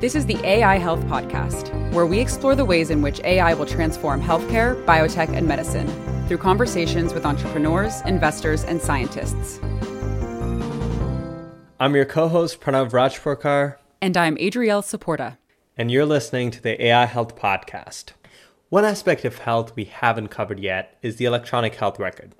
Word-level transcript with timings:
This 0.00 0.14
is 0.14 0.26
the 0.26 0.38
AI 0.46 0.78
Health 0.78 1.00
Podcast, 1.06 1.72
where 1.92 2.06
we 2.06 2.20
explore 2.20 2.54
the 2.54 2.64
ways 2.64 2.90
in 2.90 3.02
which 3.02 3.18
AI 3.24 3.52
will 3.54 3.66
transform 3.66 4.22
healthcare, 4.22 4.80
biotech, 4.84 5.30
and 5.30 5.44
medicine 5.44 5.88
through 6.28 6.38
conversations 6.38 7.12
with 7.12 7.26
entrepreneurs, 7.26 8.00
investors, 8.02 8.62
and 8.62 8.80
scientists. 8.80 9.58
I'm 11.80 11.96
your 11.96 12.04
co 12.04 12.28
host, 12.28 12.60
Pranav 12.60 12.92
Rajpurkar. 12.92 13.78
And 14.00 14.16
I'm 14.16 14.38
Adriel 14.38 14.82
Saporta. 14.82 15.36
And 15.76 15.90
you're 15.90 16.06
listening 16.06 16.52
to 16.52 16.62
the 16.62 16.80
AI 16.80 17.06
Health 17.06 17.34
Podcast. 17.34 18.12
One 18.68 18.84
aspect 18.84 19.24
of 19.24 19.38
health 19.38 19.74
we 19.74 19.86
haven't 19.86 20.28
covered 20.28 20.60
yet 20.60 20.96
is 21.02 21.16
the 21.16 21.24
electronic 21.24 21.74
health 21.74 21.98
record. 21.98 22.36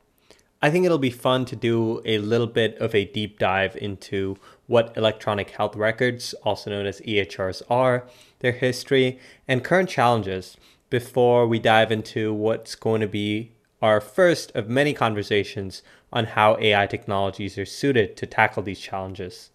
I 0.63 0.71
think 0.71 0.85
it'll 0.85 0.99
be 0.99 1.11
fun 1.11 1.45
to 1.47 1.57
do 1.57 2.03
a 2.05 2.19
little 2.19 2.47
bit 2.47 2.77
of 2.79 2.95
a 2.95 3.05
deep 3.05 3.41
dive 3.41 3.77
into 3.77 4.37
what 4.69 4.97
electronic 4.97 5.51
health 5.51 5.75
records, 5.75 6.35
also 6.45 6.71
known 6.71 6.87
as 6.87 7.01
EHRs, 7.01 7.63
are, 7.69 8.07
their 8.39 8.53
history, 8.53 9.19
and 9.49 9.65
current 9.65 9.89
challenges 9.89 10.57
before 10.91 11.47
we 11.47 11.59
dive 11.59 11.91
into 11.91 12.33
what's 12.33 12.77
going 12.77 13.01
to 13.01 13.09
be 13.09 13.53
our 13.83 14.01
first 14.01 14.51
of 14.53 14.69
many 14.69 14.93
conversations 14.93 15.83
on 16.13 16.25
how 16.25 16.57
AI 16.61 16.87
technologies 16.87 17.59
are 17.59 17.67
suited 17.67 18.17
to 18.17 18.27
tackle 18.27 18.63
these 18.63 18.81
challenges. 18.81 19.51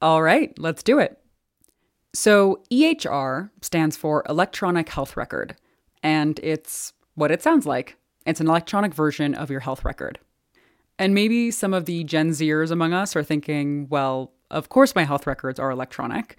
All 0.00 0.22
right, 0.22 0.56
let's 0.58 0.82
do 0.82 0.98
it. 0.98 1.18
So, 2.14 2.62
EHR 2.70 3.50
stands 3.62 3.96
for 3.96 4.22
Electronic 4.28 4.88
Health 4.88 5.16
Record, 5.16 5.56
and 6.02 6.38
it's 6.42 6.92
what 7.14 7.30
it 7.30 7.42
sounds 7.42 7.66
like 7.66 7.96
it's 8.26 8.40
an 8.40 8.48
electronic 8.48 8.94
version 8.94 9.34
of 9.34 9.50
your 9.50 9.60
health 9.60 9.84
record. 9.84 10.18
And 10.98 11.14
maybe 11.14 11.50
some 11.50 11.74
of 11.74 11.86
the 11.86 12.04
Gen 12.04 12.30
Zers 12.30 12.70
among 12.70 12.92
us 12.92 13.16
are 13.16 13.22
thinking, 13.22 13.88
well, 13.88 14.32
of 14.50 14.68
course 14.68 14.94
my 14.94 15.04
health 15.04 15.26
records 15.26 15.58
are 15.58 15.70
electronic. 15.70 16.38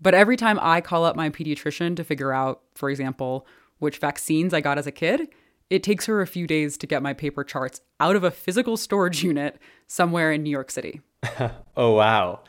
But 0.00 0.14
every 0.14 0.36
time 0.36 0.58
I 0.60 0.80
call 0.80 1.04
up 1.04 1.16
my 1.16 1.30
pediatrician 1.30 1.96
to 1.96 2.04
figure 2.04 2.32
out, 2.32 2.62
for 2.74 2.90
example, 2.90 3.46
which 3.78 3.98
vaccines 3.98 4.52
I 4.52 4.60
got 4.60 4.78
as 4.78 4.86
a 4.86 4.92
kid, 4.92 5.28
it 5.70 5.82
takes 5.82 6.06
her 6.06 6.20
a 6.20 6.26
few 6.26 6.46
days 6.46 6.76
to 6.78 6.86
get 6.86 7.02
my 7.02 7.12
paper 7.12 7.42
charts 7.42 7.80
out 7.98 8.14
of 8.14 8.22
a 8.22 8.30
physical 8.30 8.76
storage 8.76 9.24
unit 9.24 9.58
somewhere 9.86 10.30
in 10.32 10.42
New 10.42 10.50
York 10.50 10.70
City. 10.70 11.00
oh, 11.76 11.92
wow. 11.92 12.40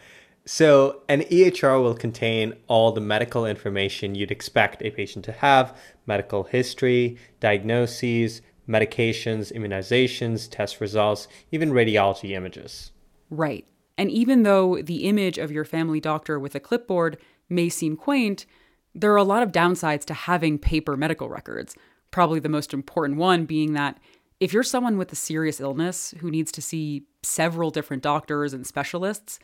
So, 0.46 1.02
an 1.10 1.22
EHR 1.24 1.82
will 1.82 1.94
contain 1.94 2.54
all 2.68 2.94
the 2.94 3.02
medical 3.02 3.46
information 3.46 4.16
you'd 4.16 4.32
expect 4.32 4.82
a 4.82 4.92
patient 4.92 5.26
to 5.26 5.34
have 5.34 5.78
medical 6.06 6.44
history, 6.44 7.18
diagnoses, 7.42 8.42
medications, 8.68 9.54
immunizations, 9.54 10.50
test 10.50 10.82
results, 10.82 11.28
even 11.52 11.72
radiology 11.72 12.32
images. 12.32 12.92
Right. 13.30 13.68
And 13.98 14.12
even 14.12 14.44
though 14.44 14.82
the 14.82 15.06
image 15.06 15.38
of 15.38 15.52
your 15.52 15.66
family 15.66 16.00
doctor 16.00 16.40
with 16.40 16.56
a 16.56 16.60
clipboard 16.60 17.18
may 17.50 17.70
seem 17.70 17.96
quaint, 17.96 18.46
there 18.94 19.12
are 19.12 19.18
a 19.18 19.24
lot 19.24 19.44
of 19.44 19.52
downsides 19.52 20.06
to 20.06 20.14
having 20.14 20.58
paper 20.58 20.96
medical 20.98 21.30
records. 21.30 21.76
Probably 22.12 22.40
the 22.40 22.50
most 22.50 22.74
important 22.74 23.20
one 23.20 23.46
being 23.46 23.74
that 23.74 24.00
if 24.40 24.54
you're 24.54 24.64
someone 24.64 24.98
with 24.98 25.12
a 25.12 25.16
serious 25.16 25.60
illness 25.60 26.14
who 26.20 26.30
needs 26.30 26.52
to 26.54 26.62
see 26.62 27.04
several 27.24 27.72
different 27.72 28.04
doctors 28.04 28.54
and 28.54 28.68
specialists, 28.68 29.40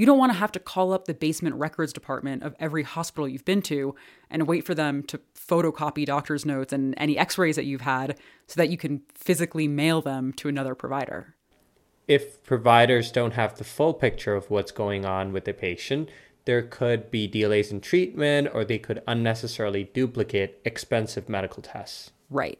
you 0.00 0.06
don't 0.06 0.16
want 0.16 0.32
to 0.32 0.38
have 0.38 0.50
to 0.50 0.58
call 0.58 0.94
up 0.94 1.04
the 1.04 1.12
basement 1.12 1.54
records 1.56 1.92
department 1.92 2.42
of 2.42 2.54
every 2.58 2.82
hospital 2.84 3.28
you've 3.28 3.44
been 3.44 3.60
to 3.60 3.94
and 4.30 4.48
wait 4.48 4.64
for 4.64 4.74
them 4.74 5.02
to 5.02 5.20
photocopy 5.34 6.06
doctor's 6.06 6.46
notes 6.46 6.72
and 6.72 6.94
any 6.96 7.18
x 7.18 7.36
rays 7.36 7.54
that 7.56 7.66
you've 7.66 7.82
had 7.82 8.18
so 8.46 8.54
that 8.56 8.70
you 8.70 8.78
can 8.78 9.02
physically 9.14 9.68
mail 9.68 10.00
them 10.00 10.32
to 10.32 10.48
another 10.48 10.74
provider. 10.74 11.34
If 12.08 12.42
providers 12.44 13.12
don't 13.12 13.34
have 13.34 13.58
the 13.58 13.64
full 13.64 13.92
picture 13.92 14.34
of 14.34 14.48
what's 14.48 14.72
going 14.72 15.04
on 15.04 15.34
with 15.34 15.44
the 15.44 15.52
patient, 15.52 16.08
there 16.46 16.62
could 16.62 17.10
be 17.10 17.26
delays 17.26 17.70
in 17.70 17.82
treatment 17.82 18.48
or 18.54 18.64
they 18.64 18.78
could 18.78 19.02
unnecessarily 19.06 19.84
duplicate 19.84 20.62
expensive 20.64 21.28
medical 21.28 21.62
tests. 21.62 22.10
Right. 22.30 22.58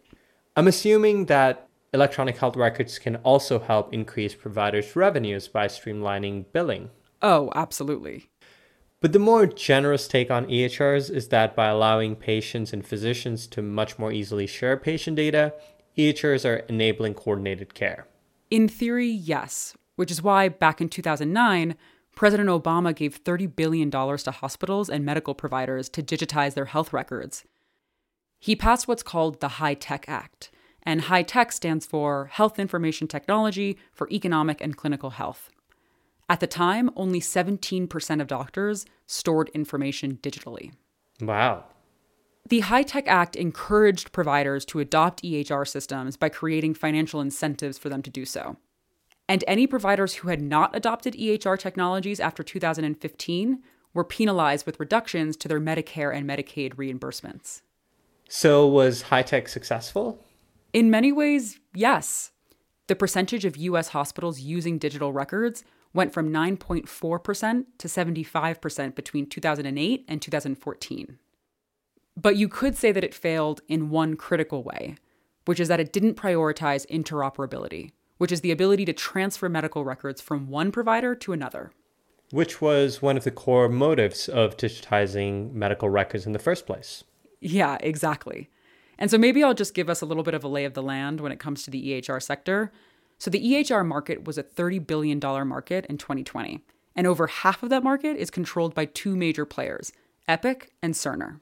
I'm 0.57 0.69
assuming 0.69 1.25
that 1.27 1.71
electronic 1.95 2.37
health 2.37 2.57
records 2.57 2.99
can 2.99 3.17
also 3.17 3.61
help 3.61 3.95
increase 3.95 4.35
providers' 4.35 4.95
revenues 4.95 5.49
by 5.49 5.69
streamlining 5.69 6.45
billing. 6.53 6.91
Oh, 7.23 7.51
absolutely. 7.55 8.31
But 9.01 9.13
the 9.13 9.19
more 9.19 9.47
generous 9.47 10.07
take 10.07 10.31
on 10.31 10.47
EHRs 10.47 11.11
is 11.11 11.29
that 11.29 11.57
by 11.57 11.69
allowing 11.69 12.17
patients 12.17 12.73
and 12.73 12.87
physicians 12.87 13.47
to 13.49 13.63
much 13.63 13.99
more 13.99 14.13
easily 14.13 14.47
share 14.47 14.77
patient 14.77 15.17
data, 15.17 15.55
EHRs 15.97 16.45
are 16.45 16.57
enabling 16.69 17.15
coordinated 17.15 17.73
care. 17.75 18.07
In 18.51 18.69
theory, 18.69 19.09
yes, 19.09 19.75
which 19.97 20.11
is 20.11 20.23
why 20.23 20.49
back 20.49 20.81
in 20.81 20.89
2009, 20.89 21.77
President 22.15 22.51
Obama 22.51 22.95
gave 22.95 23.23
$30 23.23 23.55
billion 23.55 23.91
to 23.91 24.31
hospitals 24.31 24.91
and 24.91 25.05
medical 25.05 25.35
providers 25.35 25.89
to 25.89 26.03
digitize 26.03 26.55
their 26.55 26.67
health 26.67 26.93
records. 26.93 27.45
He 28.39 28.57
passed 28.57 28.89
what's 28.89 29.03
called 29.03 29.41
the 29.41 29.49
HITECH 29.49 30.05
Act, 30.09 30.51
and 30.83 31.03
HITECH 31.03 31.53
stands 31.53 31.87
for 31.87 32.27
Health 32.27 32.59
Information 32.59 33.07
Technology 33.07 33.79
for 33.93 34.09
Economic 34.11 34.61
and 34.61 34.77
Clinical 34.77 35.11
Health. 35.11 35.51
At 36.31 36.39
the 36.39 36.47
time, 36.47 36.91
only 36.95 37.21
17% 37.21 38.21
of 38.21 38.29
doctors 38.29 38.87
stored 39.09 39.49
information 39.49 40.21
digitally. 40.23 40.73
Wow. 41.21 41.65
The 42.49 42.61
HITECH 42.61 43.09
Act 43.09 43.35
encouraged 43.35 44.13
providers 44.13 44.65
to 44.67 44.79
adopt 44.79 45.25
EHR 45.25 45.67
systems 45.67 46.17
by 46.17 46.29
creating 46.29 46.75
financial 46.75 47.21
incentives 47.21 47.79
for 47.79 47.89
them 47.89 48.01
to 48.03 48.11
do 48.11 48.25
so. 48.25 48.57
And 49.29 49.43
any 49.49 49.67
providers 49.67 50.15
who 50.15 50.29
had 50.29 50.41
not 50.41 50.75
adopted 50.75 51.15
EHR 51.15 51.59
technologies 51.59 52.21
after 52.21 52.45
2015 52.45 53.63
were 53.93 54.05
penalized 54.05 54.67
with 54.67 54.79
reductions 54.79 55.37
to 55.37 55.49
their 55.49 55.61
Medicare 55.61 56.15
and 56.15 56.31
Medicaid 56.31 56.75
reimbursements. 56.75 57.63
So, 58.29 58.69
was 58.69 59.03
HITECH 59.03 59.49
successful? 59.49 60.25
In 60.73 60.93
many 60.93 61.11
ways, 61.11 61.59
yes. 61.75 62.31
The 62.87 62.95
percentage 62.95 63.45
of 63.45 63.57
US 63.57 63.89
hospitals 63.89 64.39
using 64.39 64.79
digital 64.79 65.13
records 65.13 65.65
went 65.93 66.13
from 66.13 66.33
9.4% 66.33 67.65
to 67.79 67.89
75% 67.89 68.95
between 68.95 69.27
2008 69.27 70.05
and 70.09 70.23
2014. 70.23 71.19
But 72.17 72.37
you 72.37 72.49
could 72.49 72.77
say 72.77 72.93
that 72.93 73.05
it 73.05 73.15
failed 73.15 73.63
in 73.69 73.91
one 73.91 74.17
critical 74.17 74.63
way, 74.63 74.97
which 75.47 75.61
is 75.61 75.69
that 75.69 75.81
it 75.81 75.93
didn't 75.93 76.17
prioritize 76.17 76.87
interoperability, 76.89 77.93
which 78.19 78.33
is 78.33 78.41
the 78.43 78.51
ability 78.51 78.85
to 78.85 78.93
transfer 78.93 79.49
medical 79.49 79.85
records 79.85 80.21
from 80.21 80.49
one 80.49 80.71
provider 80.71 81.15
to 81.15 81.33
another. 81.33 81.73
Which 82.31 82.61
was 82.61 83.03
one 83.03 83.17
of 83.17 83.25
the 83.25 83.31
core 83.31 83.69
motives 83.69 84.29
of 84.29 84.57
digitizing 84.57 85.53
medical 85.53 85.89
records 85.89 86.27
in 86.27 86.33
the 86.33 86.39
first 86.39 86.67
place. 86.67 87.03
Yeah, 87.41 87.79
exactly. 87.81 88.51
And 88.99 89.11
so 89.11 89.17
maybe 89.17 89.43
I'll 89.43 89.55
just 89.55 89.75
give 89.75 89.89
us 89.89 90.03
a 90.03 90.07
little 90.07 90.23
bit 90.23 90.35
of 90.35 90.45
a 90.45 90.49
lay 90.49 90.65
of 90.65 90.75
the 90.75 90.83
land 90.83 91.21
when 91.21 91.33
it 91.33 91.41
comes 91.41 91.63
to 91.63 91.71
the 91.71 91.83
EHR 91.83 92.23
sector, 92.23 92.71
so 93.21 93.31
the 93.31 93.39
EHR 93.39 93.87
market 93.87 94.25
was 94.25 94.39
a 94.39 94.43
$30 94.43 94.85
billion 94.87 95.21
market 95.47 95.85
in 95.87 95.99
2020, 95.99 96.65
and 96.97 97.07
over 97.07 97.27
half 97.27 97.63
of 97.63 97.69
that 97.69 97.85
market 97.85 98.17
is 98.17 98.31
controlled 98.31 98.75
by 98.75 98.87
two 98.87 99.15
major 99.15 99.45
players, 99.45 99.93
Epic 100.27 100.73
and 100.83 100.95
Cerner. 100.95 101.41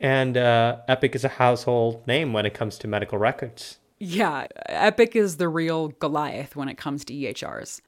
And 0.00 0.38
uh, 0.38 0.78
Epic 0.88 1.14
is 1.14 1.22
a 1.22 1.28
household 1.28 2.06
name 2.06 2.32
when 2.32 2.46
it 2.46 2.54
comes 2.54 2.78
to 2.78 2.88
medical 2.88 3.18
records. 3.18 3.78
Yeah, 3.98 4.46
Epic 4.64 5.14
is 5.14 5.36
the 5.36 5.50
real 5.50 5.88
Goliath 5.88 6.56
when 6.56 6.70
it 6.70 6.78
comes 6.78 7.04
to 7.04 7.14
EHRs. 7.14 7.82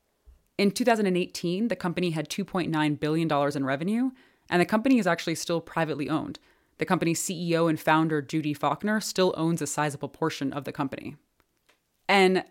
In 0.58 0.70
2018, 0.70 1.68
the 1.68 1.76
company 1.76 2.10
had 2.10 2.28
$2.9 2.28 3.00
billion 3.00 3.56
in 3.56 3.64
revenue, 3.64 4.10
and 4.50 4.60
the 4.60 4.66
company 4.66 4.98
is 4.98 5.06
actually 5.06 5.36
still 5.36 5.62
privately 5.62 6.10
owned. 6.10 6.38
The 6.76 6.84
company's 6.84 7.22
CEO 7.22 7.70
and 7.70 7.80
founder, 7.80 8.20
Judy 8.20 8.52
Faulkner, 8.52 9.00
still 9.00 9.32
owns 9.38 9.62
a 9.62 9.66
sizable 9.66 10.10
portion 10.10 10.52
of 10.52 10.64
the 10.64 10.72
company. 10.72 11.16
And 12.06 12.44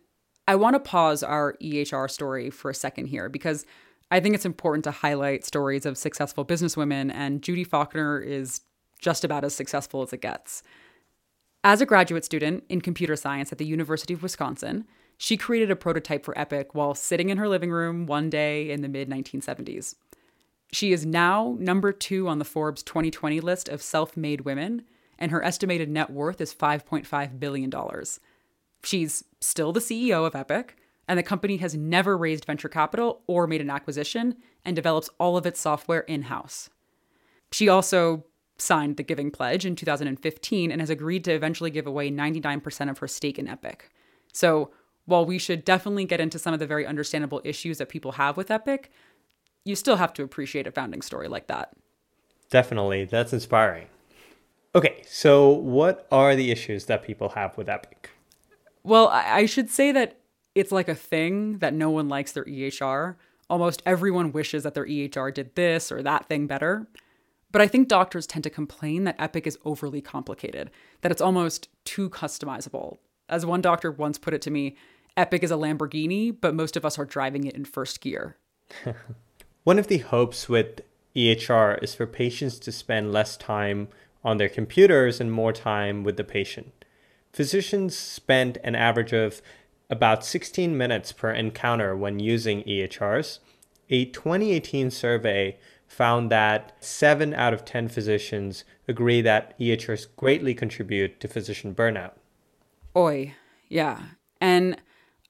I 0.48 0.56
want 0.56 0.76
to 0.76 0.80
pause 0.80 1.24
our 1.24 1.56
EHR 1.62 2.10
story 2.10 2.50
for 2.50 2.70
a 2.72 2.76
second 2.76 3.08
here 3.08 3.30
because 3.30 3.66
I 4.10 4.20
think 4.20 4.36
it's 4.36 4.46
important 4.46 4.84
to 4.84 4.92
highlight 4.92 5.46
stories 5.46 5.86
of 5.86 5.98
successful 5.98 6.44
businesswomen, 6.44 7.14
and 7.14 7.42
Judy 7.42 7.64
Faulkner 7.64 8.20
is 8.20 8.62
just 9.00 9.24
about 9.24 9.46
as 9.46 9.56
successful 9.56 10.02
as 10.02 10.12
it 10.12 10.22
gets. 10.22 10.64
As 11.64 11.80
a 11.80 11.86
graduate 11.86 12.26
student 12.26 12.64
in 12.70 12.82
computer 12.82 13.16
science 13.16 13.52
at 13.52 13.58
the 13.58 13.66
University 13.66 14.14
of 14.14 14.24
Wisconsin, 14.24 14.86
she 15.18 15.38
created 15.38 15.70
a 15.70 15.76
prototype 15.76 16.26
for 16.26 16.38
Epic 16.38 16.74
while 16.74 16.96
sitting 16.96 17.30
in 17.30 17.38
her 17.38 17.48
living 17.48 17.72
room 17.72 18.08
one 18.08 18.30
day 18.30 18.72
in 18.72 18.82
the 18.82 18.90
mid 18.90 19.10
1970s. 19.10 19.96
She 20.74 20.92
is 20.92 21.06
now 21.06 21.56
number 21.60 21.92
two 21.92 22.28
on 22.28 22.40
the 22.40 22.46
Forbes 22.46 22.82
2020 22.84 23.40
list 23.40 23.70
of 23.70 23.82
self 23.82 24.18
made 24.18 24.42
women, 24.42 24.84
and 25.20 25.32
her 25.32 25.44
estimated 25.44 25.90
net 25.90 26.10
worth 26.10 26.42
is 26.42 26.54
$5.5 26.54 27.40
billion. 27.40 27.72
She's 28.84 29.24
still 29.40 29.72
the 29.72 29.80
CEO 29.80 30.26
of 30.26 30.36
Epic, 30.36 30.78
and 31.08 31.18
the 31.18 31.24
company 31.24 31.58
has 31.58 31.76
never 31.76 32.18
raised 32.18 32.46
venture 32.46 32.70
capital 32.70 33.22
or 33.28 33.48
made 33.48 33.62
an 33.62 33.70
acquisition 33.70 34.36
and 34.64 34.76
develops 34.76 35.10
all 35.20 35.38
of 35.38 35.46
its 35.46 35.60
software 35.60 36.02
in 36.02 36.24
house. 36.24 36.70
She 37.52 37.68
also 37.68 38.26
signed 38.58 38.98
the 38.98 39.04
Giving 39.04 39.32
Pledge 39.32 39.66
in 39.66 39.76
2015 39.76 40.72
and 40.72 40.82
has 40.82 40.90
agreed 40.90 41.24
to 41.26 41.34
eventually 41.34 41.72
give 41.72 41.88
away 41.88 42.12
99% 42.12 42.90
of 42.90 43.00
her 43.00 43.08
stake 43.08 43.40
in 43.40 43.48
Epic. 43.48 43.90
So, 44.32 44.72
while 45.06 45.26
we 45.26 45.40
should 45.40 45.66
definitely 45.66 46.06
get 46.06 46.22
into 46.22 46.40
some 46.40 46.54
of 46.54 46.60
the 46.60 46.68
very 46.68 46.86
understandable 46.86 47.42
issues 47.44 47.80
that 47.80 47.90
people 47.90 48.14
have 48.14 48.38
with 48.38 48.52
Epic, 48.52 48.92
you 49.66 49.76
still 49.76 49.98
have 49.98 50.14
to 50.14 50.24
appreciate 50.24 50.68
a 50.68 50.72
founding 50.72 51.02
story 51.02 51.28
like 51.28 51.48
that. 51.48 51.74
Definitely. 52.50 53.06
That's 53.06 53.34
inspiring. 53.34 53.88
Okay, 54.74 55.02
so 55.06 55.50
what 55.50 56.08
are 56.12 56.36
the 56.36 56.52
issues 56.52 56.86
that 56.86 57.04
people 57.04 57.30
have 57.30 57.58
with 57.58 57.68
Epic? 57.68 58.12
Well, 58.84 59.10
I 59.10 59.46
should 59.46 59.70
say 59.70 59.92
that 59.92 60.18
it's 60.56 60.72
like 60.72 60.90
a 60.90 60.96
thing 60.96 61.60
that 61.60 61.74
no 61.74 61.90
one 61.90 62.10
likes 62.10 62.32
their 62.32 62.46
EHR. 62.46 63.16
Almost 63.50 63.84
everyone 63.86 64.32
wishes 64.32 64.64
that 64.64 64.74
their 64.74 64.86
EHR 64.86 65.34
did 65.34 65.56
this 65.56 65.92
or 65.92 66.02
that 66.02 66.28
thing 66.28 66.48
better. 66.48 66.88
But 67.52 67.62
I 67.62 67.68
think 67.68 67.88
doctors 67.88 68.26
tend 68.26 68.44
to 68.44 68.50
complain 68.50 69.04
that 69.04 69.20
Epic 69.20 69.46
is 69.46 69.58
overly 69.66 70.02
complicated, 70.02 70.72
that 71.02 71.12
it's 71.12 71.22
almost 71.22 71.68
too 71.84 72.10
customizable. 72.10 72.98
As 73.28 73.46
one 73.46 73.62
doctor 73.62 73.92
once 73.92 74.18
put 74.18 74.34
it 74.34 74.42
to 74.44 74.52
me, 74.52 74.78
Epic 75.18 75.44
is 75.44 75.52
a 75.52 75.56
Lamborghini, 75.56 76.36
but 76.40 76.56
most 76.56 76.78
of 76.78 76.86
us 76.86 76.98
are 76.98 77.06
driving 77.06 77.44
it 77.44 77.56
in 77.56 77.66
first 77.66 78.00
gear. 78.00 78.38
one 79.64 79.78
of 79.78 79.88
the 79.88 79.98
hopes 80.00 80.48
with 80.48 80.82
EHR 81.16 81.84
is 81.84 81.94
for 81.94 82.08
patients 82.08 82.58
to 82.60 82.72
spend 82.72 83.12
less 83.12 83.36
time 83.36 83.90
on 84.24 84.38
their 84.38 84.50
computers 84.50 85.20
and 85.20 85.32
more 85.32 85.52
time 85.52 86.04
with 86.04 86.16
the 86.16 86.24
patient. 86.24 86.81
Physicians 87.32 87.98
spend 87.98 88.58
an 88.64 88.76
average 88.76 89.14
of 89.14 89.42
about 89.90 90.26
16 90.26 90.78
minutes 90.78 91.12
per 91.12 91.32
encounter 91.32 91.96
when 91.96 92.20
using 92.20 92.64
EHRs. 92.64 93.40
A 93.90 94.06
2018 94.06 94.90
survey 94.90 95.58
found 95.88 96.32
that 96.32 96.74
7 96.80 97.34
out 97.34 97.54
of 97.54 97.66
10 97.66 97.90
physicians 97.90 98.64
agree 98.88 99.22
that 99.22 99.58
EHRs 99.60 100.08
greatly 100.16 100.54
contribute 100.54 101.20
to 101.20 101.28
physician 101.28 101.76
burnout. 101.76 102.14
Oi, 102.96 103.36
yeah. 103.68 104.00
And 104.40 104.78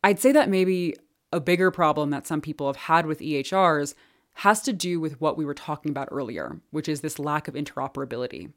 I'd 0.03 0.19
say 0.19 0.31
that 0.31 0.49
maybe 0.49 0.95
a 1.31 1.39
bigger 1.39 1.71
problem 1.71 2.11
that 2.11 2.27
some 2.27 2.41
people 2.41 2.67
have 2.67 2.75
had 2.75 3.05
with 3.05 3.19
EHRs 3.19 3.95
has 4.35 4.61
to 4.61 4.73
do 4.73 4.99
with 4.99 5.19
what 5.19 5.37
we 5.37 5.45
were 5.45 5.53
talking 5.53 5.89
about 5.89 6.09
earlier, 6.11 6.61
which 6.71 6.87
is 6.87 7.01
this 7.01 7.19
lack 7.19 7.47
of 7.47 7.55
interoperability. 7.55 8.51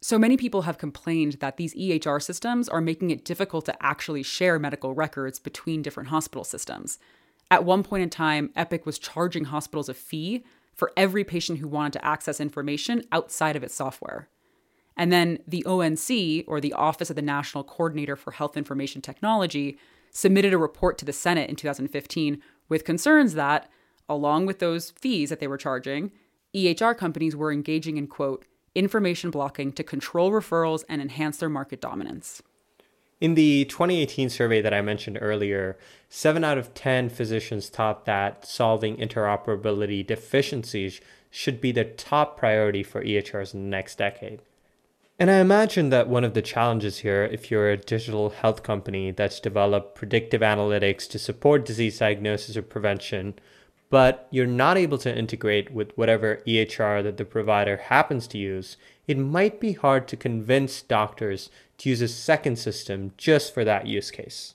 So 0.00 0.18
many 0.18 0.36
people 0.36 0.62
have 0.62 0.78
complained 0.78 1.34
that 1.34 1.56
these 1.56 1.74
EHR 1.74 2.22
systems 2.22 2.68
are 2.68 2.80
making 2.80 3.10
it 3.10 3.24
difficult 3.24 3.64
to 3.66 3.84
actually 3.84 4.22
share 4.22 4.58
medical 4.58 4.94
records 4.94 5.40
between 5.40 5.82
different 5.82 6.10
hospital 6.10 6.44
systems. 6.44 6.98
At 7.50 7.64
one 7.64 7.82
point 7.82 8.04
in 8.04 8.10
time, 8.10 8.50
Epic 8.54 8.86
was 8.86 8.98
charging 8.98 9.46
hospitals 9.46 9.88
a 9.88 9.94
fee 9.94 10.44
for 10.74 10.92
every 10.96 11.24
patient 11.24 11.58
who 11.58 11.66
wanted 11.66 11.94
to 11.94 12.04
access 12.04 12.40
information 12.40 13.02
outside 13.10 13.56
of 13.56 13.64
its 13.64 13.74
software. 13.74 14.28
And 14.96 15.12
then 15.12 15.38
the 15.48 15.64
ONC, 15.64 16.44
or 16.46 16.60
the 16.60 16.72
Office 16.74 17.10
of 17.10 17.16
the 17.16 17.22
National 17.22 17.64
Coordinator 17.64 18.14
for 18.14 18.30
Health 18.30 18.56
Information 18.56 19.02
Technology, 19.02 19.78
submitted 20.12 20.52
a 20.52 20.58
report 20.58 20.98
to 20.98 21.04
the 21.04 21.12
Senate 21.12 21.50
in 21.50 21.56
2015 21.56 22.40
with 22.68 22.84
concerns 22.84 23.34
that, 23.34 23.68
along 24.08 24.46
with 24.46 24.60
those 24.60 24.90
fees 24.90 25.30
that 25.30 25.40
they 25.40 25.48
were 25.48 25.56
charging, 25.56 26.12
EHR 26.54 26.96
companies 26.96 27.34
were 27.34 27.52
engaging 27.52 27.96
in, 27.96 28.06
quote, 28.06 28.44
information 28.74 29.30
blocking 29.30 29.72
to 29.72 29.82
control 29.82 30.30
referrals 30.30 30.84
and 30.88 31.00
enhance 31.02 31.38
their 31.38 31.48
market 31.48 31.80
dominance. 31.80 32.42
In 33.20 33.34
the 33.34 33.64
2018 33.64 34.30
survey 34.30 34.60
that 34.60 34.72
I 34.72 34.80
mentioned 34.80 35.18
earlier, 35.20 35.76
7 36.08 36.44
out 36.44 36.56
of 36.56 36.72
10 36.74 37.08
physicians 37.08 37.68
thought 37.68 38.04
that 38.04 38.46
solving 38.46 38.96
interoperability 38.96 40.06
deficiencies 40.06 41.00
should 41.30 41.60
be 41.60 41.72
the 41.72 41.84
top 41.84 42.38
priority 42.38 42.82
for 42.84 43.02
EHRs 43.02 43.54
in 43.54 43.64
the 43.64 43.68
next 43.68 43.98
decade. 43.98 44.40
And 45.18 45.32
I 45.32 45.40
imagine 45.40 45.90
that 45.90 46.08
one 46.08 46.22
of 46.22 46.34
the 46.34 46.42
challenges 46.42 46.98
here, 46.98 47.24
if 47.24 47.50
you're 47.50 47.70
a 47.70 47.76
digital 47.76 48.30
health 48.30 48.62
company 48.62 49.10
that's 49.10 49.40
developed 49.40 49.96
predictive 49.96 50.42
analytics 50.42 51.08
to 51.10 51.18
support 51.18 51.64
disease 51.64 51.98
diagnosis 51.98 52.56
or 52.56 52.62
prevention, 52.62 53.34
but 53.90 54.28
you're 54.30 54.46
not 54.46 54.76
able 54.76 54.98
to 54.98 55.16
integrate 55.16 55.72
with 55.72 55.96
whatever 55.96 56.42
EHR 56.46 57.02
that 57.02 57.16
the 57.16 57.24
provider 57.24 57.76
happens 57.76 58.26
to 58.28 58.38
use, 58.38 58.76
it 59.06 59.16
might 59.18 59.60
be 59.60 59.72
hard 59.72 60.06
to 60.08 60.16
convince 60.16 60.82
doctors 60.82 61.48
to 61.78 61.88
use 61.88 62.02
a 62.02 62.08
second 62.08 62.58
system 62.58 63.12
just 63.16 63.54
for 63.54 63.64
that 63.64 63.86
use 63.86 64.10
case. 64.10 64.54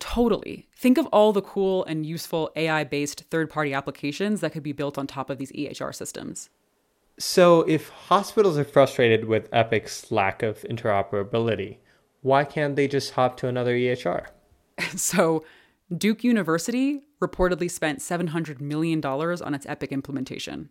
Totally. 0.00 0.68
Think 0.76 0.98
of 0.98 1.06
all 1.06 1.32
the 1.32 1.40
cool 1.40 1.84
and 1.84 2.04
useful 2.04 2.50
AI 2.56 2.84
based 2.84 3.24
third 3.30 3.48
party 3.48 3.72
applications 3.72 4.40
that 4.40 4.52
could 4.52 4.62
be 4.62 4.72
built 4.72 4.98
on 4.98 5.06
top 5.06 5.30
of 5.30 5.38
these 5.38 5.52
EHR 5.52 5.94
systems. 5.94 6.50
So, 7.18 7.62
if 7.62 7.90
hospitals 7.90 8.58
are 8.58 8.64
frustrated 8.64 9.26
with 9.26 9.48
Epic's 9.52 10.10
lack 10.10 10.42
of 10.42 10.62
interoperability, 10.62 11.76
why 12.22 12.44
can't 12.44 12.74
they 12.74 12.88
just 12.88 13.12
hop 13.12 13.36
to 13.38 13.46
another 13.48 13.74
EHR? 13.74 14.26
so, 14.96 15.44
Duke 15.96 16.24
University 16.24 17.02
reportedly 17.20 17.70
spent 17.70 17.98
$700 17.98 18.60
million 18.60 19.04
on 19.04 19.54
its 19.54 19.66
Epic 19.66 19.92
implementation. 19.92 20.70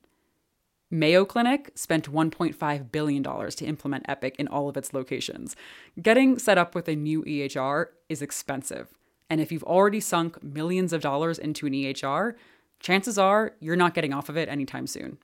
Mayo 0.90 1.26
Clinic 1.26 1.72
spent 1.76 2.12
$1.5 2.12 2.92
billion 2.92 3.24
to 3.24 3.66
implement 3.66 4.06
Epic 4.08 4.36
in 4.38 4.48
all 4.48 4.70
of 4.70 4.78
its 4.78 4.94
locations. 4.94 5.56
Getting 6.02 6.38
set 6.38 6.58
up 6.58 6.76
with 6.76 6.88
a 6.88 6.96
new 6.96 7.24
EHR 7.24 7.88
is 8.10 8.22
expensive. 8.22 8.90
And 9.30 9.42
if 9.42 9.52
you've 9.52 9.64
already 9.64 10.00
sunk 10.00 10.44
millions 10.44 10.94
of 10.94 11.02
dollars 11.02 11.40
into 11.40 11.66
an 11.66 11.74
EHR, 11.74 12.36
chances 12.80 13.18
are 13.18 13.54
you're 13.60 13.76
not 13.76 13.96
getting 13.96 14.14
off 14.14 14.30
of 14.30 14.38
it 14.38 14.50
anytime 14.50 14.86
soon. 14.86 15.18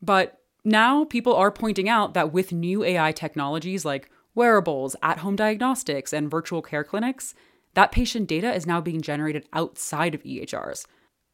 But 0.00 0.40
now 0.64 1.04
people 1.04 1.34
are 1.34 1.50
pointing 1.50 1.88
out 1.88 2.14
that 2.14 2.32
with 2.32 2.52
new 2.52 2.84
AI 2.84 3.12
technologies 3.12 3.84
like 3.84 4.10
wearables, 4.36 4.94
at 5.02 5.18
home 5.18 5.34
diagnostics, 5.34 6.12
and 6.12 6.30
virtual 6.30 6.62
care 6.62 6.84
clinics, 6.84 7.34
that 7.76 7.92
patient 7.92 8.26
data 8.26 8.54
is 8.54 8.66
now 8.66 8.80
being 8.80 9.02
generated 9.02 9.46
outside 9.52 10.14
of 10.14 10.22
EHRs. 10.22 10.86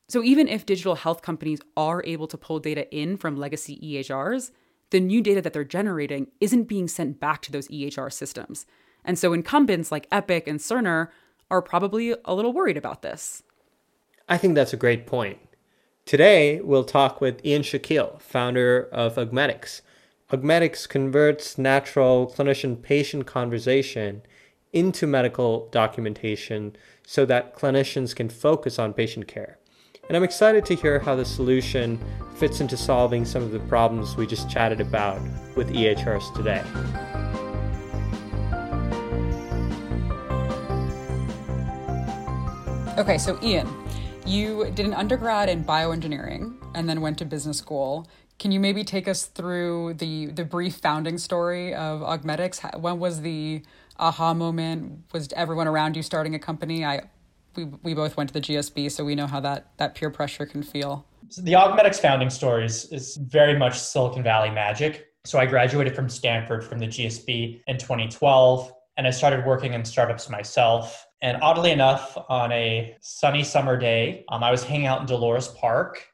So 0.08 0.24
even 0.24 0.48
if 0.48 0.66
digital 0.66 0.96
health 0.96 1.22
companies 1.22 1.60
are 1.76 2.02
able 2.04 2.26
to 2.26 2.36
pull 2.36 2.58
data 2.58 2.92
in 2.92 3.16
from 3.16 3.36
legacy 3.36 3.78
EHRs, 3.78 4.50
the 4.90 4.98
new 4.98 5.22
data 5.22 5.40
that 5.40 5.52
they're 5.52 5.62
generating 5.62 6.26
isn't 6.40 6.64
being 6.64 6.88
sent 6.88 7.20
back 7.20 7.42
to 7.42 7.52
those 7.52 7.68
EHR 7.68 8.12
systems. 8.12 8.66
And 9.04 9.16
so 9.16 9.32
incumbents 9.32 9.92
like 9.92 10.08
Epic 10.10 10.48
and 10.48 10.58
Cerner 10.58 11.10
are 11.48 11.62
probably 11.62 12.12
a 12.24 12.34
little 12.34 12.52
worried 12.52 12.76
about 12.76 13.02
this. 13.02 13.44
I 14.28 14.36
think 14.36 14.56
that's 14.56 14.72
a 14.72 14.76
great 14.76 15.06
point. 15.06 15.38
Today, 16.06 16.60
we'll 16.60 16.82
talk 16.82 17.20
with 17.20 17.44
Ian 17.46 17.62
Shakil, 17.62 18.20
founder 18.20 18.88
of 18.90 19.14
Augmedix. 19.14 19.82
Augmedix 20.32 20.88
converts 20.88 21.56
natural 21.56 22.26
clinician 22.36 22.82
patient 22.82 23.26
conversation 23.26 24.22
into 24.72 25.06
medical 25.06 25.68
documentation 25.70 26.74
so 27.06 27.24
that 27.26 27.56
clinicians 27.56 28.14
can 28.14 28.28
focus 28.28 28.78
on 28.78 28.92
patient 28.92 29.28
care. 29.28 29.58
And 30.08 30.16
I'm 30.16 30.24
excited 30.24 30.64
to 30.66 30.74
hear 30.74 30.98
how 30.98 31.14
the 31.14 31.24
solution 31.24 31.98
fits 32.36 32.60
into 32.60 32.76
solving 32.76 33.24
some 33.24 33.42
of 33.42 33.52
the 33.52 33.60
problems 33.60 34.16
we 34.16 34.26
just 34.26 34.50
chatted 34.50 34.80
about 34.80 35.20
with 35.56 35.70
EHRs 35.70 36.34
today. 36.34 36.62
Okay, 42.98 43.16
so 43.16 43.38
Ian, 43.42 43.68
you 44.26 44.70
did 44.74 44.86
an 44.86 44.94
undergrad 44.94 45.48
in 45.48 45.64
bioengineering 45.64 46.54
and 46.74 46.88
then 46.88 47.00
went 47.00 47.18
to 47.18 47.24
business 47.24 47.58
school. 47.58 48.06
Can 48.38 48.52
you 48.52 48.60
maybe 48.60 48.84
take 48.84 49.08
us 49.08 49.24
through 49.24 49.94
the 49.94 50.26
the 50.26 50.44
brief 50.44 50.76
founding 50.76 51.16
story 51.16 51.74
of 51.74 52.00
Augmedix? 52.00 52.78
When 52.78 52.98
was 52.98 53.20
the 53.20 53.62
aha 53.98 54.34
moment? 54.34 55.04
Was 55.12 55.28
everyone 55.34 55.68
around 55.68 55.96
you 55.96 56.02
starting 56.02 56.34
a 56.34 56.38
company? 56.38 56.84
I 56.84 57.02
we 57.56 57.64
we 57.82 57.94
both 57.94 58.16
went 58.16 58.28
to 58.28 58.34
the 58.34 58.40
GSB, 58.40 58.90
so 58.90 59.04
we 59.04 59.14
know 59.14 59.26
how 59.26 59.40
that 59.40 59.72
that 59.78 59.94
peer 59.94 60.10
pressure 60.10 60.46
can 60.46 60.62
feel. 60.62 61.06
So 61.28 61.42
the 61.42 61.52
Augmedix 61.52 62.00
founding 62.00 62.30
story 62.30 62.66
is, 62.66 62.86
is 62.92 63.16
very 63.16 63.58
much 63.58 63.78
Silicon 63.78 64.22
Valley 64.22 64.50
magic. 64.50 65.06
So 65.24 65.38
I 65.38 65.46
graduated 65.46 65.94
from 65.94 66.08
Stanford 66.08 66.64
from 66.64 66.78
the 66.78 66.86
GSB 66.86 67.62
in 67.66 67.78
2012, 67.78 68.72
and 68.96 69.06
I 69.06 69.10
started 69.10 69.46
working 69.46 69.72
in 69.72 69.84
startups 69.84 70.28
myself. 70.28 71.06
And 71.22 71.38
oddly 71.40 71.70
enough, 71.70 72.18
on 72.28 72.50
a 72.50 72.96
sunny 73.00 73.44
summer 73.44 73.78
day, 73.78 74.24
um, 74.28 74.42
I 74.42 74.50
was 74.50 74.64
hanging 74.64 74.86
out 74.86 75.00
in 75.00 75.06
Dolores 75.06 75.48
Park. 75.48 76.04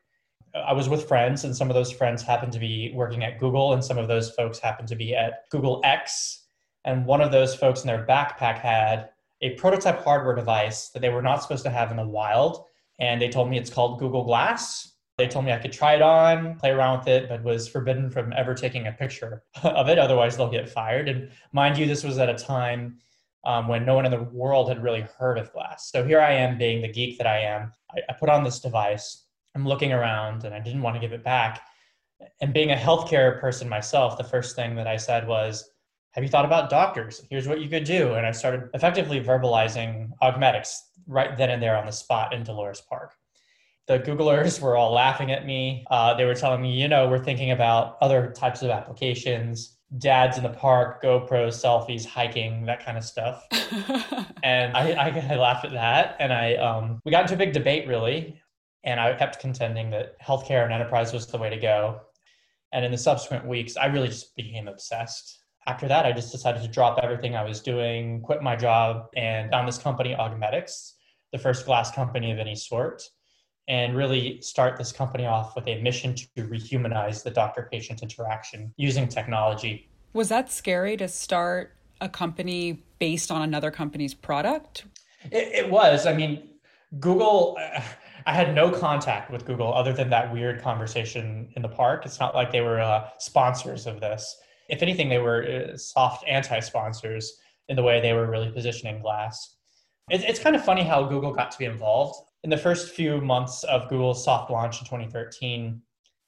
I 0.54 0.72
was 0.72 0.88
with 0.88 1.08
friends, 1.08 1.44
and 1.44 1.56
some 1.56 1.70
of 1.70 1.74
those 1.74 1.90
friends 1.90 2.22
happened 2.22 2.52
to 2.52 2.58
be 2.58 2.92
working 2.94 3.24
at 3.24 3.38
Google, 3.38 3.72
and 3.72 3.82
some 3.82 3.96
of 3.96 4.08
those 4.08 4.30
folks 4.30 4.58
happened 4.58 4.88
to 4.88 4.96
be 4.96 5.14
at 5.14 5.48
Google 5.50 5.80
X, 5.84 6.47
and 6.88 7.04
one 7.04 7.20
of 7.20 7.30
those 7.30 7.54
folks 7.54 7.82
in 7.82 7.86
their 7.86 8.06
backpack 8.06 8.58
had 8.58 9.10
a 9.42 9.50
prototype 9.56 10.02
hardware 10.02 10.34
device 10.34 10.88
that 10.88 11.00
they 11.00 11.10
were 11.10 11.20
not 11.20 11.42
supposed 11.42 11.64
to 11.64 11.70
have 11.70 11.90
in 11.90 11.98
the 11.98 12.08
wild. 12.08 12.64
And 12.98 13.20
they 13.20 13.28
told 13.28 13.50
me 13.50 13.58
it's 13.58 13.68
called 13.68 13.98
Google 13.98 14.24
Glass. 14.24 14.94
They 15.18 15.28
told 15.28 15.44
me 15.44 15.52
I 15.52 15.58
could 15.58 15.70
try 15.70 15.96
it 15.96 16.02
on, 16.02 16.56
play 16.56 16.70
around 16.70 17.00
with 17.00 17.08
it, 17.08 17.28
but 17.28 17.44
was 17.44 17.68
forbidden 17.68 18.08
from 18.08 18.32
ever 18.32 18.54
taking 18.54 18.86
a 18.86 18.92
picture 18.92 19.42
of 19.62 19.90
it. 19.90 19.98
Otherwise, 19.98 20.38
they'll 20.38 20.50
get 20.50 20.66
fired. 20.66 21.10
And 21.10 21.30
mind 21.52 21.76
you, 21.76 21.86
this 21.86 22.04
was 22.04 22.16
at 22.16 22.30
a 22.30 22.34
time 22.34 22.96
um, 23.44 23.68
when 23.68 23.84
no 23.84 23.94
one 23.94 24.06
in 24.06 24.10
the 24.10 24.22
world 24.22 24.70
had 24.70 24.82
really 24.82 25.06
heard 25.18 25.36
of 25.36 25.52
glass. 25.52 25.90
So 25.90 26.02
here 26.06 26.20
I 26.20 26.32
am, 26.32 26.56
being 26.56 26.80
the 26.80 26.88
geek 26.90 27.18
that 27.18 27.26
I 27.26 27.40
am. 27.40 27.70
I, 27.94 28.00
I 28.08 28.14
put 28.14 28.30
on 28.30 28.44
this 28.44 28.60
device. 28.60 29.24
I'm 29.54 29.68
looking 29.68 29.92
around, 29.92 30.44
and 30.44 30.54
I 30.54 30.60
didn't 30.60 30.82
want 30.82 30.96
to 30.96 31.00
give 31.00 31.12
it 31.12 31.22
back. 31.22 31.60
And 32.40 32.54
being 32.54 32.72
a 32.72 32.76
healthcare 32.76 33.38
person 33.38 33.68
myself, 33.68 34.16
the 34.16 34.24
first 34.24 34.56
thing 34.56 34.74
that 34.76 34.86
I 34.86 34.96
said 34.96 35.28
was, 35.28 35.70
have 36.12 36.24
you 36.24 36.30
thought 36.30 36.44
about 36.44 36.70
doctors? 36.70 37.24
Here's 37.30 37.46
what 37.46 37.60
you 37.60 37.68
could 37.68 37.84
do. 37.84 38.14
And 38.14 38.26
I 38.26 38.32
started 38.32 38.70
effectively 38.74 39.20
verbalizing 39.20 40.10
Augmedix 40.22 40.74
right 41.06 41.36
then 41.36 41.50
and 41.50 41.62
there 41.62 41.76
on 41.76 41.86
the 41.86 41.92
spot 41.92 42.32
in 42.34 42.42
Dolores 42.42 42.80
Park. 42.80 43.14
The 43.86 43.98
Googlers 43.98 44.60
were 44.60 44.76
all 44.76 44.92
laughing 44.92 45.32
at 45.32 45.46
me. 45.46 45.86
Uh, 45.90 46.14
they 46.14 46.24
were 46.24 46.34
telling 46.34 46.60
me, 46.60 46.78
you 46.78 46.88
know, 46.88 47.08
we're 47.08 47.24
thinking 47.24 47.52
about 47.52 47.96
other 48.02 48.32
types 48.36 48.62
of 48.62 48.68
applications, 48.68 49.78
dads 49.96 50.36
in 50.36 50.42
the 50.42 50.50
park, 50.50 51.02
GoPros, 51.02 51.54
selfies, 51.54 52.04
hiking, 52.04 52.66
that 52.66 52.84
kind 52.84 52.98
of 52.98 53.04
stuff. 53.04 53.46
and 54.42 54.76
I, 54.76 54.92
I, 54.92 55.32
I, 55.32 55.36
laughed 55.36 55.64
at 55.64 55.72
that. 55.72 56.16
And 56.20 56.32
I, 56.32 56.56
um, 56.56 57.00
we 57.06 57.10
got 57.10 57.22
into 57.22 57.34
a 57.34 57.38
big 57.38 57.54
debate, 57.54 57.88
really. 57.88 58.38
And 58.84 59.00
I 59.00 59.14
kept 59.14 59.40
contending 59.40 59.88
that 59.90 60.20
healthcare 60.20 60.64
and 60.64 60.72
enterprise 60.72 61.14
was 61.14 61.26
the 61.26 61.38
way 61.38 61.48
to 61.48 61.58
go. 61.58 62.00
And 62.72 62.84
in 62.84 62.90
the 62.90 62.98
subsequent 62.98 63.46
weeks, 63.46 63.78
I 63.78 63.86
really 63.86 64.08
just 64.08 64.36
became 64.36 64.68
obsessed. 64.68 65.38
After 65.68 65.86
that, 65.86 66.06
I 66.06 66.12
just 66.12 66.32
decided 66.32 66.62
to 66.62 66.68
drop 66.68 66.98
everything 67.02 67.36
I 67.36 67.44
was 67.44 67.60
doing, 67.60 68.22
quit 68.22 68.42
my 68.42 68.56
job, 68.56 69.08
and 69.14 69.50
found 69.50 69.68
this 69.68 69.76
company, 69.76 70.16
Augmedix, 70.18 70.94
the 71.30 71.36
first 71.36 71.66
glass 71.66 71.90
company 71.90 72.32
of 72.32 72.38
any 72.38 72.54
sort 72.54 73.02
and 73.68 73.94
really 73.94 74.40
start 74.40 74.78
this 74.78 74.92
company 74.92 75.26
off 75.26 75.54
with 75.54 75.68
a 75.68 75.78
mission 75.82 76.14
to 76.14 76.26
rehumanize 76.38 77.22
the 77.22 77.30
doctor 77.30 77.68
patient 77.70 78.02
interaction 78.02 78.72
using 78.78 79.06
technology. 79.06 79.90
Was 80.14 80.30
that 80.30 80.50
scary 80.50 80.96
to 80.96 81.06
start 81.06 81.76
a 82.00 82.08
company 82.08 82.82
based 82.98 83.30
on 83.30 83.42
another 83.42 83.70
company's 83.70 84.14
product? 84.14 84.86
It, 85.30 85.64
it 85.64 85.70
was. 85.70 86.06
I 86.06 86.14
mean, 86.14 86.48
Google, 86.98 87.58
I 88.24 88.32
had 88.32 88.54
no 88.54 88.70
contact 88.70 89.30
with 89.30 89.44
Google 89.44 89.74
other 89.74 89.92
than 89.92 90.08
that 90.08 90.32
weird 90.32 90.62
conversation 90.62 91.52
in 91.56 91.60
the 91.60 91.68
park. 91.68 92.06
It's 92.06 92.18
not 92.18 92.34
like 92.34 92.50
they 92.52 92.62
were 92.62 92.80
uh, 92.80 93.10
sponsors 93.18 93.86
of 93.86 94.00
this. 94.00 94.34
If 94.68 94.82
anything, 94.82 95.08
they 95.08 95.18
were 95.18 95.70
uh, 95.72 95.76
soft 95.76 96.24
anti 96.28 96.60
sponsors 96.60 97.38
in 97.68 97.76
the 97.76 97.82
way 97.82 98.00
they 98.00 98.12
were 98.12 98.30
really 98.30 98.50
positioning 98.50 99.00
Glass. 99.00 99.56
It, 100.10 100.22
it's 100.24 100.38
kind 100.38 100.56
of 100.56 100.64
funny 100.64 100.82
how 100.82 101.04
Google 101.04 101.32
got 101.32 101.50
to 101.50 101.58
be 101.58 101.64
involved 101.64 102.28
in 102.44 102.50
the 102.50 102.56
first 102.56 102.94
few 102.94 103.20
months 103.20 103.64
of 103.64 103.88
Google's 103.88 104.22
soft 104.24 104.50
launch 104.50 104.80
in 104.80 104.84
2013, 104.84 105.80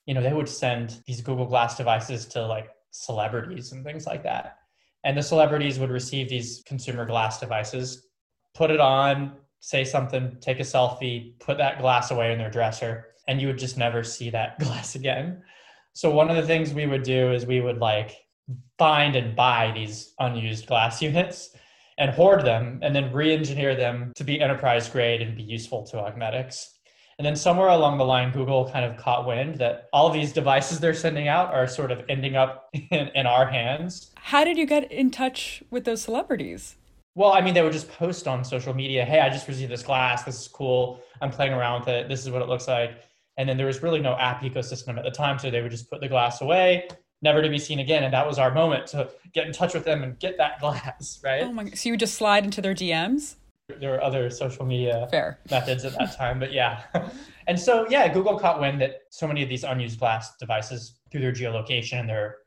you 0.06 0.14
know, 0.14 0.22
they 0.22 0.32
would 0.32 0.48
send 0.48 1.02
these 1.06 1.20
Google 1.20 1.46
Glass 1.46 1.76
devices 1.76 2.26
to 2.26 2.44
like 2.44 2.70
celebrities 2.90 3.72
and 3.72 3.84
things 3.84 4.06
like 4.06 4.22
that. 4.24 4.58
And 5.04 5.16
the 5.16 5.22
celebrities 5.22 5.78
would 5.78 5.90
receive 5.90 6.28
these 6.28 6.62
consumer 6.66 7.06
glass 7.06 7.40
devices, 7.40 8.08
put 8.54 8.70
it 8.70 8.80
on, 8.80 9.36
say 9.60 9.84
something, 9.84 10.36
take 10.40 10.58
a 10.58 10.64
selfie, 10.64 11.38
put 11.38 11.56
that 11.58 11.80
glass 11.80 12.10
away 12.10 12.32
in 12.32 12.38
their 12.38 12.50
dresser, 12.50 13.06
and 13.28 13.40
you 13.40 13.46
would 13.46 13.58
just 13.58 13.78
never 13.78 14.02
see 14.02 14.30
that 14.30 14.58
glass 14.58 14.96
again. 14.96 15.42
So 15.92 16.10
one 16.10 16.28
of 16.28 16.36
the 16.36 16.46
things 16.46 16.74
we 16.74 16.86
would 16.86 17.02
do 17.02 17.32
is 17.32 17.46
we 17.46 17.60
would 17.60 17.78
like 17.78 18.16
find 18.78 19.16
and 19.16 19.36
buy 19.36 19.72
these 19.74 20.14
unused 20.18 20.66
glass 20.66 21.02
units 21.02 21.50
and 21.98 22.10
hoard 22.10 22.44
them 22.44 22.78
and 22.82 22.96
then 22.96 23.12
re-engineer 23.12 23.76
them 23.76 24.12
to 24.16 24.24
be 24.24 24.40
enterprise 24.40 24.88
grade 24.88 25.20
and 25.20 25.36
be 25.36 25.42
useful 25.42 25.84
to 25.86 25.96
Augmedix. 25.96 26.66
And 27.18 27.26
then 27.26 27.36
somewhere 27.36 27.68
along 27.68 27.98
the 27.98 28.04
line, 28.06 28.32
Google 28.32 28.70
kind 28.70 28.82
of 28.82 28.96
caught 28.96 29.26
wind 29.26 29.56
that 29.56 29.88
all 29.92 30.08
these 30.08 30.32
devices 30.32 30.80
they're 30.80 30.94
sending 30.94 31.28
out 31.28 31.52
are 31.52 31.66
sort 31.66 31.92
of 31.92 32.02
ending 32.08 32.34
up 32.34 32.70
in, 32.72 33.08
in 33.08 33.26
our 33.26 33.46
hands. 33.46 34.12
How 34.16 34.42
did 34.42 34.56
you 34.56 34.64
get 34.64 34.90
in 34.90 35.10
touch 35.10 35.62
with 35.70 35.84
those 35.84 36.00
celebrities? 36.00 36.76
Well, 37.14 37.32
I 37.32 37.42
mean, 37.42 37.52
they 37.52 37.60
would 37.60 37.74
just 37.74 37.90
post 37.92 38.26
on 38.26 38.42
social 38.44 38.72
media, 38.72 39.04
hey, 39.04 39.20
I 39.20 39.28
just 39.28 39.46
received 39.46 39.70
this 39.70 39.82
glass. 39.82 40.22
This 40.22 40.40
is 40.40 40.48
cool. 40.48 41.02
I'm 41.20 41.30
playing 41.30 41.52
around 41.52 41.80
with 41.80 41.88
it. 41.88 42.08
This 42.08 42.24
is 42.24 42.30
what 42.30 42.40
it 42.40 42.48
looks 42.48 42.66
like. 42.66 42.92
And 43.36 43.46
then 43.46 43.58
there 43.58 43.66
was 43.66 43.82
really 43.82 44.00
no 44.00 44.14
app 44.14 44.40
ecosystem 44.42 44.96
at 44.96 45.04
the 45.04 45.10
time. 45.10 45.38
So 45.38 45.50
they 45.50 45.60
would 45.60 45.70
just 45.70 45.90
put 45.90 46.00
the 46.00 46.08
glass 46.08 46.40
away, 46.40 46.88
never 47.22 47.42
to 47.42 47.48
be 47.48 47.58
seen 47.58 47.80
again. 47.80 48.04
And 48.04 48.12
that 48.12 48.26
was 48.26 48.38
our 48.38 48.52
moment 48.52 48.86
to 48.88 49.10
get 49.32 49.46
in 49.46 49.52
touch 49.52 49.74
with 49.74 49.84
them 49.84 50.02
and 50.02 50.18
get 50.18 50.36
that 50.38 50.60
glass, 50.60 51.20
right? 51.24 51.42
Oh 51.42 51.52
my! 51.52 51.70
So 51.70 51.88
you 51.88 51.92
would 51.92 52.00
just 52.00 52.14
slide 52.14 52.44
into 52.44 52.60
their 52.60 52.74
DMs? 52.74 53.36
There 53.80 53.90
were 53.90 54.02
other 54.02 54.30
social 54.30 54.66
media 54.66 55.06
Fair. 55.10 55.38
methods 55.50 55.84
at 55.84 55.96
that 55.98 56.16
time, 56.16 56.40
but 56.40 56.52
yeah. 56.52 56.82
and 57.46 57.58
so 57.58 57.86
yeah, 57.88 58.12
Google 58.12 58.38
caught 58.38 58.60
wind 58.60 58.80
that 58.80 59.02
so 59.10 59.28
many 59.28 59.42
of 59.42 59.48
these 59.48 59.62
unused 59.62 60.00
glass 60.00 60.36
devices 60.38 60.96
through 61.10 61.20
their 61.20 61.32
geolocation 61.32 62.00
and 62.00 62.08
their 62.08 62.38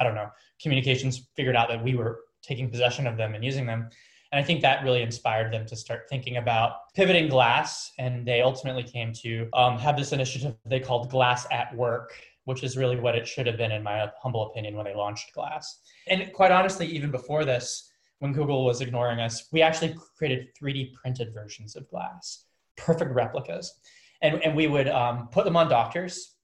I 0.00 0.04
don't 0.04 0.14
know 0.14 0.30
communications 0.60 1.28
figured 1.36 1.56
out 1.56 1.68
that 1.68 1.82
we 1.82 1.94
were 1.94 2.20
taking 2.42 2.70
possession 2.70 3.06
of 3.06 3.16
them 3.16 3.34
and 3.34 3.44
using 3.44 3.66
them. 3.66 3.88
And 4.32 4.38
I 4.38 4.42
think 4.42 4.60
that 4.60 4.84
really 4.84 5.02
inspired 5.02 5.52
them 5.52 5.64
to 5.66 5.76
start 5.76 6.06
thinking 6.10 6.36
about 6.36 6.92
pivoting 6.94 7.28
glass. 7.28 7.92
And 7.98 8.26
they 8.26 8.42
ultimately 8.42 8.82
came 8.82 9.12
to 9.22 9.48
um, 9.54 9.78
have 9.78 9.96
this 9.96 10.12
initiative 10.12 10.54
they 10.66 10.80
called 10.80 11.10
Glass 11.10 11.46
at 11.50 11.74
Work, 11.74 12.14
which 12.48 12.64
is 12.64 12.78
really 12.78 12.98
what 12.98 13.14
it 13.14 13.28
should 13.28 13.46
have 13.46 13.58
been, 13.58 13.72
in 13.72 13.82
my 13.82 14.10
humble 14.22 14.46
opinion, 14.46 14.74
when 14.74 14.86
they 14.86 14.94
launched 14.94 15.34
Glass. 15.34 15.80
And 16.06 16.32
quite 16.32 16.50
honestly, 16.50 16.86
even 16.86 17.10
before 17.10 17.44
this, 17.44 17.90
when 18.20 18.32
Google 18.32 18.64
was 18.64 18.80
ignoring 18.80 19.20
us, 19.20 19.48
we 19.52 19.60
actually 19.60 19.94
created 20.16 20.48
3D 20.58 20.94
printed 20.94 21.34
versions 21.34 21.76
of 21.76 21.86
Glass, 21.90 22.46
perfect 22.78 23.12
replicas. 23.12 23.78
And, 24.22 24.42
and 24.42 24.56
we 24.56 24.66
would 24.66 24.88
um, 24.88 25.28
put 25.30 25.44
them 25.44 25.58
on 25.58 25.68
doctors, 25.68 26.36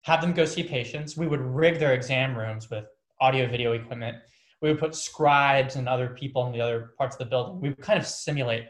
have 0.00 0.20
them 0.20 0.32
go 0.32 0.46
see 0.46 0.64
patients. 0.64 1.16
We 1.16 1.28
would 1.28 1.40
rig 1.40 1.78
their 1.78 1.94
exam 1.94 2.36
rooms 2.36 2.68
with 2.68 2.86
audio 3.20 3.46
video 3.46 3.70
equipment. 3.70 4.16
We 4.62 4.70
would 4.70 4.80
put 4.80 4.96
scribes 4.96 5.76
and 5.76 5.88
other 5.88 6.08
people 6.08 6.44
in 6.46 6.52
the 6.52 6.60
other 6.60 6.90
parts 6.98 7.14
of 7.14 7.20
the 7.20 7.26
building. 7.26 7.60
We 7.60 7.68
would 7.68 7.80
kind 7.80 8.00
of 8.00 8.06
simulate 8.06 8.64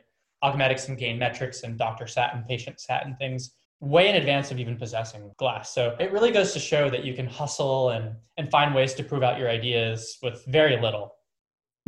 Augmedix 0.44 0.88
and 0.88 0.98
gain 0.98 1.18
metrics 1.18 1.62
and 1.62 1.78
doctor 1.78 2.06
sat 2.06 2.34
and 2.34 2.46
patient 2.46 2.80
sat 2.80 3.06
and 3.06 3.16
things 3.16 3.54
way 3.82 4.08
in 4.08 4.14
advance 4.14 4.52
of 4.52 4.60
even 4.60 4.76
possessing 4.76 5.32
glass. 5.36 5.74
So 5.74 5.96
it 5.98 6.12
really 6.12 6.30
goes 6.30 6.52
to 6.52 6.60
show 6.60 6.88
that 6.88 7.04
you 7.04 7.14
can 7.14 7.26
hustle 7.26 7.90
and, 7.90 8.14
and 8.36 8.48
find 8.48 8.74
ways 8.74 8.94
to 8.94 9.02
prove 9.02 9.24
out 9.24 9.38
your 9.38 9.50
ideas 9.50 10.18
with 10.22 10.44
very 10.46 10.80
little. 10.80 11.16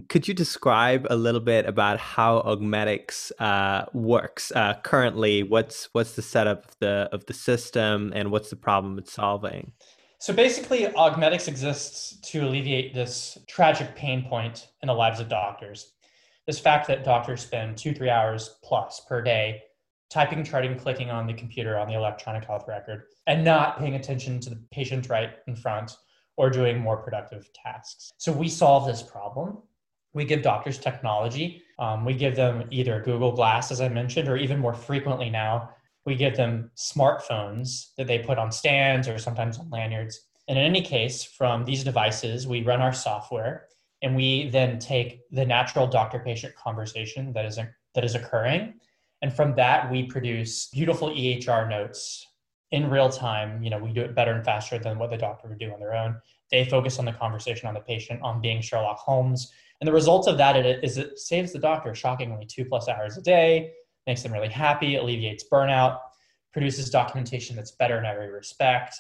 Could 0.08 0.26
you 0.26 0.34
describe 0.34 1.06
a 1.08 1.14
little 1.14 1.40
bit 1.40 1.66
about 1.66 2.00
how 2.00 2.42
Augmedix 2.42 3.30
uh, 3.38 3.86
works 3.94 4.50
uh, 4.56 4.74
currently? 4.82 5.44
What's 5.44 5.88
what's 5.92 6.16
the 6.16 6.20
setup 6.20 6.64
of 6.64 6.76
the 6.80 7.08
of 7.12 7.24
the 7.26 7.32
system, 7.32 8.12
and 8.12 8.32
what's 8.32 8.50
the 8.50 8.56
problem 8.56 8.98
it's 8.98 9.12
solving? 9.12 9.70
So 10.18 10.34
basically, 10.34 10.86
Augmedix 10.86 11.46
exists 11.46 12.18
to 12.32 12.40
alleviate 12.40 12.92
this 12.92 13.38
tragic 13.46 13.94
pain 13.94 14.24
point 14.28 14.66
in 14.82 14.88
the 14.88 14.94
lives 14.94 15.20
of 15.20 15.28
doctors. 15.28 15.92
This 16.44 16.58
fact 16.58 16.88
that 16.88 17.04
doctors 17.04 17.42
spend 17.42 17.78
two 17.78 17.94
three 17.94 18.10
hours 18.10 18.56
plus 18.64 19.00
per 19.08 19.22
day 19.22 19.62
typing, 20.10 20.44
charting, 20.44 20.78
clicking 20.78 21.10
on 21.10 21.26
the 21.26 21.34
computer 21.34 21.78
on 21.78 21.88
the 21.88 21.94
electronic 21.94 22.44
health 22.44 22.64
record, 22.68 23.04
and 23.26 23.44
not 23.44 23.78
paying 23.78 23.94
attention 23.94 24.40
to 24.40 24.50
the 24.50 24.62
patient 24.70 25.08
right 25.08 25.34
in 25.46 25.56
front 25.56 25.96
or 26.36 26.50
doing 26.50 26.78
more 26.78 26.96
productive 26.96 27.48
tasks. 27.52 28.12
So 28.18 28.32
we 28.32 28.48
solve 28.48 28.86
this 28.86 29.02
problem. 29.02 29.58
We 30.12 30.24
give 30.24 30.42
doctors 30.42 30.78
technology. 30.78 31.62
Um, 31.78 32.04
we 32.04 32.14
give 32.14 32.36
them 32.36 32.64
either 32.70 33.00
Google 33.00 33.32
Glass, 33.32 33.70
as 33.70 33.80
I 33.80 33.88
mentioned, 33.88 34.28
or 34.28 34.36
even 34.36 34.58
more 34.58 34.74
frequently 34.74 35.30
now, 35.30 35.70
we 36.06 36.14
give 36.14 36.36
them 36.36 36.70
smartphones 36.76 37.94
that 37.96 38.06
they 38.06 38.18
put 38.18 38.38
on 38.38 38.52
stands 38.52 39.08
or 39.08 39.18
sometimes 39.18 39.58
on 39.58 39.70
lanyards. 39.70 40.20
And 40.48 40.58
in 40.58 40.64
any 40.64 40.82
case, 40.82 41.24
from 41.24 41.64
these 41.64 41.82
devices, 41.82 42.46
we 42.46 42.62
run 42.62 42.82
our 42.82 42.92
software 42.92 43.66
and 44.02 44.14
we 44.14 44.50
then 44.50 44.78
take 44.78 45.22
the 45.30 45.46
natural 45.46 45.86
doctor 45.86 46.18
patient 46.18 46.54
conversation 46.56 47.32
that 47.32 47.46
is, 47.46 47.58
that 47.94 48.04
is 48.04 48.14
occurring 48.14 48.74
and 49.24 49.32
from 49.32 49.54
that, 49.54 49.90
we 49.90 50.02
produce 50.02 50.66
beautiful 50.66 51.08
EHR 51.08 51.66
notes 51.66 52.26
in 52.72 52.90
real 52.90 53.08
time. 53.08 53.62
You 53.62 53.70
know, 53.70 53.78
we 53.78 53.90
do 53.90 54.02
it 54.02 54.14
better 54.14 54.32
and 54.32 54.44
faster 54.44 54.78
than 54.78 54.98
what 54.98 55.08
the 55.08 55.16
doctor 55.16 55.48
would 55.48 55.58
do 55.58 55.72
on 55.72 55.80
their 55.80 55.94
own. 55.94 56.20
They 56.50 56.66
focus 56.66 56.98
on 56.98 57.06
the 57.06 57.12
conversation 57.14 57.66
on 57.66 57.72
the 57.72 57.80
patient, 57.80 58.20
on 58.20 58.42
being 58.42 58.60
Sherlock 58.60 58.98
Holmes. 58.98 59.50
And 59.80 59.88
the 59.88 59.94
result 59.94 60.28
of 60.28 60.36
that 60.36 60.56
is 60.66 60.98
it 60.98 61.18
saves 61.18 61.54
the 61.54 61.58
doctor 61.58 61.94
shockingly 61.94 62.44
two 62.44 62.66
plus 62.66 62.86
hours 62.86 63.16
a 63.16 63.22
day, 63.22 63.72
makes 64.06 64.22
them 64.22 64.30
really 64.30 64.50
happy, 64.50 64.96
alleviates 64.96 65.44
burnout, 65.50 66.00
produces 66.52 66.90
documentation 66.90 67.56
that's 67.56 67.72
better 67.72 67.96
in 67.96 68.04
every 68.04 68.30
respect. 68.30 68.94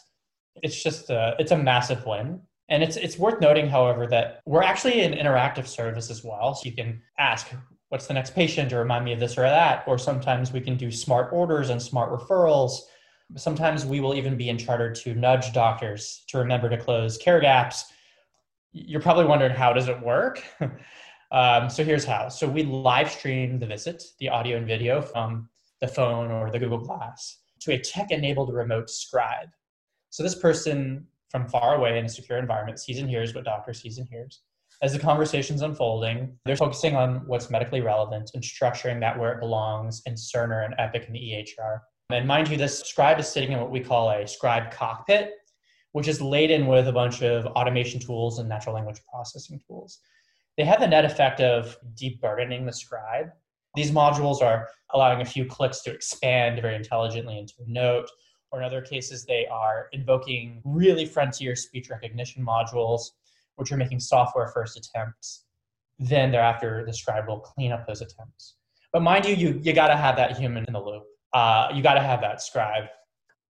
It's 0.62 0.82
just 0.82 1.10
a, 1.10 1.36
it's 1.38 1.52
a 1.52 1.58
massive 1.58 2.06
win. 2.06 2.40
And 2.70 2.82
it's 2.82 2.96
it's 2.96 3.18
worth 3.18 3.42
noting, 3.42 3.68
however, 3.68 4.06
that 4.06 4.40
we're 4.46 4.62
actually 4.62 5.02
an 5.02 5.12
interactive 5.12 5.66
service 5.66 6.10
as 6.10 6.24
well. 6.24 6.54
So 6.54 6.64
you 6.64 6.74
can 6.74 7.02
ask, 7.18 7.48
what's 7.88 8.06
the 8.06 8.14
next 8.14 8.34
patient 8.34 8.72
or 8.72 8.78
remind 8.78 9.04
me 9.04 9.12
of 9.12 9.20
this 9.20 9.38
or 9.38 9.42
that. 9.42 9.84
Or 9.86 9.98
sometimes 9.98 10.52
we 10.52 10.60
can 10.60 10.76
do 10.76 10.90
smart 10.90 11.32
orders 11.32 11.70
and 11.70 11.80
smart 11.80 12.10
referrals. 12.10 12.80
Sometimes 13.36 13.86
we 13.86 14.00
will 14.00 14.14
even 14.14 14.36
be 14.36 14.48
in 14.48 14.58
charter 14.58 14.92
to 14.92 15.14
nudge 15.14 15.52
doctors 15.52 16.24
to 16.28 16.38
remember 16.38 16.68
to 16.68 16.76
close 16.76 17.16
care 17.16 17.40
gaps. 17.40 17.86
You're 18.72 19.00
probably 19.00 19.26
wondering 19.26 19.52
how 19.52 19.72
does 19.72 19.88
it 19.88 20.00
work? 20.00 20.42
um, 21.30 21.70
so 21.70 21.84
here's 21.84 22.04
how. 22.04 22.28
So 22.28 22.48
we 22.48 22.64
live 22.64 23.10
stream 23.10 23.58
the 23.58 23.66
visit, 23.66 24.02
the 24.18 24.28
audio 24.28 24.56
and 24.56 24.66
video 24.66 25.00
from 25.00 25.48
the 25.80 25.88
phone 25.88 26.30
or 26.30 26.50
the 26.50 26.58
Google 26.58 26.78
Glass 26.78 27.38
to 27.60 27.72
a 27.72 27.78
tech-enabled 27.78 28.52
remote 28.52 28.90
scribe. 28.90 29.48
So 30.10 30.22
this 30.22 30.34
person 30.34 31.06
from 31.30 31.48
far 31.48 31.76
away 31.76 31.98
in 31.98 32.04
a 32.04 32.08
secure 32.08 32.38
environment 32.38 32.78
sees 32.78 32.98
and 32.98 33.08
hears 33.08 33.34
what 33.34 33.44
doctor 33.44 33.72
sees 33.72 33.98
and 33.98 34.08
hears 34.08 34.42
as 34.84 34.92
the 34.92 34.98
conversation's 34.98 35.62
unfolding, 35.62 36.36
they're 36.44 36.56
focusing 36.56 36.94
on 36.94 37.26
what's 37.26 37.48
medically 37.48 37.80
relevant 37.80 38.30
and 38.34 38.42
structuring 38.42 39.00
that 39.00 39.18
where 39.18 39.32
it 39.32 39.40
belongs 39.40 40.02
in 40.04 40.12
Cerner 40.12 40.66
and 40.66 40.74
Epic 40.76 41.06
and 41.06 41.16
the 41.16 41.20
EHR. 41.20 41.80
And 42.10 42.28
mind 42.28 42.48
you, 42.48 42.58
this 42.58 42.80
scribe 42.80 43.18
is 43.18 43.26
sitting 43.26 43.52
in 43.52 43.60
what 43.60 43.70
we 43.70 43.80
call 43.80 44.10
a 44.10 44.28
scribe 44.28 44.70
cockpit, 44.70 45.30
which 45.92 46.06
is 46.06 46.20
laden 46.20 46.66
with 46.66 46.86
a 46.86 46.92
bunch 46.92 47.22
of 47.22 47.46
automation 47.46 47.98
tools 47.98 48.38
and 48.38 48.46
natural 48.46 48.74
language 48.74 49.00
processing 49.10 49.58
tools. 49.66 50.00
They 50.58 50.66
have 50.66 50.80
the 50.80 50.86
net 50.86 51.06
effect 51.06 51.40
of 51.40 51.78
deburdening 51.94 52.66
the 52.66 52.72
scribe 52.72 53.30
These 53.74 53.90
modules 53.90 54.42
are 54.42 54.68
allowing 54.92 55.22
a 55.22 55.24
few 55.24 55.46
clicks 55.46 55.80
to 55.84 55.94
expand 55.94 56.60
very 56.60 56.76
intelligently 56.76 57.38
into 57.38 57.54
a 57.66 57.70
note, 57.70 58.10
or 58.52 58.60
in 58.60 58.66
other 58.66 58.82
cases, 58.82 59.24
they 59.24 59.46
are 59.46 59.88
invoking 59.92 60.60
really 60.62 61.06
frontier 61.06 61.56
speech 61.56 61.88
recognition 61.88 62.44
modules, 62.44 63.00
which 63.56 63.72
are 63.72 63.76
making 63.76 64.00
software 64.00 64.48
first 64.48 64.76
attempts. 64.76 65.44
Then 65.98 66.32
thereafter, 66.32 66.84
the 66.86 66.92
scribe 66.92 67.28
will 67.28 67.40
clean 67.40 67.72
up 67.72 67.86
those 67.86 68.00
attempts. 68.00 68.56
But 68.92 69.02
mind 69.02 69.26
you, 69.26 69.34
you, 69.34 69.60
you 69.62 69.72
got 69.72 69.88
to 69.88 69.96
have 69.96 70.16
that 70.16 70.36
human 70.36 70.64
in 70.66 70.72
the 70.72 70.80
loop. 70.80 71.04
Uh, 71.32 71.68
you 71.74 71.82
got 71.82 71.94
to 71.94 72.00
have 72.00 72.20
that 72.20 72.40
scribe. 72.40 72.84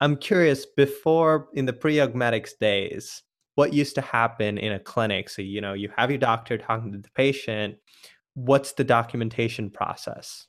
I'm 0.01 0.17
curious, 0.17 0.67
before 0.67 1.49
in 1.55 1.67
the 1.67 1.73
pre 1.73 1.97
Augmedix 1.97 2.51
days, 2.61 3.23
what 3.55 3.73
used 3.73 3.95
to 3.95 4.01
happen 4.01 4.59
in 4.59 4.73
a 4.73 4.79
clinic? 4.79 5.29
So, 5.29 5.43
you 5.43 5.61
know, 5.61 5.75
you 5.75 5.91
have 5.97 6.11
your 6.11 6.19
doctor 6.19 6.59
talking 6.59 6.93
to 6.93 6.99
the 6.99 7.11
patient. 7.15 7.77
What's 8.35 8.73
the 8.73 8.85
documentation 8.85 9.71
process? 9.71 10.47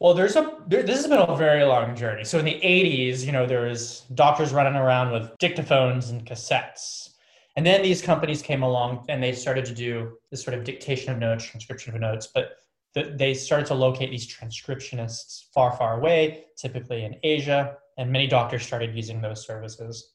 Well, 0.00 0.14
there's 0.14 0.34
a 0.34 0.58
there, 0.66 0.82
this 0.82 0.96
has 0.96 1.06
been 1.06 1.20
a 1.20 1.36
very 1.36 1.62
long 1.62 1.94
journey. 1.94 2.24
So 2.24 2.40
in 2.40 2.44
the 2.44 2.60
80s, 2.60 3.24
you 3.24 3.30
know, 3.30 3.46
there 3.46 3.68
was 3.68 4.00
doctors 4.14 4.52
running 4.52 4.74
around 4.74 5.12
with 5.12 5.30
dictaphones 5.38 6.10
and 6.10 6.26
cassettes. 6.26 7.10
And 7.56 7.66
then 7.66 7.82
these 7.82 8.00
companies 8.00 8.40
came 8.40 8.62
along 8.62 9.04
and 9.08 9.22
they 9.22 9.32
started 9.32 9.64
to 9.66 9.74
do 9.74 10.16
this 10.30 10.42
sort 10.42 10.56
of 10.56 10.64
dictation 10.64 11.12
of 11.12 11.18
notes, 11.18 11.44
transcription 11.44 11.94
of 11.94 12.00
notes, 12.00 12.28
but 12.34 12.56
the, 12.94 13.14
they 13.16 13.34
started 13.34 13.66
to 13.66 13.74
locate 13.74 14.10
these 14.10 14.26
transcriptionists 14.26 15.44
far, 15.52 15.76
far 15.76 15.98
away, 15.98 16.46
typically 16.56 17.04
in 17.04 17.16
Asia, 17.22 17.76
and 17.98 18.10
many 18.10 18.26
doctors 18.26 18.62
started 18.64 18.94
using 18.94 19.20
those 19.20 19.46
services. 19.46 20.14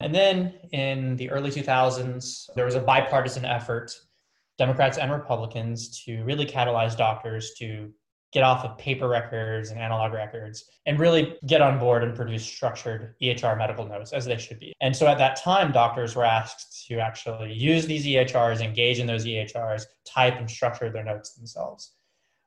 And 0.00 0.14
then 0.14 0.54
in 0.72 1.16
the 1.16 1.30
early 1.30 1.50
2000s, 1.50 2.54
there 2.54 2.64
was 2.64 2.74
a 2.74 2.80
bipartisan 2.80 3.44
effort, 3.44 3.94
Democrats 4.56 4.96
and 4.96 5.12
Republicans, 5.12 6.02
to 6.04 6.22
really 6.24 6.46
catalyze 6.46 6.96
doctors 6.96 7.52
to 7.58 7.92
get 8.32 8.44
off 8.44 8.64
of 8.64 8.78
paper 8.78 9.08
records 9.08 9.70
and 9.70 9.80
analog 9.80 10.12
records 10.12 10.70
and 10.86 11.00
really 11.00 11.36
get 11.46 11.60
on 11.60 11.78
board 11.78 12.04
and 12.04 12.14
produce 12.14 12.44
structured 12.44 13.14
EHR 13.20 13.58
medical 13.58 13.86
notes 13.86 14.12
as 14.12 14.24
they 14.24 14.38
should 14.38 14.58
be. 14.58 14.72
And 14.80 14.94
so 14.94 15.06
at 15.06 15.18
that 15.18 15.36
time, 15.36 15.72
doctors 15.72 16.14
were 16.14 16.24
asked 16.24 16.86
to 16.88 16.98
actually 17.00 17.52
use 17.52 17.86
these 17.86 18.06
EHRs, 18.06 18.60
engage 18.60 19.00
in 19.00 19.06
those 19.06 19.24
EHRs, 19.24 19.84
type 20.04 20.36
and 20.36 20.48
structure 20.48 20.90
their 20.90 21.04
notes 21.04 21.34
themselves, 21.34 21.92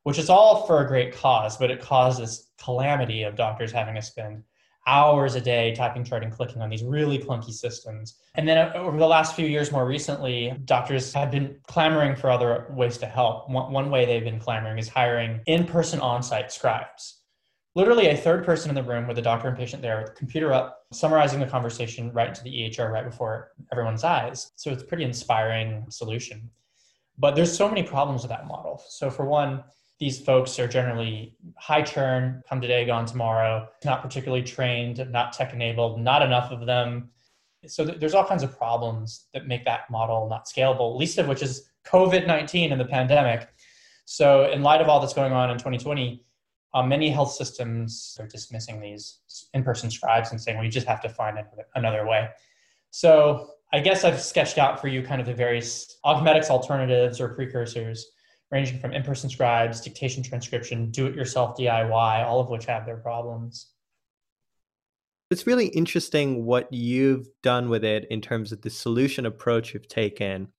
which 0.03 0.17
is 0.17 0.29
all 0.29 0.65
for 0.65 0.83
a 0.83 0.87
great 0.87 1.13
cause, 1.13 1.57
but 1.57 1.71
it 1.71 1.81
caused 1.81 2.21
this 2.21 2.51
calamity 2.61 3.23
of 3.23 3.35
doctors 3.35 3.71
having 3.71 3.95
to 3.95 4.01
spend 4.01 4.43
hours 4.87 5.35
a 5.35 5.41
day 5.41 5.73
typing, 5.75 6.03
charting, 6.03 6.29
clicking 6.29 6.61
on 6.61 6.69
these 6.69 6.83
really 6.83 7.17
clunky 7.17 7.51
systems. 7.51 8.15
And 8.35 8.47
then 8.47 8.57
uh, 8.57 8.73
over 8.75 8.97
the 8.97 9.07
last 9.07 9.35
few 9.35 9.47
years, 9.47 9.71
more 9.71 9.85
recently, 9.85 10.53
doctors 10.65 11.13
have 11.13 11.31
been 11.31 11.57
clamoring 11.67 12.15
for 12.15 12.29
other 12.29 12.67
ways 12.71 12.97
to 12.99 13.05
help. 13.05 13.49
One, 13.49 13.71
one 13.71 13.89
way 13.89 14.05
they've 14.05 14.23
been 14.23 14.39
clamoring 14.39 14.77
is 14.77 14.89
hiring 14.89 15.41
in 15.45 15.65
person 15.65 15.99
on 15.99 16.21
site 16.21 16.51
scribes. 16.51 17.21
Literally, 17.75 18.07
a 18.07 18.17
third 18.17 18.45
person 18.45 18.69
in 18.69 18.75
the 18.75 18.83
room 18.83 19.07
with 19.07 19.15
the 19.15 19.21
doctor 19.21 19.47
and 19.47 19.57
patient 19.57 19.81
there, 19.81 20.01
with 20.01 20.09
the 20.09 20.15
computer 20.15 20.53
up, 20.53 20.83
summarizing 20.91 21.39
the 21.39 21.47
conversation 21.47 22.11
right 22.11 22.27
into 22.27 22.43
the 22.43 22.51
EHR 22.51 22.91
right 22.91 23.05
before 23.05 23.51
everyone's 23.71 24.03
eyes. 24.03 24.51
So 24.55 24.71
it's 24.71 24.83
a 24.83 24.85
pretty 24.85 25.03
inspiring 25.03 25.85
solution. 25.89 26.51
But 27.17 27.35
there's 27.35 27.55
so 27.55 27.67
many 27.67 27.81
problems 27.81 28.21
with 28.21 28.29
that 28.29 28.47
model. 28.47 28.81
So, 28.89 29.09
for 29.09 29.25
one, 29.25 29.63
these 30.03 30.19
folks 30.19 30.59
are 30.59 30.67
generally 30.67 31.33
high 31.57 31.81
churn, 31.81 32.43
come 32.49 32.59
today, 32.59 32.85
gone 32.85 33.05
tomorrow, 33.05 33.65
not 33.85 34.01
particularly 34.01 34.43
trained, 34.43 34.97
not 35.09 35.31
tech 35.31 35.53
enabled, 35.53 35.97
not 35.97 36.21
enough 36.21 36.51
of 36.51 36.65
them. 36.65 37.09
So 37.67 37.85
th- 37.85 38.01
there's 38.01 38.13
all 38.13 38.25
kinds 38.25 38.43
of 38.43 38.57
problems 38.57 39.27
that 39.33 39.47
make 39.47 39.63
that 39.63 39.89
model 39.89 40.27
not 40.27 40.45
scalable, 40.45 40.97
least 40.97 41.19
of 41.19 41.29
which 41.29 41.41
is 41.41 41.69
COVID 41.85 42.27
19 42.27 42.73
and 42.73 42.81
the 42.81 42.85
pandemic. 42.85 43.47
So, 44.03 44.51
in 44.51 44.61
light 44.61 44.81
of 44.81 44.89
all 44.89 44.99
that's 44.99 45.13
going 45.13 45.31
on 45.31 45.49
in 45.49 45.57
2020, 45.57 46.21
uh, 46.73 46.83
many 46.83 47.09
health 47.09 47.31
systems 47.31 48.17
are 48.19 48.27
dismissing 48.27 48.81
these 48.81 49.19
in 49.53 49.63
person 49.63 49.89
scribes 49.89 50.31
and 50.31 50.41
saying 50.41 50.59
we 50.59 50.67
just 50.67 50.87
have 50.87 51.01
to 51.03 51.07
find 51.07 51.39
another 51.75 52.05
way. 52.05 52.27
So, 52.91 53.51
I 53.71 53.79
guess 53.79 54.03
I've 54.03 54.21
sketched 54.21 54.57
out 54.57 54.81
for 54.81 54.89
you 54.89 55.01
kind 55.01 55.21
of 55.21 55.27
the 55.27 55.33
various 55.33 55.97
Augmedix 56.05 56.49
alternatives 56.49 57.21
or 57.21 57.29
precursors 57.29 58.05
ranging 58.53 58.79
from 58.79 58.93
in-person 58.93 59.31
scribes, 59.31 59.81
dictation 59.81 60.21
transcription, 60.21 60.91
do-it-yourself 60.91 61.57
DIY, 61.57 62.23
all 62.23 62.39
of 62.39 62.49
which 62.49 62.65
have 62.65 62.85
their 62.85 62.97
problems. 62.97 63.71
It's 65.31 65.47
really 65.47 65.67
interesting 65.69 66.45
what 66.45 66.71
you've 66.71 67.27
done 67.41 67.67
with 67.67 67.83
it 67.83 68.05
in 68.11 68.21
terms 68.21 68.51
of 68.51 68.61
the 68.61 68.69
solution 68.69 69.25
approach 69.25 69.73
you've 69.73 69.87
taken, 69.87 70.49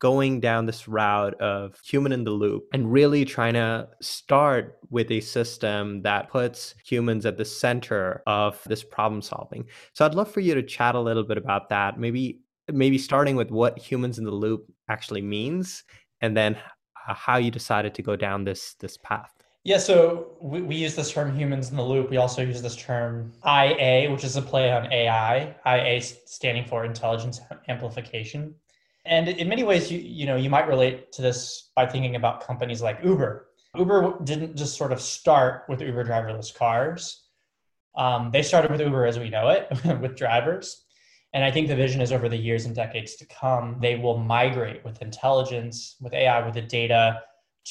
going 0.00 0.40
down 0.40 0.66
this 0.66 0.88
route 0.88 1.40
of 1.40 1.78
human 1.84 2.10
in 2.10 2.24
the 2.24 2.32
loop 2.32 2.64
and 2.72 2.92
really 2.92 3.24
trying 3.24 3.54
to 3.54 3.88
start 4.02 4.78
with 4.90 5.08
a 5.12 5.20
system 5.20 6.02
that 6.02 6.30
puts 6.30 6.74
humans 6.84 7.24
at 7.24 7.36
the 7.36 7.44
center 7.44 8.24
of 8.26 8.60
this 8.66 8.82
problem 8.82 9.22
solving. 9.22 9.64
So 9.92 10.04
I'd 10.04 10.16
love 10.16 10.32
for 10.32 10.40
you 10.40 10.56
to 10.56 10.62
chat 10.64 10.96
a 10.96 11.00
little 11.00 11.22
bit 11.22 11.38
about 11.38 11.68
that, 11.68 12.00
maybe 12.00 12.40
maybe 12.70 12.98
starting 12.98 13.36
with 13.36 13.50
what 13.50 13.78
humans 13.78 14.18
in 14.18 14.24
the 14.24 14.30
loop 14.30 14.70
actually 14.90 15.22
means 15.22 15.84
and 16.20 16.36
then 16.36 16.56
how 17.14 17.36
you 17.36 17.50
decided 17.50 17.94
to 17.94 18.02
go 18.02 18.16
down 18.16 18.44
this 18.44 18.74
this 18.74 18.96
path. 18.96 19.32
Yeah, 19.64 19.78
so 19.78 20.36
we, 20.40 20.62
we 20.62 20.76
use 20.76 20.94
this 20.94 21.12
term 21.12 21.36
humans 21.36 21.70
in 21.70 21.76
the 21.76 21.82
loop. 21.82 22.10
We 22.10 22.16
also 22.16 22.42
use 22.42 22.62
this 22.62 22.76
term 22.76 23.32
IA, 23.44 24.10
which 24.10 24.24
is 24.24 24.36
a 24.36 24.42
play 24.42 24.72
on 24.72 24.90
AI, 24.90 25.54
IA 25.66 26.00
standing 26.00 26.64
for 26.64 26.84
intelligence 26.84 27.40
amplification. 27.68 28.54
And 29.04 29.28
in 29.28 29.48
many 29.48 29.64
ways, 29.64 29.90
you, 29.90 29.98
you 29.98 30.26
know, 30.26 30.36
you 30.36 30.48
might 30.48 30.68
relate 30.68 31.12
to 31.12 31.22
this 31.22 31.70
by 31.74 31.86
thinking 31.86 32.16
about 32.16 32.46
companies 32.46 32.82
like 32.82 32.98
Uber. 33.02 33.48
Uber 33.76 34.18
didn't 34.24 34.56
just 34.56 34.76
sort 34.76 34.92
of 34.92 35.00
start 35.00 35.64
with 35.68 35.80
Uber 35.80 36.04
driverless 36.04 36.54
cars. 36.54 37.24
Um, 37.94 38.30
they 38.30 38.42
started 38.42 38.70
with 38.70 38.80
Uber 38.80 39.06
as 39.06 39.18
we 39.18 39.28
know 39.28 39.48
it, 39.48 39.68
with 40.00 40.16
drivers. 40.16 40.84
And 41.34 41.44
I 41.44 41.50
think 41.50 41.68
the 41.68 41.76
vision 41.76 42.00
is 42.00 42.12
over 42.12 42.28
the 42.28 42.36
years 42.36 42.64
and 42.64 42.74
decades 42.74 43.16
to 43.16 43.26
come, 43.26 43.78
they 43.80 43.96
will 43.96 44.16
migrate 44.16 44.84
with 44.84 45.02
intelligence, 45.02 45.96
with 46.00 46.14
AI, 46.14 46.44
with 46.44 46.54
the 46.54 46.62
data 46.62 47.22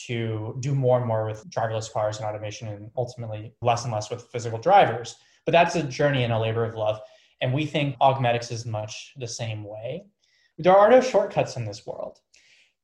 to 0.06 0.56
do 0.60 0.76
more 0.76 1.00
and 1.00 1.08
more 1.08 1.26
with 1.26 1.50
driverless 1.50 1.92
cars 1.92 2.18
and 2.18 2.26
automation, 2.26 2.68
and 2.68 2.92
ultimately 2.96 3.54
less 3.62 3.84
and 3.84 3.92
less 3.92 4.12
with 4.12 4.28
physical 4.32 4.60
drivers. 4.60 5.16
But 5.46 5.54
that's 5.54 5.76
a 5.76 5.84
journey 5.84 6.24
and 6.24 6.32
a 6.32 6.40
labor 6.40 6.64
of 6.66 6.76
love. 6.76 7.00
And 7.42 7.52
we 7.52 7.66
think 7.66 7.98
Augmedix 8.00 8.52
is 8.52 8.66
much 8.66 9.14
the 9.18 9.28
same 9.28 9.64
way. 9.64 10.06
There 10.60 10.76
are 10.76 10.90
no 10.90 11.02
shortcuts 11.02 11.56
in 11.56 11.66
this 11.66 11.86
world. 11.86 12.20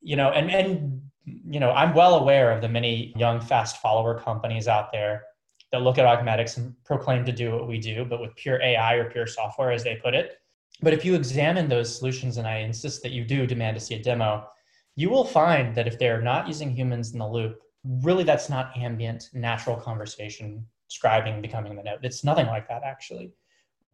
You 0.01 0.15
know, 0.15 0.29
and, 0.31 0.49
and 0.49 1.01
you 1.25 1.59
know, 1.59 1.71
I'm 1.71 1.93
well 1.93 2.15
aware 2.15 2.51
of 2.51 2.62
the 2.62 2.69
many 2.69 3.13
young 3.15 3.39
fast 3.39 3.77
follower 3.77 4.19
companies 4.19 4.67
out 4.67 4.91
there 4.91 5.23
that 5.71 5.81
look 5.81 5.97
at 5.97 6.05
Augmedix 6.05 6.57
and 6.57 6.73
proclaim 6.83 7.25
to 7.25 7.31
do 7.31 7.51
what 7.51 7.67
we 7.67 7.77
do, 7.79 8.05
but 8.05 8.21
with 8.21 8.36
pure 8.36 8.62
AI 8.62 8.95
or 8.95 9.09
pure 9.09 9.27
software, 9.27 9.71
as 9.71 9.83
they 9.83 9.95
put 9.95 10.15
it 10.15 10.38
but 10.81 10.93
if 10.93 11.05
you 11.05 11.15
examine 11.15 11.69
those 11.69 11.95
solutions, 11.95 12.38
and 12.38 12.47
I 12.47 12.57
insist 12.57 13.03
that 13.03 13.12
you 13.12 13.23
do 13.23 13.47
demand 13.47 13.75
to 13.75 13.81
see 13.81 13.95
a 13.95 14.03
demo, 14.03 14.47
you 14.95 15.09
will 15.09 15.25
find 15.25 15.73
that 15.75 15.88
if 15.88 15.97
they're 15.97 16.21
not 16.21 16.47
using 16.47 16.75
humans 16.75 17.13
in 17.13 17.19
the 17.19 17.27
loop, 17.27 17.62
really 17.83 18.23
that's 18.23 18.49
not 18.49 18.75
ambient, 18.77 19.29
natural 19.33 19.75
conversation, 19.75 20.65
scribing, 20.89 21.41
becoming 21.41 21.75
the 21.75 21.83
note. 21.83 21.99
It's 22.03 22.23
nothing 22.23 22.47
like 22.47 22.67
that, 22.67 22.83
actually. 22.83 23.31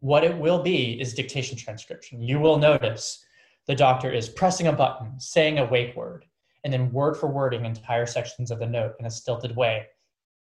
What 0.00 0.24
it 0.24 0.36
will 0.36 0.62
be 0.62 1.00
is 1.00 1.14
dictation 1.14 1.56
transcription. 1.56 2.22
You 2.22 2.38
will 2.38 2.58
notice 2.58 3.24
the 3.66 3.74
doctor 3.74 4.10
is 4.10 4.28
pressing 4.28 4.66
a 4.66 4.72
button, 4.72 5.18
saying 5.18 5.58
a 5.58 5.64
wake 5.64 5.94
word, 5.94 6.24
and 6.64 6.72
then 6.72 6.92
word 6.92 7.16
for 7.16 7.28
wording 7.28 7.64
entire 7.64 8.06
sections 8.06 8.50
of 8.50 8.58
the 8.58 8.66
note 8.66 8.94
in 8.98 9.06
a 9.06 9.10
stilted 9.10 9.54
way. 9.54 9.86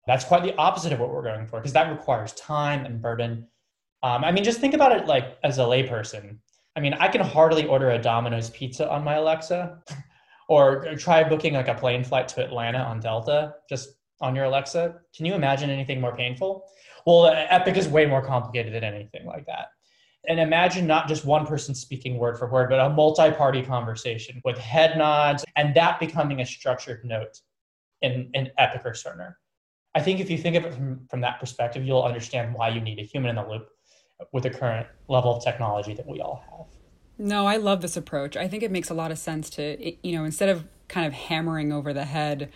That's 0.07 0.25
quite 0.25 0.43
the 0.43 0.57
opposite 0.57 0.93
of 0.93 0.99
what 0.99 1.11
we're 1.11 1.23
going 1.23 1.47
for 1.47 1.61
because 1.61 1.73
that 1.75 1.91
requires 1.91 2.33
time 2.33 2.85
and 2.85 3.01
burden 3.01 3.47
um, 4.03 4.25
I 4.25 4.33
mean, 4.33 4.45
just 4.45 4.61
think 4.61 4.75
about 4.75 4.93
it 4.93 5.07
like 5.07 5.39
as 5.45 5.59
a 5.59 5.63
layperson. 5.63 6.39
I 6.75 6.81
mean, 6.81 6.95
I 6.95 7.09
can 7.09 7.21
hardly 7.21 7.67
order 7.67 7.91
a 7.91 7.99
Domino's 7.99 8.51
pizza 8.51 8.91
on 8.91 9.05
my 9.05 9.15
Alexa 9.15 9.79
or 10.49 10.95
try 10.97 11.23
booking 11.23 11.55
like 11.55 11.69
a 11.69 11.75
plane 11.75 12.03
flight 12.03 12.29
to 12.29 12.45
Atlanta 12.45 12.79
on 12.79 13.01
Delta 13.01 13.55
just 13.69 13.91
on 14.21 14.35
your 14.35 14.47
Alexa. 14.47 14.97
Can 15.15 15.27
you 15.27 15.35
imagine 15.35 15.71
anything 15.71 16.01
more 16.01 16.17
painful? 16.17 16.65
Well, 17.07 17.27
Epic 17.27 17.77
is 17.77 17.89
way 17.89 18.07
more 18.07 18.25
complicated 18.25 18.73
than 18.73 18.85
anything 18.85 19.27
like 19.27 19.47
that. 19.47 19.67
And 20.29 20.39
imagine 20.39 20.87
not 20.87 21.09
just 21.09 21.25
one 21.25 21.47
person 21.47 21.75
speaking 21.75 22.17
word 22.17 22.39
for 22.39 22.49
word, 22.49 22.71
but 22.71 22.79
a 22.79 22.91
multi 22.91 23.33
party 23.33 23.63
conversation 23.63 24.41
with 24.45 24.57
head 24.57 24.97
nods 24.97 25.45
and 25.57 25.75
that 25.75 25.99
becoming 25.99 26.41
a 26.41 26.47
structured 26.47 27.05
note 27.05 27.41
in, 28.03 28.31
in 28.35 28.51
Epic 28.57 28.83
or 28.85 28.93
Cerner. 28.93 29.35
I 29.95 30.01
think 30.01 30.21
if 30.21 30.31
you 30.31 30.39
think 30.39 30.57
of 30.57 30.65
it 30.65 30.75
from, 30.75 31.07
from 31.11 31.21
that 31.23 31.41
perspective, 31.41 31.85
you'll 31.85 32.03
understand 32.03 32.55
why 32.55 32.69
you 32.69 32.81
need 32.81 33.01
a 33.01 33.03
human 33.03 33.31
in 33.31 33.37
the 33.37 33.47
loop 33.47 33.69
with 34.33 34.45
the 34.45 34.51
current 34.51 34.87
level 35.09 35.37
of 35.37 35.45
technology 35.45 35.95
that 35.95 36.07
we 36.07 36.21
all 36.21 36.45
have. 36.51 36.67
No, 37.19 37.47
I 37.47 37.57
love 37.57 37.83
this 37.83 37.97
approach. 37.97 38.37
I 38.37 38.49
think 38.49 38.63
it 38.63 38.71
makes 38.71 38.91
a 38.91 38.95
lot 38.95 39.11
of 39.11 39.19
sense 39.19 39.51
to, 39.51 39.95
you 40.07 40.17
know, 40.17 40.25
instead 40.25 40.49
of 40.49 40.65
kind 40.89 41.07
of 41.07 41.13
hammering 41.13 41.73
over 41.73 41.93
the 41.93 42.05
head 42.05 42.51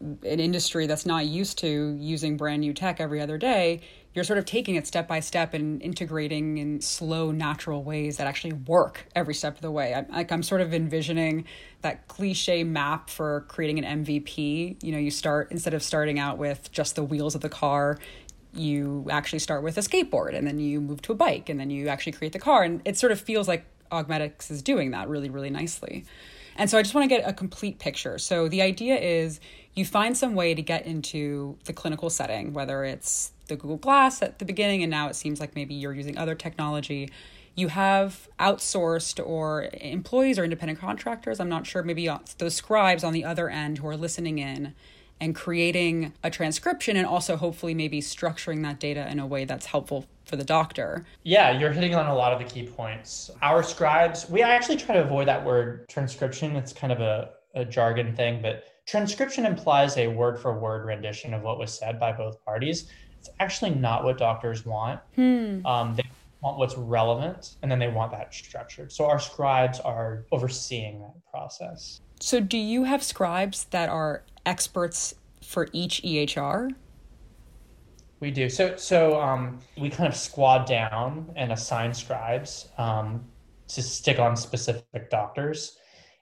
an 0.00 0.40
industry 0.40 0.86
that's 0.86 1.04
not 1.04 1.26
used 1.26 1.58
to 1.58 1.96
using 1.98 2.36
brand 2.36 2.60
new 2.60 2.72
tech 2.72 3.00
every 3.00 3.20
other 3.20 3.36
day, 3.36 3.80
you're 4.14 4.24
sort 4.24 4.38
of 4.38 4.44
taking 4.44 4.74
it 4.74 4.86
step 4.86 5.06
by 5.06 5.20
step 5.20 5.54
and 5.54 5.80
integrating 5.82 6.58
in 6.58 6.80
slow, 6.80 7.30
natural 7.30 7.84
ways 7.84 8.16
that 8.16 8.26
actually 8.26 8.54
work 8.54 9.06
every 9.14 9.34
step 9.34 9.56
of 9.56 9.60
the 9.60 9.70
way. 9.70 9.94
I'm, 9.94 10.06
like 10.08 10.32
I'm 10.32 10.42
sort 10.42 10.62
of 10.62 10.72
envisioning 10.72 11.44
that 11.82 12.08
cliche 12.08 12.64
map 12.64 13.10
for 13.10 13.42
creating 13.48 13.84
an 13.84 14.04
MVP. 14.04 14.82
You 14.82 14.92
know, 14.92 14.98
you 14.98 15.10
start 15.10 15.48
instead 15.50 15.74
of 15.74 15.82
starting 15.82 16.18
out 16.18 16.38
with 16.38 16.72
just 16.72 16.96
the 16.96 17.04
wheels 17.04 17.34
of 17.34 17.42
the 17.42 17.48
car, 17.48 17.98
you 18.52 19.06
actually 19.10 19.38
start 19.38 19.62
with 19.62 19.78
a 19.78 19.80
skateboard 19.80 20.34
and 20.36 20.46
then 20.46 20.58
you 20.58 20.80
move 20.80 21.02
to 21.02 21.12
a 21.12 21.14
bike 21.14 21.48
and 21.48 21.60
then 21.60 21.70
you 21.70 21.88
actually 21.88 22.12
create 22.12 22.32
the 22.32 22.38
car. 22.38 22.62
And 22.62 22.80
it 22.84 22.98
sort 22.98 23.12
of 23.12 23.20
feels 23.20 23.48
like 23.48 23.64
Augmedix 23.92 24.50
is 24.50 24.62
doing 24.62 24.90
that 24.92 25.08
really, 25.08 25.30
really 25.30 25.50
nicely. 25.50 26.04
And 26.56 26.68
so 26.68 26.78
I 26.78 26.82
just 26.82 26.94
want 26.94 27.08
to 27.08 27.16
get 27.16 27.28
a 27.28 27.32
complete 27.32 27.78
picture. 27.78 28.18
So 28.18 28.48
the 28.48 28.62
idea 28.62 28.96
is 28.96 29.40
you 29.74 29.84
find 29.84 30.16
some 30.16 30.34
way 30.34 30.54
to 30.54 30.62
get 30.62 30.84
into 30.84 31.56
the 31.64 31.72
clinical 31.72 32.10
setting, 32.10 32.52
whether 32.52 32.84
it's 32.84 33.32
the 33.46 33.56
Google 33.56 33.76
Glass 33.76 34.20
at 34.20 34.38
the 34.38 34.44
beginning, 34.44 34.82
and 34.82 34.90
now 34.90 35.08
it 35.08 35.16
seems 35.16 35.40
like 35.40 35.54
maybe 35.54 35.74
you're 35.74 35.94
using 35.94 36.18
other 36.18 36.34
technology. 36.34 37.10
You 37.54 37.68
have 37.68 38.28
outsourced 38.38 39.24
or 39.24 39.68
employees 39.80 40.38
or 40.38 40.44
independent 40.44 40.80
contractors. 40.80 41.40
I'm 41.40 41.48
not 41.48 41.66
sure, 41.66 41.82
maybe 41.82 42.08
uh, 42.08 42.18
those 42.38 42.54
scribes 42.54 43.04
on 43.04 43.12
the 43.12 43.24
other 43.24 43.48
end 43.48 43.78
who 43.78 43.86
are 43.88 43.96
listening 43.96 44.38
in 44.38 44.74
and 45.20 45.34
creating 45.34 46.12
a 46.24 46.30
transcription 46.30 46.96
and 46.96 47.06
also 47.06 47.36
hopefully 47.36 47.74
maybe 47.74 48.00
structuring 48.00 48.62
that 48.62 48.80
data 48.80 49.08
in 49.10 49.18
a 49.18 49.26
way 49.26 49.44
that's 49.44 49.66
helpful 49.66 50.06
for 50.24 50.36
the 50.36 50.44
doctor. 50.44 51.04
Yeah, 51.24 51.58
you're 51.58 51.72
hitting 51.72 51.94
on 51.94 52.06
a 52.06 52.14
lot 52.14 52.32
of 52.32 52.38
the 52.38 52.44
key 52.44 52.66
points. 52.66 53.30
Our 53.42 53.62
scribes, 53.62 54.28
we 54.30 54.42
actually 54.42 54.76
try 54.76 54.94
to 54.94 55.02
avoid 55.02 55.28
that 55.28 55.44
word 55.44 55.88
transcription. 55.88 56.56
It's 56.56 56.72
kind 56.72 56.92
of 56.92 57.00
a, 57.00 57.30
a 57.54 57.64
jargon 57.64 58.14
thing, 58.14 58.40
but 58.40 58.64
transcription 58.86 59.44
implies 59.44 59.96
a 59.98 60.08
word 60.08 60.38
for 60.38 60.58
word 60.58 60.86
rendition 60.86 61.34
of 61.34 61.42
what 61.42 61.58
was 61.58 61.76
said 61.76 62.00
by 62.00 62.12
both 62.12 62.42
parties. 62.44 62.88
It's 63.18 63.28
actually 63.38 63.74
not 63.74 64.04
what 64.04 64.16
doctors 64.16 64.64
want. 64.64 65.00
Hmm. 65.14 65.64
Um, 65.66 65.94
they 65.94 66.04
want 66.40 66.58
what's 66.58 66.76
relevant 66.76 67.56
and 67.62 67.70
then 67.70 67.78
they 67.78 67.88
want 67.88 68.12
that 68.12 68.32
structured. 68.32 68.92
So 68.92 69.04
our 69.06 69.18
scribes 69.18 69.78
are 69.80 70.24
overseeing 70.32 71.00
that 71.00 71.14
process. 71.30 72.00
So, 72.22 72.38
do 72.38 72.58
you 72.58 72.84
have 72.84 73.02
scribes 73.02 73.64
that 73.70 73.88
are 73.88 74.24
experts 74.46 75.14
for 75.42 75.68
each 75.72 76.02
EHR? 76.02 76.70
We 78.20 78.30
do. 78.30 78.50
So, 78.50 78.76
so 78.76 79.20
um, 79.20 79.58
we 79.78 79.88
kind 79.88 80.06
of 80.06 80.14
squad 80.14 80.66
down 80.66 81.30
and 81.36 81.52
assign 81.52 81.94
scribes 81.94 82.68
um, 82.76 83.24
to 83.68 83.82
stick 83.82 84.18
on 84.18 84.36
specific 84.36 85.10
doctors. 85.10 85.78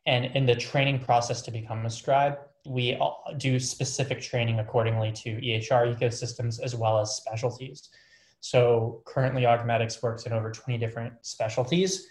And 0.07 0.27
in 0.37 0.47
the 0.47 0.55
training 0.55 1.01
process 1.01 1.43
to 1.43 1.51
become 1.51 1.85
a 1.87 1.91
scribe, 1.91 2.39
we 2.67 2.99
do 3.37 3.59
specific 3.59 4.21
training 4.21 4.61
accordingly 4.61 5.11
to 5.13 5.31
EHR 5.31 5.97
ecosystems 5.97 6.61
as 6.63 6.75
well 6.75 6.99
as 6.99 7.17
specialties. 7.17 7.89
So 8.41 9.03
currently, 9.05 9.43
Augmedix 9.43 10.03
works 10.03 10.25
in 10.27 10.33
over 10.33 10.53
20 10.53 10.79
different 10.79 11.15
specialties. 11.23 12.07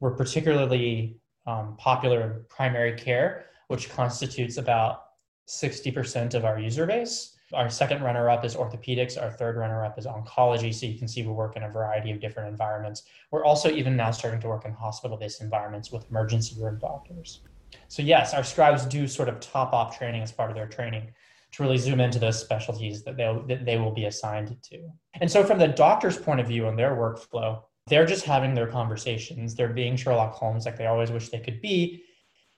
We're 0.00 0.14
particularly 0.14 1.16
um, 1.46 1.76
popular 1.78 2.22
in 2.22 2.44
primary 2.48 2.92
care, 2.92 3.46
which 3.68 3.90
constitutes 3.90 4.58
about 4.58 5.04
60% 5.50 6.34
of 6.34 6.44
our 6.44 6.58
user 6.58 6.86
base. 6.86 7.36
Our 7.52 7.68
second 7.68 8.02
runner 8.02 8.30
up 8.30 8.44
is 8.44 8.54
orthopedics. 8.54 9.20
Our 9.20 9.32
third 9.32 9.56
runner 9.56 9.84
up 9.84 9.98
is 9.98 10.06
oncology. 10.06 10.72
So 10.72 10.86
you 10.86 10.96
can 10.96 11.08
see 11.08 11.22
we 11.22 11.32
work 11.32 11.56
in 11.56 11.64
a 11.64 11.68
variety 11.68 12.12
of 12.12 12.20
different 12.20 12.48
environments. 12.48 13.02
We're 13.32 13.44
also 13.44 13.68
even 13.68 13.96
now 13.96 14.12
starting 14.12 14.40
to 14.40 14.48
work 14.48 14.64
in 14.64 14.72
hospital 14.72 15.16
based 15.16 15.42
environments 15.42 15.90
with 15.90 16.08
emergency 16.08 16.60
room 16.62 16.78
doctors. 16.78 17.40
So, 17.88 18.02
yes, 18.02 18.34
our 18.34 18.44
scribes 18.44 18.84
do 18.86 19.08
sort 19.08 19.28
of 19.28 19.40
top 19.40 19.72
off 19.72 19.98
training 19.98 20.22
as 20.22 20.30
part 20.32 20.50
of 20.50 20.56
their 20.56 20.68
training 20.68 21.10
to 21.52 21.62
really 21.62 21.78
zoom 21.78 22.00
into 22.00 22.20
those 22.20 22.38
specialties 22.38 23.02
that, 23.02 23.16
they 23.16 23.42
that 23.48 23.64
they 23.64 23.78
will 23.78 23.90
be 23.92 24.04
assigned 24.04 24.56
to. 24.62 24.88
And 25.20 25.30
so, 25.30 25.44
from 25.44 25.58
the 25.58 25.68
doctor's 25.68 26.16
point 26.16 26.40
of 26.40 26.46
view 26.46 26.68
and 26.68 26.78
their 26.78 26.94
workflow, 26.94 27.62
they're 27.88 28.06
just 28.06 28.24
having 28.24 28.54
their 28.54 28.68
conversations. 28.68 29.54
They're 29.54 29.72
being 29.72 29.96
Sherlock 29.96 30.32
Holmes 30.32 30.66
like 30.66 30.76
they 30.76 30.86
always 30.86 31.10
wish 31.10 31.28
they 31.28 31.40
could 31.40 31.60
be. 31.60 32.04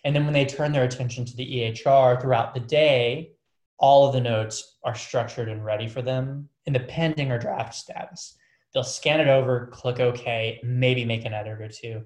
And 0.04 0.14
then 0.14 0.24
when 0.24 0.34
they 0.34 0.44
turn 0.44 0.72
their 0.72 0.84
attention 0.84 1.24
to 1.24 1.36
the 1.36 1.46
EHR 1.46 2.20
throughout 2.20 2.54
the 2.54 2.60
day, 2.60 3.32
all 3.78 4.06
of 4.06 4.12
the 4.12 4.20
notes 4.20 4.78
are 4.84 4.94
structured 4.94 5.48
and 5.48 5.64
ready 5.64 5.88
for 5.88 6.02
them 6.02 6.48
in 6.66 6.72
the 6.72 6.80
pending 6.80 7.30
or 7.30 7.38
draft 7.38 7.74
status. 7.74 8.36
They'll 8.72 8.84
scan 8.84 9.20
it 9.20 9.28
over, 9.28 9.68
click 9.72 10.00
OK, 10.00 10.60
maybe 10.62 11.04
make 11.04 11.24
an 11.24 11.34
edit 11.34 11.60
or 11.60 11.68
two. 11.68 12.02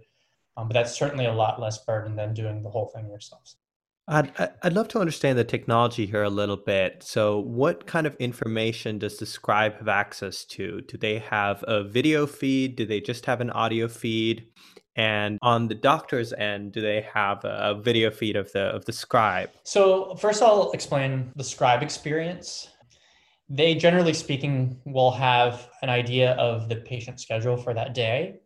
Um, 0.57 0.69
but 0.69 0.75
that's 0.75 0.97
certainly 0.97 1.27
a 1.27 1.33
lot 1.33 1.61
less 1.61 1.85
burden 1.85 2.17
than 2.17 2.35
doing 2.35 2.63
the 2.63 2.71
whole 2.71 2.87
thing 2.87 3.09
yourselves. 3.09 3.57
I'd, 4.09 4.33
I'd 4.63 4.73
love 4.73 4.89
to 4.89 5.01
understand 5.01 5.37
the 5.37 5.45
technology 5.45 6.07
here 6.07 6.23
a 6.23 6.31
little 6.31 6.57
bit. 6.57 7.03
So, 7.03 7.41
what 7.41 7.87
kind 7.87 8.07
of 8.07 8.15
information 8.17 8.99
does 8.99 9.19
the 9.19 9.27
scribe 9.27 9.77
have 9.79 9.89
access 9.89 10.45
to? 10.47 10.81
Do 10.83 10.97
they 10.97 11.19
have 11.19 11.65
a 11.67 11.83
video 11.83 12.27
feed? 12.27 12.77
Do 12.77 12.87
they 12.87 13.01
just 13.01 13.27
have 13.27 13.41
an 13.41 13.51
audio 13.51 13.89
feed? 13.89 14.47
And 14.97 15.39
on 15.43 15.69
the 15.69 15.75
doctor's 15.75 16.33
end, 16.33 16.73
do 16.73 16.81
they 16.81 17.03
have 17.13 17.45
a 17.45 17.79
video 17.81 18.11
feed 18.11 18.35
of 18.37 18.51
the 18.53 18.63
of 18.63 18.85
the 18.87 18.93
scribe? 18.93 19.51
So, 19.63 20.15
first, 20.17 20.43
I'll 20.43 20.73
explain 20.73 21.33
the 21.37 21.45
scribe 21.45 21.83
experience. 21.83 22.69
They, 23.49 23.75
generally 23.75 24.15
speaking, 24.15 24.81
will 24.85 25.13
have 25.13 25.69
an 25.83 25.91
idea 25.91 26.33
of 26.33 26.69
the 26.69 26.77
patient 26.77 27.21
schedule 27.21 27.57
for 27.57 27.75
that 27.75 27.95
day 27.95 28.41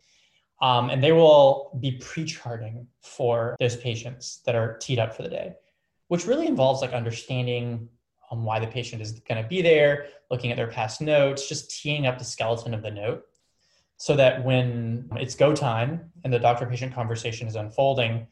um, 0.60 0.90
and 0.90 1.02
they 1.02 1.12
will 1.12 1.76
be 1.80 1.92
pre-charting 1.92 2.86
for 3.02 3.56
those 3.58 3.76
patients 3.76 4.40
that 4.44 4.54
are 4.54 4.76
teed 4.78 4.98
up 4.98 5.14
for 5.14 5.22
the 5.22 5.28
day, 5.28 5.54
which 6.08 6.26
really 6.26 6.46
involves 6.46 6.82
like 6.82 6.92
understanding 6.92 7.88
um, 8.30 8.44
why 8.44 8.60
the 8.60 8.66
patient 8.66 9.00
is 9.00 9.20
going 9.20 9.42
to 9.42 9.48
be 9.48 9.62
there, 9.62 10.06
looking 10.30 10.50
at 10.50 10.56
their 10.56 10.66
past 10.66 11.00
notes, 11.00 11.48
just 11.48 11.80
teeing 11.80 12.06
up 12.06 12.18
the 12.18 12.24
skeleton 12.24 12.74
of 12.74 12.82
the 12.82 12.90
note 12.90 13.24
so 14.00 14.16
that 14.16 14.42
when 14.42 15.06
it's 15.16 15.34
go 15.34 15.54
time 15.54 16.10
and 16.24 16.32
the 16.32 16.38
doctor 16.38 16.64
patient 16.64 16.94
conversation 16.94 17.46
is 17.46 17.54
unfolding, 17.54 18.26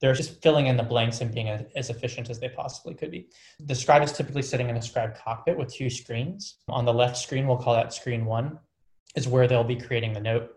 they're 0.00 0.12
just 0.12 0.42
filling 0.42 0.66
in 0.66 0.76
the 0.76 0.82
blanks 0.82 1.20
and 1.20 1.32
being 1.32 1.48
as 1.48 1.88
efficient 1.88 2.30
as 2.30 2.40
they 2.40 2.48
possibly 2.48 2.94
could 2.94 3.12
be. 3.12 3.28
The 3.60 3.76
scribe 3.76 4.02
is 4.02 4.10
typically 4.10 4.42
sitting 4.42 4.68
in 4.68 4.76
a 4.76 4.82
scribe 4.82 5.16
cockpit 5.16 5.56
with 5.56 5.72
two 5.72 5.88
screens. 5.88 6.56
On 6.68 6.84
the 6.84 6.92
left 6.92 7.16
screen, 7.16 7.46
we'll 7.46 7.58
call 7.58 7.74
that 7.74 7.92
screen 7.92 8.24
one, 8.24 8.58
is 9.14 9.28
where 9.28 9.46
they'll 9.46 9.62
be 9.62 9.76
creating 9.76 10.14
the 10.14 10.20
note 10.20 10.50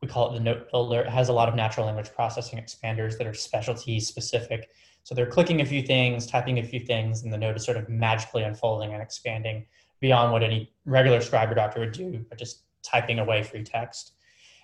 we 0.00 0.06
call 0.06 0.30
it 0.30 0.34
the 0.34 0.44
note 0.44 0.70
builder. 0.70 1.00
It 1.00 1.10
has 1.10 1.28
a 1.28 1.32
lot 1.32 1.48
of 1.48 1.56
natural 1.56 1.86
language 1.86 2.14
processing 2.14 2.60
expanders 2.60 3.18
that 3.18 3.26
are 3.26 3.34
specialty 3.34 3.98
specific. 3.98 4.70
So 5.02 5.16
they're 5.16 5.26
clicking 5.26 5.62
a 5.62 5.66
few 5.66 5.82
things, 5.82 6.28
typing 6.28 6.58
a 6.58 6.62
few 6.62 6.78
things, 6.78 7.24
and 7.24 7.32
the 7.32 7.38
note 7.38 7.56
is 7.56 7.64
sort 7.64 7.76
of 7.76 7.88
magically 7.88 8.44
unfolding 8.44 8.92
and 8.92 9.02
expanding 9.02 9.66
beyond 10.00 10.32
what 10.32 10.44
any 10.44 10.72
regular 10.84 11.20
scribe 11.20 11.50
or 11.50 11.54
doctor 11.54 11.80
would 11.80 11.92
do, 11.92 12.24
but 12.28 12.38
just 12.38 12.63
typing 12.84 13.18
away 13.18 13.42
free 13.42 13.62
text. 13.62 14.12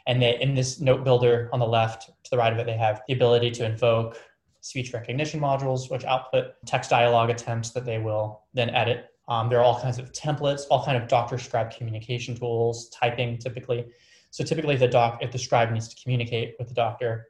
And 0.06 0.20
they, 0.20 0.40
in 0.40 0.54
this 0.54 0.80
note 0.80 1.04
builder 1.04 1.50
on 1.52 1.60
the 1.60 1.66
left, 1.66 2.06
to 2.06 2.30
the 2.30 2.38
right 2.38 2.52
of 2.52 2.58
it, 2.58 2.66
they 2.66 2.76
have 2.76 3.02
the 3.06 3.14
ability 3.14 3.50
to 3.52 3.64
invoke 3.64 4.18
speech 4.60 4.92
recognition 4.92 5.40
modules, 5.40 5.90
which 5.90 6.04
output 6.04 6.54
text 6.66 6.90
dialogue 6.90 7.30
attempts 7.30 7.70
that 7.70 7.84
they 7.84 7.98
will 7.98 8.42
then 8.54 8.70
edit. 8.70 9.06
Um, 9.28 9.48
there 9.48 9.58
are 9.58 9.64
all 9.64 9.80
kinds 9.80 9.98
of 9.98 10.12
templates, 10.12 10.62
all 10.70 10.84
kind 10.84 10.96
of 10.96 11.08
doctor 11.08 11.38
scribe 11.38 11.70
communication 11.70 12.36
tools, 12.36 12.90
typing 12.90 13.38
typically 13.38 13.86
so 14.30 14.44
typically, 14.44 14.74
if 14.74 14.80
the 14.80 14.88
doc, 14.88 15.18
if 15.22 15.32
the 15.32 15.38
scribe 15.38 15.72
needs 15.72 15.88
to 15.88 16.00
communicate 16.00 16.54
with 16.58 16.68
the 16.68 16.74
doctor, 16.74 17.28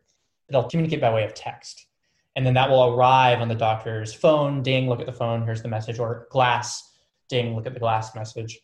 they'll 0.51 0.69
communicate 0.69 1.01
by 1.01 1.13
way 1.13 1.25
of 1.25 1.35
text, 1.35 1.87
and 2.37 2.45
then 2.45 2.55
that 2.55 2.69
will 2.69 2.95
arrive 2.95 3.41
on 3.41 3.49
the 3.49 3.55
doctor's 3.55 4.13
phone. 4.13 4.63
Ding, 4.63 4.89
look 4.89 5.01
at 5.01 5.07
the 5.07 5.13
phone. 5.13 5.43
Here's 5.43 5.63
the 5.63 5.69
message. 5.69 5.99
Or 5.99 6.29
glass. 6.31 6.87
Ding, 7.29 7.57
look 7.57 7.67
at 7.67 7.75
the 7.75 7.81
glass 7.81 8.15
message. 8.15 8.61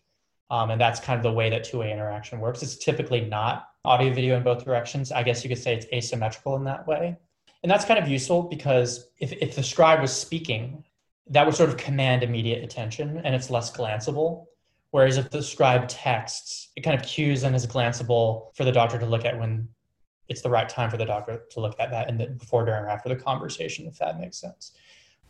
Um, 0.51 0.71
and 0.71 0.81
that's 0.81 1.01
kind 1.01 1.17
of 1.17 1.23
the 1.23 1.33
way 1.33 1.51
that 1.51 1.65
two-way 1.65 1.93
interaction 1.93 2.39
works. 2.41 2.63
It's 2.63 2.77
typically 2.77 3.23
not 3.23 3.69
audio 3.85 4.13
video 4.13 4.37
in 4.37 4.43
both 4.43 4.65
directions. 4.65 5.13
I 5.13 5.23
guess 5.23 5.43
you 5.43 5.49
could 5.49 5.59
say 5.59 5.75
it's 5.75 5.87
asymmetrical 5.93 6.57
in 6.57 6.65
that 6.65 6.87
way. 6.87 7.17
And 7.63 7.71
that's 7.71 7.85
kind 7.85 7.99
of 7.99 8.09
useful 8.09 8.43
because 8.43 9.09
if, 9.19 9.33
if 9.33 9.57
the 9.57 9.63
scribe 9.63 10.01
was 10.01 10.13
speaking, 10.13 10.85
that 11.29 11.45
would 11.45 11.55
sort 11.55 11.69
of 11.69 11.77
command 11.77 12.23
immediate 12.23 12.63
attention 12.63 13.21
and 13.25 13.35
it's 13.35 13.51
less 13.51 13.75
glanceable. 13.75 14.47
Whereas 14.91 15.17
if 15.17 15.31
the 15.31 15.43
scribe 15.43 15.89
texts, 15.89 16.71
it 16.77 16.83
kind 16.83 16.99
of 16.99 17.05
cues 17.05 17.43
and 17.43 17.57
is 17.57 17.67
glanceable 17.67 18.55
for 18.55 18.65
the 18.65 18.73
doctor 18.73 18.99
to 18.99 19.07
look 19.07 19.25
at 19.25 19.39
when 19.39 19.69
it's 20.29 20.43
the 20.43 20.51
right 20.51 20.69
time 20.69 20.91
for 20.91 20.97
the 20.97 21.05
doctor 21.05 21.43
to 21.51 21.61
look 21.61 21.75
at 21.79 21.91
that 21.91 22.09
and 22.09 22.39
before, 22.39 22.65
during, 22.65 22.85
or 22.85 22.89
after 22.89 23.09
the 23.09 23.17
conversation, 23.17 23.87
if 23.87 23.99
that 23.99 24.19
makes 24.19 24.41
sense. 24.41 24.73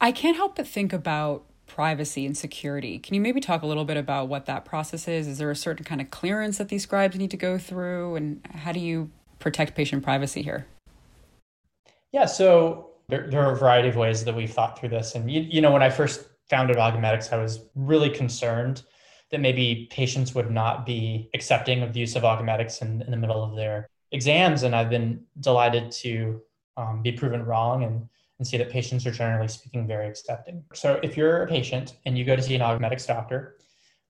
I 0.01 0.13
can't 0.13 0.37
help 0.37 0.57
but 0.57 0.69
think 0.69 0.93
about 0.93 1.47
privacy 1.67 2.25
and 2.25 2.37
security. 2.37 2.99
Can 2.99 3.15
you 3.15 3.21
maybe 3.21 3.41
talk 3.41 3.63
a 3.63 3.67
little 3.67 3.85
bit 3.85 3.97
about 3.97 4.29
what 4.29 4.47
that 4.47 4.65
process 4.65 5.09
is? 5.09 5.27
Is 5.27 5.39
there 5.39 5.51
a 5.51 5.57
certain 5.57 5.85
kind 5.85 6.01
of 6.01 6.11
clearance 6.11 6.59
that 6.59 6.69
these 6.69 6.85
scribes 6.85 7.17
need 7.17 7.31
to 7.33 7.37
go 7.37 7.59
through? 7.59 8.17
And 8.17 8.41
how 8.55 8.73
do 8.73 8.81
you 8.81 9.11
protect 9.39 9.75
patient 9.75 10.03
privacy 10.03 10.43
here? 10.43 10.67
Yeah, 12.13 12.27
so 12.27 12.91
there, 13.09 13.29
there 13.31 13.43
are 13.43 13.53
a 13.53 13.57
variety 13.57 13.89
of 13.89 13.97
ways 13.97 14.25
that 14.25 14.35
we've 14.35 14.53
thought 14.53 14.79
through 14.79 14.91
this. 14.91 15.15
And, 15.15 15.31
you, 15.31 15.41
you 15.41 15.61
know, 15.61 15.73
when 15.73 15.83
I 15.83 15.91
first 15.91 16.29
founded 16.49 16.77
Augmedix, 16.77 17.33
I 17.33 17.37
was 17.37 17.61
really 17.75 18.11
concerned 18.11 18.83
that 19.31 19.41
maybe 19.41 19.89
patients 19.91 20.35
would 20.35 20.51
not 20.51 20.87
be 20.87 21.29
accepting 21.35 21.83
of 21.83 21.93
the 21.93 22.01
use 22.01 22.17
of 22.17 22.23
Augmedix 22.23 22.81
in, 22.83 23.03
in 23.03 23.11
the 23.11 23.17
middle 23.17 23.43
of 23.43 23.57
their 23.57 23.89
exams. 24.13 24.63
And 24.63 24.75
I've 24.75 24.91
been 24.91 25.25
delighted 25.41 25.91
to 25.93 26.41
um, 26.77 27.03
be 27.03 27.13
proven 27.13 27.45
wrong 27.45 27.85
and, 27.85 28.09
and 28.39 28.47
see 28.47 28.57
that 28.59 28.71
patients 28.71 29.07
are 29.07 29.11
generally 29.11 29.49
speaking 29.49 29.87
very 29.87 30.09
accepting. 30.09 30.65
So 30.75 31.01
if 31.03 31.17
you're 31.17 31.43
a 31.43 31.47
patient 31.47 31.97
and 32.05 32.19
you 32.19 32.25
go 32.25 32.37
to 32.37 32.43
see 32.43 32.55
an 32.55 32.61
Augmedix 32.61 33.07
doctor, 33.07 33.57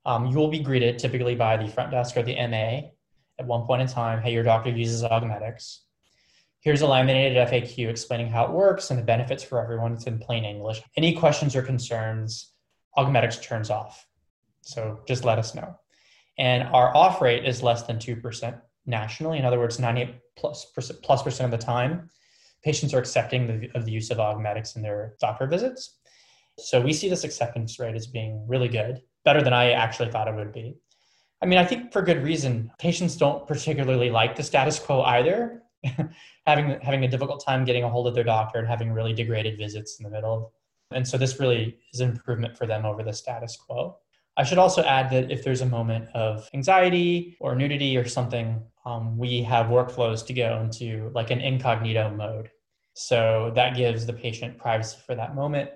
um, 0.04 0.26
you 0.26 0.36
will 0.36 0.48
be 0.48 0.58
greeted 0.58 0.98
typically 0.98 1.34
by 1.34 1.56
the 1.56 1.68
front 1.68 1.90
desk 1.90 2.16
or 2.16 2.22
the 2.22 2.34
MA 2.34 2.88
at 3.38 3.46
one 3.46 3.66
point 3.66 3.82
in 3.82 3.88
time. 3.88 4.20
Hey, 4.20 4.32
your 4.32 4.42
doctor 4.42 4.70
uses 4.70 5.02
Augmedix. 5.02 5.78
Here's 6.60 6.82
a 6.82 6.86
laminated 6.86 7.36
FAQ 7.48 7.88
explaining 7.88 8.28
how 8.28 8.44
it 8.44 8.50
works 8.50 8.90
and 8.90 8.98
the 8.98 9.04
benefits 9.04 9.44
for 9.44 9.62
everyone. 9.62 9.92
It's 9.92 10.06
in 10.06 10.18
plain 10.18 10.44
English. 10.44 10.82
Any 10.96 11.14
questions 11.14 11.54
or 11.54 11.62
concerns, 11.62 12.52
Augmedix 12.98 13.42
turns 13.42 13.70
off. 13.70 14.06
So 14.62 15.00
just 15.06 15.24
let 15.24 15.38
us 15.38 15.54
know. 15.54 15.78
And 16.38 16.64
our 16.64 16.94
off 16.96 17.20
rate 17.20 17.44
is 17.44 17.62
less 17.62 17.84
than 17.84 17.98
2% 17.98 18.60
nationally. 18.84 19.38
In 19.38 19.44
other 19.44 19.58
words, 19.58 19.78
98 19.78 20.16
plus 20.36 20.66
plus 21.02 21.22
percent 21.22 21.52
of 21.52 21.58
the 21.58 21.64
time, 21.64 22.10
patients 22.66 22.92
are 22.92 22.98
accepting 22.98 23.46
the, 23.46 23.70
of 23.76 23.84
the 23.84 23.92
use 23.92 24.10
of 24.10 24.18
Augmedix 24.18 24.74
in 24.74 24.82
their 24.82 25.14
doctor 25.20 25.46
visits. 25.46 25.98
So 26.58 26.80
we 26.80 26.92
see 26.92 27.08
this 27.08 27.22
acceptance 27.22 27.78
rate 27.78 27.94
as 27.94 28.08
being 28.08 28.44
really 28.48 28.66
good, 28.66 29.02
better 29.24 29.40
than 29.40 29.52
I 29.52 29.70
actually 29.70 30.10
thought 30.10 30.26
it 30.26 30.34
would 30.34 30.52
be. 30.52 30.74
I 31.40 31.46
mean, 31.46 31.60
I 31.60 31.64
think 31.64 31.92
for 31.92 32.02
good 32.02 32.24
reason. 32.24 32.72
Patients 32.80 33.14
don't 33.14 33.46
particularly 33.46 34.10
like 34.10 34.34
the 34.34 34.42
status 34.42 34.80
quo 34.80 35.02
either, 35.02 35.62
having 36.46 36.80
having 36.80 37.04
a 37.04 37.08
difficult 37.08 37.44
time 37.44 37.64
getting 37.64 37.84
a 37.84 37.88
hold 37.88 38.08
of 38.08 38.16
their 38.16 38.24
doctor 38.24 38.58
and 38.58 38.66
having 38.66 38.90
really 38.90 39.12
degraded 39.12 39.58
visits 39.58 40.00
in 40.00 40.04
the 40.04 40.10
middle. 40.10 40.52
And 40.90 41.06
so 41.06 41.16
this 41.16 41.38
really 41.38 41.78
is 41.94 42.00
an 42.00 42.10
improvement 42.10 42.56
for 42.58 42.66
them 42.66 42.84
over 42.84 43.04
the 43.04 43.12
status 43.12 43.56
quo. 43.56 43.96
I 44.36 44.42
should 44.42 44.58
also 44.58 44.82
add 44.82 45.08
that 45.10 45.30
if 45.30 45.44
there's 45.44 45.60
a 45.60 45.66
moment 45.66 46.08
of 46.14 46.48
anxiety 46.52 47.36
or 47.38 47.54
nudity 47.54 47.96
or 47.96 48.08
something, 48.08 48.60
um, 48.84 49.16
we 49.16 49.42
have 49.42 49.66
workflows 49.66 50.26
to 50.26 50.32
go 50.32 50.60
into 50.60 51.12
like 51.14 51.30
an 51.30 51.40
incognito 51.40 52.10
mode. 52.10 52.50
So 52.98 53.52
that 53.54 53.76
gives 53.76 54.06
the 54.06 54.12
patient 54.14 54.56
privacy 54.56 54.96
for 55.04 55.14
that 55.14 55.34
moment. 55.34 55.70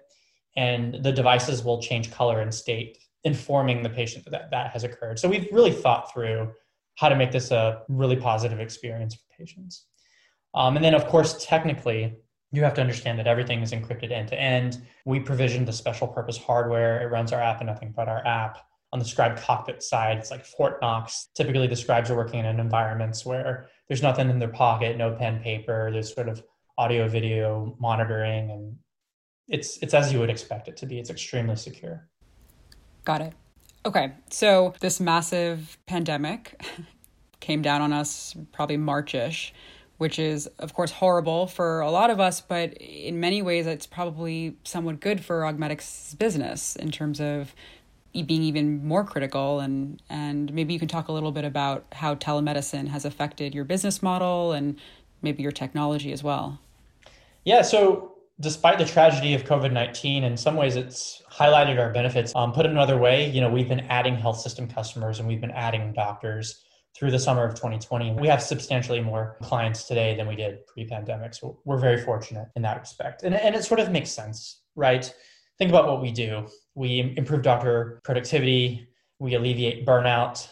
And 0.56 1.04
the 1.04 1.12
devices 1.12 1.62
will 1.62 1.80
change 1.80 2.10
color 2.10 2.40
and 2.40 2.52
state, 2.52 2.96
informing 3.24 3.82
the 3.82 3.90
patient 3.90 4.24
that 4.30 4.50
that 4.50 4.70
has 4.72 4.84
occurred. 4.84 5.18
So 5.18 5.28
we've 5.28 5.46
really 5.52 5.70
thought 5.70 6.12
through 6.12 6.50
how 6.96 7.10
to 7.10 7.16
make 7.16 7.30
this 7.30 7.50
a 7.50 7.82
really 7.88 8.16
positive 8.16 8.58
experience 8.58 9.14
for 9.14 9.22
patients. 9.38 9.84
Um, 10.54 10.76
and 10.76 10.84
then, 10.84 10.94
of 10.94 11.06
course, 11.06 11.44
technically, 11.44 12.16
you 12.52 12.62
have 12.64 12.74
to 12.74 12.80
understand 12.80 13.18
that 13.18 13.26
everything 13.26 13.60
is 13.60 13.72
encrypted 13.72 14.10
end 14.10 14.28
to 14.28 14.40
end. 14.40 14.82
We 15.04 15.20
provisioned 15.20 15.68
the 15.68 15.74
special 15.74 16.08
purpose 16.08 16.38
hardware. 16.38 17.02
It 17.02 17.12
runs 17.12 17.32
our 17.32 17.40
app 17.40 17.60
and 17.60 17.68
nothing 17.68 17.92
but 17.94 18.08
our 18.08 18.26
app. 18.26 18.58
On 18.92 18.98
the 18.98 19.04
scribe 19.04 19.36
cockpit 19.36 19.82
side, 19.82 20.16
it's 20.16 20.30
like 20.30 20.44
Fort 20.44 20.78
Knox. 20.80 21.28
Typically, 21.36 21.66
the 21.66 21.76
scribes 21.76 22.10
are 22.10 22.16
working 22.16 22.44
in 22.44 22.58
environments 22.58 23.24
where 23.26 23.68
there's 23.88 24.02
nothing 24.02 24.30
in 24.30 24.38
their 24.38 24.48
pocket, 24.48 24.96
no 24.96 25.12
pen, 25.12 25.40
paper. 25.40 25.90
There's 25.92 26.12
sort 26.12 26.28
of 26.28 26.42
audio, 26.80 27.08
video 27.08 27.76
monitoring, 27.78 28.50
and 28.50 28.76
it's 29.48 29.78
it's 29.82 29.94
as 29.94 30.12
you 30.12 30.18
would 30.20 30.30
expect 30.30 30.68
it 30.68 30.76
to 30.78 30.86
be. 30.86 30.98
It's 30.98 31.10
extremely 31.10 31.56
secure. 31.56 32.08
Got 33.04 33.20
it. 33.20 33.32
Okay, 33.84 34.12
so 34.30 34.74
this 34.80 35.00
massive 35.00 35.78
pandemic 35.86 36.60
came 37.40 37.62
down 37.62 37.80
on 37.82 37.92
us 37.92 38.34
probably 38.52 38.76
Marchish 38.76 39.52
which 40.00 40.18
is, 40.18 40.46
of 40.58 40.72
course, 40.72 40.92
horrible 40.92 41.46
for 41.46 41.80
a 41.80 41.90
lot 41.90 42.08
of 42.08 42.18
us, 42.18 42.40
but 42.40 42.72
in 42.78 43.20
many 43.20 43.42
ways, 43.42 43.66
it's 43.66 43.84
probably 43.84 44.56
somewhat 44.64 44.98
good 44.98 45.22
for 45.22 45.42
Augmedix's 45.42 46.14
business 46.14 46.74
in 46.74 46.90
terms 46.90 47.20
of 47.20 47.54
being 48.14 48.42
even 48.42 48.82
more 48.82 49.04
critical. 49.04 49.60
And, 49.60 50.00
and 50.08 50.54
maybe 50.54 50.72
you 50.72 50.78
can 50.78 50.88
talk 50.88 51.08
a 51.08 51.12
little 51.12 51.32
bit 51.32 51.44
about 51.44 51.84
how 51.92 52.14
telemedicine 52.14 52.88
has 52.88 53.04
affected 53.04 53.54
your 53.54 53.64
business 53.64 54.02
model 54.02 54.52
and 54.52 54.80
maybe 55.20 55.42
your 55.42 55.52
technology 55.52 56.12
as 56.12 56.24
well. 56.24 56.58
Yeah, 57.44 57.62
so 57.62 58.10
despite 58.40 58.78
the 58.78 58.84
tragedy 58.84 59.34
of 59.34 59.44
COVID 59.44 59.72
19, 59.72 60.24
in 60.24 60.36
some 60.36 60.56
ways 60.56 60.76
it's 60.76 61.22
highlighted 61.30 61.78
our 61.78 61.90
benefits. 61.90 62.34
Um, 62.34 62.52
put 62.52 62.66
another 62.66 62.98
way, 62.98 63.30
you 63.30 63.40
know, 63.40 63.50
we've 63.50 63.68
been 63.68 63.80
adding 63.80 64.16
health 64.16 64.40
system 64.40 64.66
customers 64.66 65.18
and 65.18 65.28
we've 65.28 65.40
been 65.40 65.50
adding 65.50 65.92
doctors 65.92 66.62
through 66.96 67.10
the 67.10 67.18
summer 67.18 67.44
of 67.44 67.54
2020. 67.54 68.14
We 68.14 68.28
have 68.28 68.42
substantially 68.42 69.00
more 69.00 69.36
clients 69.42 69.84
today 69.84 70.16
than 70.16 70.26
we 70.26 70.36
did 70.36 70.66
pre 70.66 70.86
pandemic. 70.86 71.34
So 71.34 71.60
we're 71.64 71.78
very 71.78 72.02
fortunate 72.02 72.48
in 72.56 72.62
that 72.62 72.80
respect. 72.80 73.22
And, 73.22 73.34
and 73.34 73.54
it 73.54 73.64
sort 73.64 73.80
of 73.80 73.90
makes 73.90 74.10
sense, 74.10 74.62
right? 74.74 75.12
Think 75.58 75.70
about 75.70 75.86
what 75.86 76.02
we 76.02 76.10
do. 76.10 76.46
We 76.74 77.14
improve 77.16 77.42
doctor 77.42 78.00
productivity, 78.04 78.88
we 79.18 79.34
alleviate 79.34 79.86
burnout, 79.86 80.48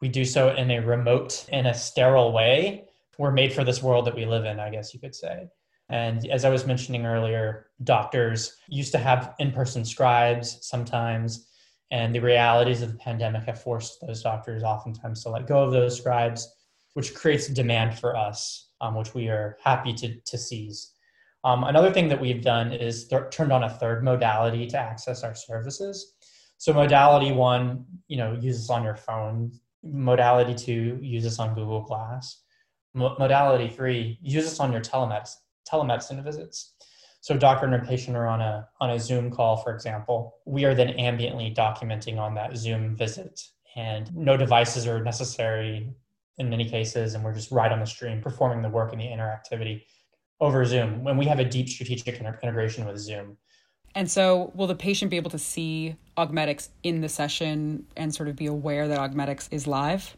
we 0.00 0.08
do 0.08 0.24
so 0.24 0.54
in 0.54 0.70
a 0.70 0.80
remote, 0.80 1.46
in 1.52 1.66
a 1.66 1.74
sterile 1.74 2.32
way. 2.32 2.86
We're 3.18 3.30
made 3.30 3.52
for 3.52 3.64
this 3.64 3.82
world 3.82 4.06
that 4.06 4.14
we 4.14 4.24
live 4.24 4.44
in, 4.46 4.58
I 4.58 4.70
guess 4.70 4.94
you 4.94 5.00
could 5.00 5.14
say. 5.14 5.48
And 5.90 6.26
as 6.28 6.44
I 6.44 6.50
was 6.50 6.66
mentioning 6.66 7.04
earlier, 7.04 7.66
doctors 7.84 8.56
used 8.68 8.92
to 8.92 8.98
have 8.98 9.34
in 9.38 9.52
person 9.52 9.84
scribes 9.84 10.58
sometimes 10.66 11.48
and 11.90 12.14
the 12.14 12.20
realities 12.20 12.82
of 12.82 12.92
the 12.92 12.98
pandemic 12.98 13.44
have 13.44 13.60
forced 13.60 14.00
those 14.00 14.22
doctors 14.22 14.62
oftentimes 14.62 15.22
to 15.24 15.30
let 15.30 15.46
go 15.46 15.62
of 15.62 15.72
those 15.72 15.98
scribes, 15.98 16.48
which 16.94 17.14
creates 17.14 17.48
demand 17.48 17.98
for 17.98 18.16
us, 18.16 18.70
um, 18.80 18.94
which 18.94 19.12
we 19.14 19.28
are 19.28 19.58
happy 19.62 19.92
to, 19.94 20.14
to 20.20 20.38
seize. 20.38 20.92
Um, 21.42 21.64
another 21.64 21.92
thing 21.92 22.08
that 22.08 22.20
we've 22.20 22.42
done 22.42 22.72
is 22.72 23.08
th- 23.08 23.30
turned 23.30 23.52
on 23.52 23.64
a 23.64 23.70
third 23.70 24.04
modality 24.04 24.66
to 24.68 24.78
access 24.78 25.24
our 25.24 25.34
services. 25.34 26.14
So 26.58 26.72
modality 26.72 27.32
one, 27.32 27.86
you 28.08 28.18
know, 28.18 28.38
uses 28.40 28.70
on 28.70 28.84
your 28.84 28.96
phone. 28.96 29.50
Modality 29.82 30.54
two 30.54 30.98
uses 31.00 31.38
on 31.38 31.54
Google 31.54 31.82
Glass. 31.82 32.42
Mo- 32.94 33.16
modality 33.18 33.68
three 33.68 34.18
uses 34.20 34.60
on 34.60 34.70
your 34.70 34.82
telemedicine, 34.82 35.36
telemedicine 35.70 36.22
visits. 36.24 36.74
So 37.20 37.36
doctor 37.36 37.66
and 37.66 37.86
patient 37.86 38.16
are 38.16 38.26
on 38.26 38.40
a 38.40 38.68
on 38.80 38.90
a 38.90 38.98
Zoom 38.98 39.30
call, 39.30 39.58
for 39.58 39.74
example. 39.74 40.36
We 40.46 40.64
are 40.64 40.74
then 40.74 40.88
ambiently 40.88 41.54
documenting 41.54 42.18
on 42.18 42.34
that 42.34 42.56
Zoom 42.56 42.96
visit, 42.96 43.42
and 43.76 44.14
no 44.14 44.36
devices 44.36 44.86
are 44.86 45.02
necessary 45.02 45.92
in 46.38 46.48
many 46.48 46.68
cases, 46.68 47.14
and 47.14 47.22
we're 47.22 47.34
just 47.34 47.50
right 47.50 47.70
on 47.70 47.80
the 47.80 47.86
stream 47.86 48.22
performing 48.22 48.62
the 48.62 48.70
work 48.70 48.92
and 48.92 49.00
the 49.00 49.04
interactivity 49.04 49.82
over 50.40 50.64
Zoom. 50.64 51.04
When 51.04 51.18
we 51.18 51.26
have 51.26 51.38
a 51.38 51.44
deep 51.44 51.68
strategic 51.68 52.08
integration 52.08 52.86
with 52.86 52.98
Zoom. 52.98 53.36
And 53.94 54.10
so, 54.10 54.52
will 54.54 54.68
the 54.68 54.74
patient 54.74 55.10
be 55.10 55.16
able 55.16 55.30
to 55.32 55.38
see 55.38 55.96
Augmedix 56.16 56.68
in 56.82 57.00
the 57.00 57.08
session 57.08 57.86
and 57.96 58.14
sort 58.14 58.28
of 58.28 58.36
be 58.36 58.46
aware 58.46 58.88
that 58.88 58.98
Augmedix 58.98 59.48
is 59.50 59.66
live? 59.66 60.16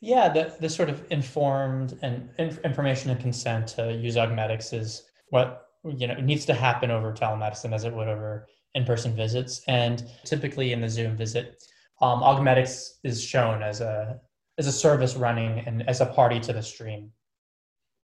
Yeah, 0.00 0.28
the, 0.28 0.54
the 0.60 0.68
sort 0.68 0.90
of 0.90 1.04
informed 1.10 1.98
and 2.02 2.28
information 2.38 3.10
and 3.10 3.18
consent 3.18 3.68
to 3.68 3.92
use 3.92 4.16
Augmedix 4.16 4.72
is 4.72 5.02
what 5.30 5.68
you 5.84 6.06
know 6.06 6.14
needs 6.14 6.44
to 6.46 6.54
happen 6.54 6.90
over 6.90 7.12
telemedicine 7.12 7.72
as 7.72 7.84
it 7.84 7.94
would 7.94 8.08
over 8.08 8.46
in-person 8.74 9.16
visits. 9.16 9.62
And 9.68 10.04
typically 10.24 10.72
in 10.72 10.80
the 10.80 10.88
zoom 10.88 11.16
visit 11.16 11.62
um, 12.00 12.20
augmedix 12.20 12.90
is 13.04 13.22
shown 13.22 13.62
as 13.62 13.80
a 13.80 14.20
as 14.58 14.66
a 14.66 14.72
service 14.72 15.16
running 15.16 15.60
and 15.66 15.88
as 15.88 16.00
a 16.00 16.06
party 16.06 16.40
to 16.40 16.52
the 16.52 16.62
stream. 16.62 17.10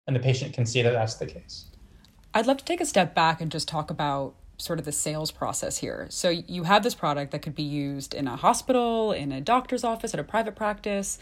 And 0.06 0.16
the 0.16 0.20
patient 0.20 0.52
can 0.54 0.66
see 0.66 0.82
that 0.82 0.92
that's 0.92 1.14
the 1.14 1.26
case. 1.26 1.70
I'd 2.34 2.46
love 2.46 2.58
to 2.58 2.64
take 2.64 2.80
a 2.80 2.86
step 2.86 3.14
back 3.14 3.40
and 3.40 3.50
just 3.50 3.68
talk 3.68 3.90
about 3.90 4.34
sort 4.58 4.78
of 4.78 4.84
the 4.84 4.92
sales 4.92 5.30
process 5.30 5.78
here. 5.78 6.06
So 6.10 6.28
you 6.28 6.64
have 6.64 6.82
this 6.82 6.94
product 6.94 7.32
that 7.32 7.40
could 7.42 7.54
be 7.54 7.62
used 7.62 8.14
in 8.14 8.28
a 8.28 8.36
hospital 8.36 9.12
in 9.12 9.32
a 9.32 9.40
doctor's 9.40 9.82
office 9.82 10.14
at 10.14 10.20
a 10.20 10.24
private 10.24 10.54
practice 10.54 11.18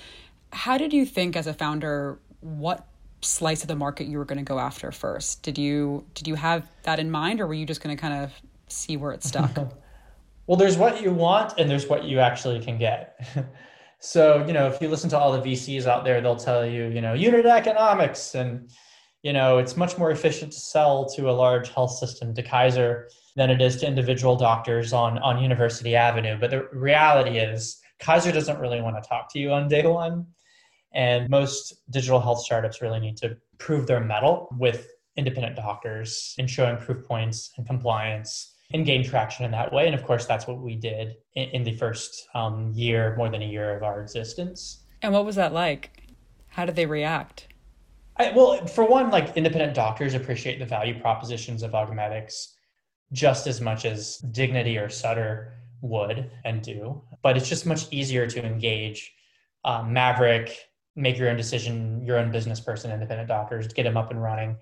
how 0.53 0.79
did 0.79 0.93
you 0.93 1.07
think 1.07 1.37
as 1.37 1.47
a 1.47 1.55
founder 1.55 2.19
what 2.41 2.87
slice 3.23 3.63
of 3.63 3.69
the 3.69 3.77
market 3.77 4.07
you 4.07 4.19
were 4.19 4.25
going 4.25 4.39
to 4.39 4.45
go 4.45 4.59
after 4.59 4.91
first. 4.93 5.43
Did 5.43 5.59
you 5.59 6.05
did 6.15 6.27
you 6.27 6.35
have 6.35 6.69
that 6.83 6.99
in 6.99 7.11
mind, 7.11 7.41
or 7.41 7.47
were 7.47 7.55
you 7.55 7.67
just 7.67 7.83
going 7.83 7.97
to 7.97 8.01
kind 8.01 8.15
of 8.15 8.33
see 8.69 8.97
where 8.97 9.13
it 9.13 9.23
stuck? 9.23 9.57
well, 10.47 10.57
there's 10.57 10.77
what 10.77 11.03
you 11.03 11.13
want, 11.13 11.59
and 11.59 11.71
there's 11.71 11.87
what 11.89 12.05
you 12.05 12.19
actually 12.19 12.61
can 12.61 12.79
get. 12.79 13.21
so 14.01 14.45
you 14.47 14.53
know, 14.53 14.67
if 14.67 14.81
you 14.81 14.89
listen 14.89 15.11
to 15.11 15.19
all 15.19 15.33
the 15.33 15.41
VCs 15.41 15.87
out 15.87 16.05
there, 16.05 16.21
they'll 16.21 16.37
tell 16.37 16.65
you, 16.65 16.87
you 16.87 17.01
know, 17.01 17.15
unit 17.15 17.47
economics, 17.47 18.35
and 18.35 18.71
you 19.23 19.33
know, 19.33 19.59
it's 19.59 19.77
much 19.77 19.99
more 19.99 20.11
efficient 20.11 20.53
to 20.53 20.59
sell 20.59 21.07
to 21.11 21.29
a 21.29 21.33
large 21.33 21.69
health 21.71 21.93
system 21.93 22.35
to 22.35 22.43
Kaiser 22.43 23.09
than 23.37 23.51
it 23.51 23.61
is 23.61 23.77
to 23.77 23.87
individual 23.87 24.37
doctors 24.37 24.93
on 24.93 25.19
on 25.19 25.43
University 25.43 25.95
Avenue. 25.95 26.39
But 26.41 26.51
the 26.51 26.69
reality 26.73 27.39
is, 27.39 27.79
Kaiser 27.99 28.33
doesn't 28.33 28.59
really 28.59 28.81
want 28.81 29.03
to 29.03 29.07
talk 29.07 29.31
to 29.33 29.39
you 29.39 29.53
on 29.53 29.69
day 29.69 29.87
one 29.87 30.27
and 30.93 31.29
most 31.29 31.83
digital 31.91 32.21
health 32.21 32.41
startups 32.41 32.83
really 32.83 33.01
need 33.01 33.17
to 33.19 33.37
prove 33.59 33.87
their 33.87 34.01
mettle 34.01 34.49
with 34.59 34.89
independent 35.17 35.57
doctors 35.57 36.35
and 36.39 36.49
showing 36.49 36.77
proof 36.77 37.07
points 37.07 37.53
and 37.57 37.67
compliance 37.67 38.55
and 38.73 38.87
gain 38.87 39.05
traction 39.05 39.45
in 39.45 39.51
that 39.51 39.73
way. 39.73 39.87
And 39.87 39.95
of 39.95 40.05
course, 40.05 40.27
that's 40.27 40.47
what 40.47 40.59
we 40.61 40.77
did 40.77 41.17
in, 41.35 41.49
in 41.51 41.65
the 41.65 41.75
first 41.77 42.29
um, 42.35 42.73
year, 42.75 43.15
more 43.17 43.29
than 43.29 43.43
a 43.43 43.47
year 43.47 43.77
of 43.77 43.83
our 43.83 44.01
existence. 44.01 44.85
And 45.03 45.13
what 45.13 45.25
was 45.25 45.37
that 45.37 45.53
like? 45.53 46.03
How 46.49 46.65
did 46.65 46.77
they 46.77 46.87
react? 46.87 47.49
I, 48.17 48.33
well, 48.33 48.67
for 48.67 48.85
one, 48.85 49.11
like 49.11 49.37
independent 49.37 49.75
doctors 49.75 50.15
appreciate 50.15 50.59
the 50.59 50.67
value 50.67 51.01
propositions 51.01 51.63
of 51.63 51.73
Augmedix 51.73 52.55
just 53.13 53.47
as 53.47 53.61
much 53.61 53.85
as 53.85 54.19
Dignity 54.19 54.79
or 54.79 54.89
Sutter 54.89 55.55
would 55.81 56.31
and 56.45 56.63
do. 56.63 57.03
But 57.23 57.37
it's 57.37 57.49
just 57.49 57.67
much 57.67 57.87
easier 57.91 58.27
to 58.27 58.45
engage 58.45 59.13
um, 59.65 59.93
Maverick 59.93 60.70
make 60.97 61.19
your 61.19 61.31
own 61.31 61.37
decision, 61.37 62.05
your 62.05 62.19
own 62.19 62.31
business 62.31 62.61
person, 62.61 62.91
independent 62.91 63.29
doctors, 63.29 63.69
get 63.69 63.85
them 63.85 63.97
up 63.97 64.11
and 64.11 64.23
running. 64.23 64.57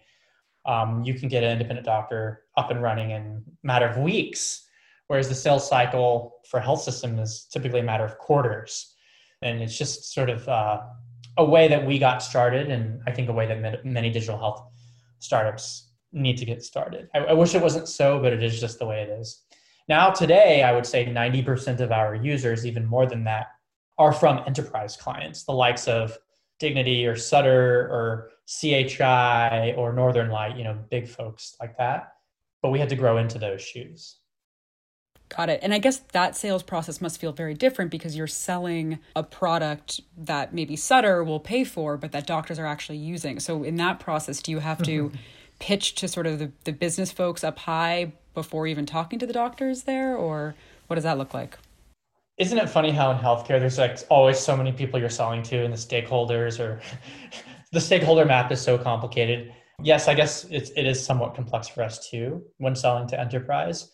Um, 0.67 1.03
you 1.03 1.15
can 1.15 1.29
get 1.29 1.43
an 1.43 1.53
independent 1.53 1.87
doctor 1.87 2.43
up 2.57 2.71
and 2.71 2.83
running 2.83 3.11
in 3.11 3.23
a 3.23 3.67
matter 3.67 3.87
of 3.87 3.97
weeks 3.97 4.65
whereas 5.09 5.29
the 5.29 5.35
sales 5.35 5.69
cycle 5.69 6.37
for 6.49 6.61
health 6.61 6.83
system 6.83 7.19
is 7.19 7.47
typically 7.51 7.81
a 7.81 7.83
matter 7.83 8.05
of 8.05 8.17
quarters. 8.19 8.95
And 9.43 9.61
it's 9.61 9.77
just 9.77 10.13
sort 10.13 10.31
of 10.31 10.47
uh, 10.49 10.81
a 11.37 11.45
way 11.45 11.69
that 11.69 11.85
we 11.85 11.99
got 11.99 12.23
started, 12.23 12.71
and 12.71 13.01
I 13.07 13.13
think 13.13 13.29
a 13.29 13.33
way 13.33 13.47
that 13.47 13.85
many 13.85 14.11
digital 14.11 14.39
health 14.39 14.63
startups 15.19 15.91
need 16.13 16.39
to 16.39 16.45
get 16.45 16.63
started. 16.63 17.09
I, 17.15 17.19
I 17.19 17.33
wish 17.33 17.55
it 17.55 17.63
wasn't 17.63 17.89
so, 17.89 18.21
but 18.21 18.33
it 18.33 18.43
is 18.43 18.61
just 18.61 18.79
the 18.79 18.87
way 18.87 19.03
it 19.03 19.09
is. 19.09 19.43
Now, 19.89 20.11
today, 20.11 20.63
I 20.63 20.73
would 20.73 20.87
say 20.87 21.07
90% 21.07 21.81
of 21.81 21.93
our 21.93 22.15
users, 22.15 22.67
even 22.67 22.85
more 22.85 23.07
than 23.07 23.25
that, 23.25 23.47
are 23.99 24.13
from 24.13 24.43
enterprise 24.47 24.97
clients, 24.97 25.45
the 25.45 25.53
likes 25.53 25.89
of 25.89 26.17
Dignity 26.59 27.07
or 27.07 27.17
Sutter 27.17 27.89
or 27.89 28.31
CHI 28.47 29.75
or 29.77 29.93
Northern 29.93 30.31
Light, 30.31 30.57
you 30.57 30.65
know, 30.65 30.79
big 30.91 31.09
folks 31.09 31.57
like 31.61 31.77
that. 31.79 32.15
But 32.63 32.71
we 32.71 32.79
had 32.79 32.89
to 32.89 32.97
grow 32.97 33.19
into 33.19 33.39
those 33.39 33.63
shoes. 33.63 34.17
Got 35.29 35.51
it. 35.51 35.61
And 35.63 35.75
I 35.75 35.79
guess 35.79 35.99
that 36.13 36.37
sales 36.37 36.63
process 36.63 37.01
must 37.01 37.21
feel 37.21 37.33
very 37.33 37.55
different 37.55 37.91
because 37.91 38.17
you're 38.17 38.27
selling 38.27 38.99
a 39.15 39.23
product 39.23 40.01
that 40.17 40.55
maybe 40.55 40.75
Sutter 40.75 41.23
will 41.23 41.41
pay 41.41 41.65
for, 41.65 41.97
but 41.99 42.13
that 42.13 42.27
doctors 42.27 42.59
are 42.59 42.67
actually 42.67 42.99
using. 42.99 43.39
So 43.39 43.63
in 43.63 43.77
that 43.77 44.01
process, 44.01 44.41
do 44.41 44.51
you 44.51 44.61
have 44.61 44.83
to 44.85 45.05
mm-hmm. 45.05 45.17
pitch 45.59 45.97
to 45.97 46.09
sort 46.09 46.27
of 46.27 46.39
the, 46.39 46.51
the 46.65 46.73
business 46.73 47.13
folks 47.13 47.45
up 47.45 47.59
high 47.59 48.13
before 48.33 48.67
even 48.67 48.87
talking 48.87 49.19
to 49.19 49.27
the 49.27 49.33
doctors 49.35 49.83
there? 49.83 50.17
Or 50.17 50.55
what 50.87 50.95
does 50.95 51.05
that 51.05 51.19
look 51.19 51.35
like? 51.35 51.59
Isn't 52.39 52.59
it 52.59 52.69
funny 52.69 52.91
how 52.91 53.11
in 53.11 53.19
healthcare 53.19 53.59
there's 53.59 53.79
like 53.79 53.99
always 54.09 54.39
so 54.39 54.57
many 54.57 54.73
people 54.73 55.01
you're 55.01 55.11
selling 55.11 55.43
to 55.45 55.65
and 55.65 55.73
the 55.73 55.79
stakeholders 55.79 56.61
or 56.61 56.81
the 57.73 57.81
stakeholder 57.81 58.25
map 58.25 58.53
is 58.53 58.61
so 58.61 58.79
complicated. 58.79 59.53
Yes, 59.83 60.09
I 60.09 60.15
guess 60.15 60.45
it's, 60.45 60.71
it 60.71 60.87
is 60.87 61.05
somewhat 61.05 61.35
complex 61.35 61.69
for 61.69 61.83
us 61.83 62.09
too 62.09 62.43
when 62.59 62.75
selling 62.75 63.09
to 63.09 63.21
enterprise 63.21 63.93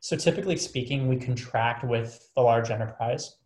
so 0.00 0.16
typically 0.16 0.56
speaking, 0.56 1.08
we 1.08 1.16
contract 1.16 1.84
with 1.84 2.30
the 2.36 2.40
large 2.42 2.70
enterprise. 2.70 3.36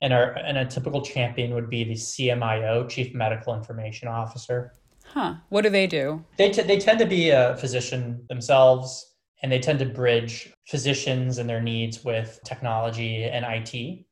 And, 0.00 0.14
our, 0.14 0.32
and 0.32 0.56
a 0.56 0.64
typical 0.64 1.02
champion 1.02 1.54
would 1.54 1.68
be 1.68 1.84
the 1.84 1.92
CMIO, 1.92 2.88
Chief 2.88 3.14
Medical 3.14 3.54
Information 3.54 4.08
Officer. 4.08 4.72
Huh. 5.04 5.34
What 5.50 5.60
do 5.60 5.68
they 5.68 5.86
do? 5.86 6.24
They, 6.38 6.50
t- 6.50 6.62
they 6.62 6.78
tend 6.78 7.00
to 7.00 7.06
be 7.06 7.28
a 7.28 7.54
physician 7.58 8.24
themselves, 8.30 9.09
and 9.42 9.50
they 9.50 9.58
tend 9.58 9.78
to 9.78 9.86
bridge 9.86 10.52
physicians 10.66 11.38
and 11.38 11.48
their 11.48 11.60
needs 11.60 12.04
with 12.04 12.40
technology 12.44 13.24
and 13.24 13.44
IT. 13.48 14.04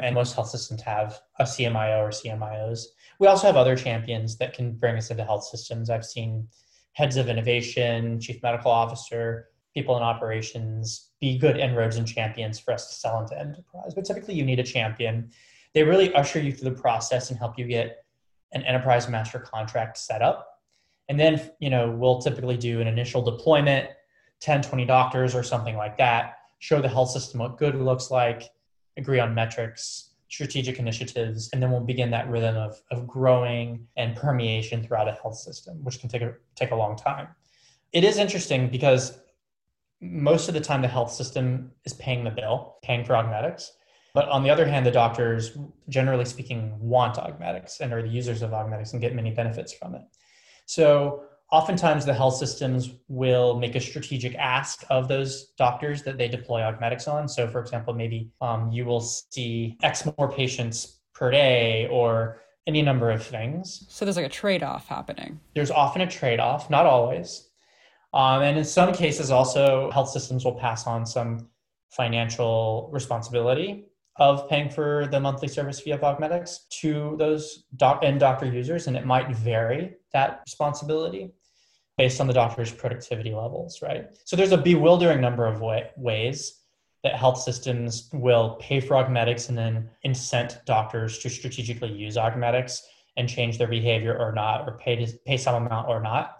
And 0.00 0.14
most 0.14 0.34
health 0.34 0.48
systems 0.48 0.82
have 0.82 1.20
a 1.38 1.44
CMIO 1.44 1.98
or 1.98 2.08
CMIOs. 2.08 2.86
We 3.20 3.28
also 3.28 3.46
have 3.46 3.56
other 3.56 3.76
champions 3.76 4.36
that 4.38 4.52
can 4.52 4.72
bring 4.72 4.96
us 4.96 5.10
into 5.10 5.24
health 5.24 5.44
systems. 5.44 5.88
I've 5.88 6.04
seen 6.04 6.48
heads 6.94 7.16
of 7.16 7.28
innovation, 7.28 8.20
chief 8.20 8.42
medical 8.42 8.72
officer, 8.72 9.48
people 9.74 9.96
in 9.96 10.02
operations 10.02 11.10
be 11.20 11.36
good 11.36 11.58
inroads 11.58 11.96
and 11.96 12.06
champions 12.06 12.58
for 12.58 12.72
us 12.72 12.88
to 12.88 12.94
sell 12.94 13.20
into 13.20 13.38
enterprise. 13.38 13.92
But 13.94 14.04
typically, 14.04 14.34
you 14.34 14.44
need 14.44 14.60
a 14.60 14.64
champion. 14.64 15.30
They 15.74 15.82
really 15.82 16.14
usher 16.14 16.40
you 16.40 16.52
through 16.52 16.70
the 16.70 16.80
process 16.80 17.30
and 17.30 17.38
help 17.38 17.58
you 17.58 17.66
get 17.66 18.04
an 18.52 18.62
enterprise 18.62 19.08
master 19.08 19.40
contract 19.40 19.98
set 19.98 20.22
up. 20.22 20.48
And 21.08 21.18
then, 21.18 21.50
you 21.58 21.70
know, 21.70 21.90
we'll 21.90 22.20
typically 22.20 22.56
do 22.56 22.80
an 22.80 22.86
initial 22.86 23.20
deployment, 23.20 23.90
10, 24.40 24.62
20 24.62 24.84
doctors 24.84 25.34
or 25.34 25.42
something 25.42 25.76
like 25.76 25.96
that, 25.98 26.38
show 26.58 26.80
the 26.80 26.88
health 26.88 27.10
system 27.10 27.40
what 27.40 27.58
good 27.58 27.74
looks 27.74 28.10
like, 28.10 28.44
agree 28.96 29.20
on 29.20 29.34
metrics, 29.34 30.10
strategic 30.28 30.78
initiatives, 30.78 31.50
and 31.52 31.62
then 31.62 31.70
we'll 31.70 31.80
begin 31.80 32.10
that 32.10 32.28
rhythm 32.28 32.56
of, 32.56 32.80
of 32.90 33.06
growing 33.06 33.86
and 33.96 34.16
permeation 34.16 34.82
throughout 34.82 35.08
a 35.08 35.12
health 35.12 35.36
system, 35.36 35.82
which 35.84 36.00
can 36.00 36.08
take 36.08 36.22
a, 36.22 36.34
take 36.56 36.70
a 36.70 36.74
long 36.74 36.96
time. 36.96 37.28
It 37.92 38.02
is 38.02 38.18
interesting 38.18 38.68
because 38.68 39.20
most 40.00 40.48
of 40.48 40.54
the 40.54 40.60
time 40.60 40.82
the 40.82 40.88
health 40.88 41.12
system 41.12 41.70
is 41.84 41.92
paying 41.94 42.24
the 42.24 42.30
bill, 42.30 42.76
paying 42.82 43.04
for 43.04 43.14
Augmedix. 43.14 43.70
But 44.12 44.28
on 44.28 44.42
the 44.42 44.50
other 44.50 44.66
hand, 44.66 44.86
the 44.86 44.90
doctors, 44.90 45.56
generally 45.88 46.24
speaking, 46.24 46.76
want 46.78 47.16
Augmedix 47.16 47.80
and 47.80 47.92
are 47.92 48.02
the 48.02 48.08
users 48.08 48.42
of 48.42 48.50
Augmedix 48.50 48.92
and 48.92 49.00
get 49.00 49.14
many 49.14 49.30
benefits 49.30 49.72
from 49.72 49.94
it. 49.94 50.02
So 50.66 51.24
oftentimes 51.54 52.04
the 52.04 52.12
health 52.12 52.34
systems 52.34 52.94
will 53.06 53.56
make 53.56 53.76
a 53.76 53.80
strategic 53.80 54.34
ask 54.34 54.84
of 54.90 55.06
those 55.06 55.52
doctors 55.56 56.02
that 56.02 56.18
they 56.18 56.26
deploy 56.26 56.60
Augmedix 56.60 57.06
on. 57.06 57.28
So 57.28 57.46
for 57.46 57.60
example, 57.60 57.94
maybe 57.94 58.28
um, 58.40 58.72
you 58.72 58.84
will 58.84 59.00
see 59.00 59.76
X 59.84 60.04
more 60.18 60.28
patients 60.32 60.98
per 61.14 61.30
day 61.30 61.86
or 61.92 62.40
any 62.66 62.82
number 62.82 63.08
of 63.08 63.24
things. 63.24 63.86
So 63.88 64.04
there's 64.04 64.16
like 64.16 64.26
a 64.26 64.36
trade-off 64.42 64.88
happening. 64.88 65.38
There's 65.54 65.70
often 65.70 66.02
a 66.02 66.10
trade-off, 66.10 66.70
not 66.70 66.86
always. 66.86 67.50
Um, 68.12 68.42
and 68.42 68.58
in 68.58 68.64
some 68.64 68.92
cases, 68.92 69.30
also, 69.30 69.92
health 69.92 70.10
systems 70.10 70.44
will 70.44 70.58
pass 70.58 70.88
on 70.88 71.06
some 71.06 71.50
financial 71.90 72.90
responsibility 72.92 73.84
of 74.16 74.48
paying 74.48 74.70
for 74.70 75.06
the 75.12 75.20
monthly 75.20 75.48
service 75.48 75.78
fee 75.80 75.92
of 75.92 76.00
Augmedix 76.00 76.68
to 76.80 77.14
those 77.16 77.64
doc- 77.76 78.02
end 78.02 78.18
doctor 78.18 78.46
users, 78.46 78.88
and 78.88 78.96
it 78.96 79.06
might 79.06 79.30
vary 79.36 79.94
that 80.12 80.42
responsibility 80.46 81.32
based 81.96 82.20
on 82.20 82.26
the 82.26 82.32
doctor's 82.32 82.72
productivity 82.72 83.32
levels, 83.32 83.80
right? 83.82 84.06
So 84.24 84.36
there's 84.36 84.52
a 84.52 84.58
bewildering 84.58 85.20
number 85.20 85.46
of 85.46 85.60
way- 85.60 85.90
ways 85.96 86.60
that 87.02 87.14
health 87.14 87.38
systems 87.38 88.08
will 88.12 88.56
pay 88.60 88.80
for 88.80 88.94
Augmedix 88.94 89.48
and 89.48 89.58
then 89.58 89.90
incent 90.04 90.64
doctors 90.64 91.18
to 91.18 91.28
strategically 91.28 91.92
use 91.92 92.16
Augmedix 92.16 92.80
and 93.16 93.28
change 93.28 93.58
their 93.58 93.68
behavior 93.68 94.18
or 94.18 94.32
not, 94.32 94.68
or 94.68 94.78
pay, 94.78 94.96
to, 94.96 95.12
pay 95.24 95.36
some 95.36 95.54
amount 95.54 95.88
or 95.88 96.00
not. 96.00 96.38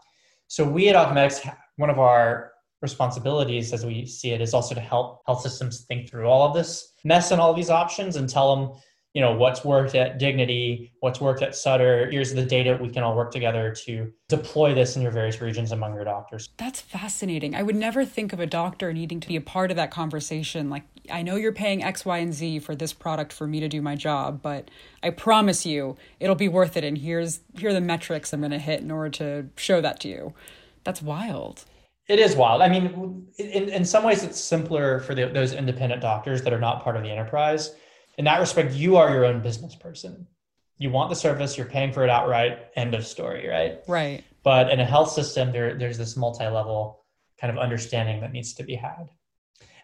So 0.49 0.65
we 0.69 0.89
at 0.89 0.97
Augmedix 0.97 1.55
one 1.77 1.91
of 1.91 1.99
our 1.99 2.53
responsibilities 2.83 3.73
as 3.73 3.85
we 3.85 4.07
see 4.07 4.31
it 4.31 4.41
is 4.41 4.55
also 4.55 4.75
to 4.75 4.81
help 4.81 5.23
health 5.27 5.41
systems 5.41 5.85
think 5.87 6.09
through 6.09 6.27
all 6.27 6.47
of 6.47 6.55
this 6.55 6.93
mess 7.03 7.31
and 7.31 7.41
all 7.41 7.51
of 7.51 7.57
these 7.57 7.71
options 7.71 8.17
and 8.17 8.29
tell 8.29 8.55
them 8.55 8.77
you 9.15 9.21
know 9.21 9.33
what's 9.33 9.65
worked 9.65 9.95
at 9.95 10.19
dignity 10.19 10.93
what's 11.01 11.21
worked 11.21 11.43
at 11.43 11.57
sutter 11.57 12.11
here's 12.11 12.35
the 12.35 12.45
data 12.45 12.79
we 12.81 12.89
can 12.89 13.03
all 13.03 13.17
work 13.17 13.31
together 13.31 13.73
to 13.73 14.13
deploy 14.29 14.75
this 14.75 14.97
in 14.97 15.03
your 15.03 15.11
various 15.11 15.41
regions 15.41 15.73
among 15.73 15.95
your 15.95 16.05
doctors 16.05 16.51
that's 16.59 16.81
fascinating 16.81 17.55
i 17.55 17.63
would 17.63 17.77
never 17.77 18.05
think 18.05 18.33
of 18.33 18.41
a 18.41 18.47
doctor 18.47 18.93
needing 18.93 19.21
to 19.21 19.29
be 19.29 19.37
a 19.37 19.41
part 19.41 19.71
of 19.71 19.77
that 19.77 19.91
conversation 19.91 20.69
like 20.69 20.85
i 21.11 21.23
know 21.23 21.37
you're 21.37 21.53
paying 21.53 21.83
x 21.83 22.05
y 22.05 22.19
and 22.19 22.35
z 22.35 22.59
for 22.59 22.75
this 22.75 22.93
product 22.93 23.33
for 23.33 23.47
me 23.47 23.61
to 23.61 23.69
do 23.69 23.81
my 23.81 23.95
job 23.95 24.43
but 24.43 24.71
i 25.03 25.09
promise 25.09 25.65
you 25.65 25.97
it'll 26.21 26.35
be 26.35 26.49
worth 26.49 26.77
it 26.77 26.85
and 26.85 26.99
here's 26.99 27.41
here 27.57 27.71
are 27.71 27.73
the 27.73 27.81
metrics 27.81 28.33
i'm 28.33 28.41
going 28.41 28.51
to 28.51 28.59
hit 28.59 28.81
in 28.81 28.91
order 28.91 29.11
to 29.11 29.49
show 29.57 29.81
that 29.81 29.99
to 30.01 30.09
you 30.09 30.35
that's 30.85 31.03
wild. 31.03 31.65
It 32.07 32.19
is 32.19 32.37
wild. 32.37 32.61
I 32.61 32.69
mean, 32.69 33.27
in, 33.39 33.71
in 33.71 33.85
some 33.85 34.05
ways, 34.05 34.23
it's 34.23 34.39
simpler 34.39 35.01
for 35.01 35.15
the, 35.15 35.27
those 35.27 35.55
independent 35.55 36.03
doctors 36.03 36.43
that 36.43 36.53
are 36.53 36.61
not 36.61 36.85
part 36.85 36.97
of 36.97 37.03
the 37.03 37.11
enterprise. 37.11 37.75
In 38.19 38.25
that 38.27 38.41
respect, 38.41 38.73
you 38.73 38.97
are 38.97 39.11
your 39.11 39.25
own 39.25 39.43
business 39.43 39.75
person. 39.75 40.27
You 40.79 40.91
want 40.91 41.11
the 41.11 41.17
service, 41.17 41.57
you're 41.57 41.67
paying 41.67 41.93
for 41.93 42.05
it 42.05 42.11
outright. 42.11 42.59
End 42.77 42.95
of 42.95 43.07
story, 43.07 43.49
right? 43.49 43.79
Right. 43.87 44.25
But 44.43 44.71
in 44.71 44.81
a 44.81 44.85
health 44.85 45.13
system, 45.13 45.53
there, 45.53 45.79
there's 45.79 45.99
this 45.99 46.17
multi-level 46.17 47.05
kind 47.41 47.51
of 47.51 47.59
understanding 47.59 48.21
that 48.21 48.33
needs 48.33 48.55
to 48.55 48.63
be 48.65 48.75
had. 48.75 49.09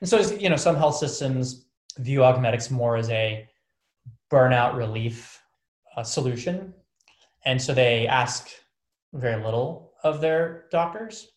And 0.01 0.09
so, 0.09 0.19
you 0.35 0.49
know, 0.49 0.57
some 0.57 0.77
health 0.77 0.97
systems 0.97 1.67
view 1.99 2.21
Augmedix 2.21 2.71
more 2.71 2.97
as 2.97 3.09
a 3.11 3.49
burnout 4.31 4.77
relief 4.77 5.41
uh, 5.97 6.03
solution, 6.03 6.73
and 7.45 7.61
so 7.61 7.75
they 7.75 8.07
ask 8.07 8.49
very 9.13 9.43
little 9.43 9.93
of 10.05 10.21
their 10.21 10.67
doctors. 10.71 11.29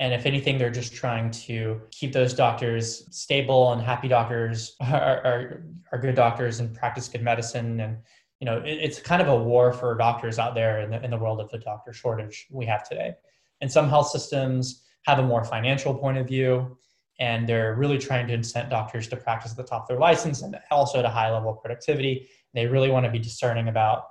And 0.00 0.14
if 0.14 0.24
anything, 0.24 0.56
they're 0.56 0.70
just 0.70 0.94
trying 0.94 1.30
to 1.30 1.82
keep 1.90 2.12
those 2.14 2.32
doctors 2.32 3.04
stable 3.14 3.72
and 3.72 3.82
happy 3.82 4.08
doctors 4.08 4.74
are, 4.80 5.20
are, 5.24 5.64
are 5.92 5.98
good 5.98 6.14
doctors 6.14 6.58
and 6.58 6.74
practice 6.74 7.06
good 7.06 7.22
medicine. 7.22 7.80
And, 7.80 7.98
you 8.40 8.46
know, 8.46 8.58
it, 8.58 8.78
it's 8.80 8.98
kind 8.98 9.20
of 9.20 9.28
a 9.28 9.36
war 9.36 9.74
for 9.74 9.94
doctors 9.96 10.38
out 10.38 10.54
there 10.54 10.80
in 10.80 10.90
the, 10.90 11.04
in 11.04 11.10
the 11.10 11.18
world 11.18 11.38
of 11.38 11.50
the 11.50 11.58
doctor 11.58 11.92
shortage 11.92 12.48
we 12.50 12.64
have 12.64 12.88
today. 12.88 13.12
And 13.60 13.70
some 13.70 13.90
health 13.90 14.08
systems 14.08 14.84
have 15.04 15.18
a 15.18 15.22
more 15.22 15.44
financial 15.44 15.94
point 15.94 16.16
of 16.16 16.26
view, 16.26 16.78
and 17.18 17.46
they're 17.46 17.74
really 17.74 17.98
trying 17.98 18.26
to 18.28 18.34
incent 18.34 18.70
doctors 18.70 19.06
to 19.08 19.16
practice 19.16 19.50
at 19.50 19.58
the 19.58 19.64
top 19.64 19.82
of 19.82 19.88
their 19.88 19.98
license 19.98 20.40
and 20.40 20.58
also 20.70 20.98
at 20.98 21.04
a 21.04 21.10
high 21.10 21.30
level 21.30 21.50
of 21.50 21.60
productivity. 21.60 22.26
They 22.54 22.66
really 22.66 22.90
want 22.90 23.04
to 23.04 23.12
be 23.12 23.18
discerning 23.18 23.68
about 23.68 24.04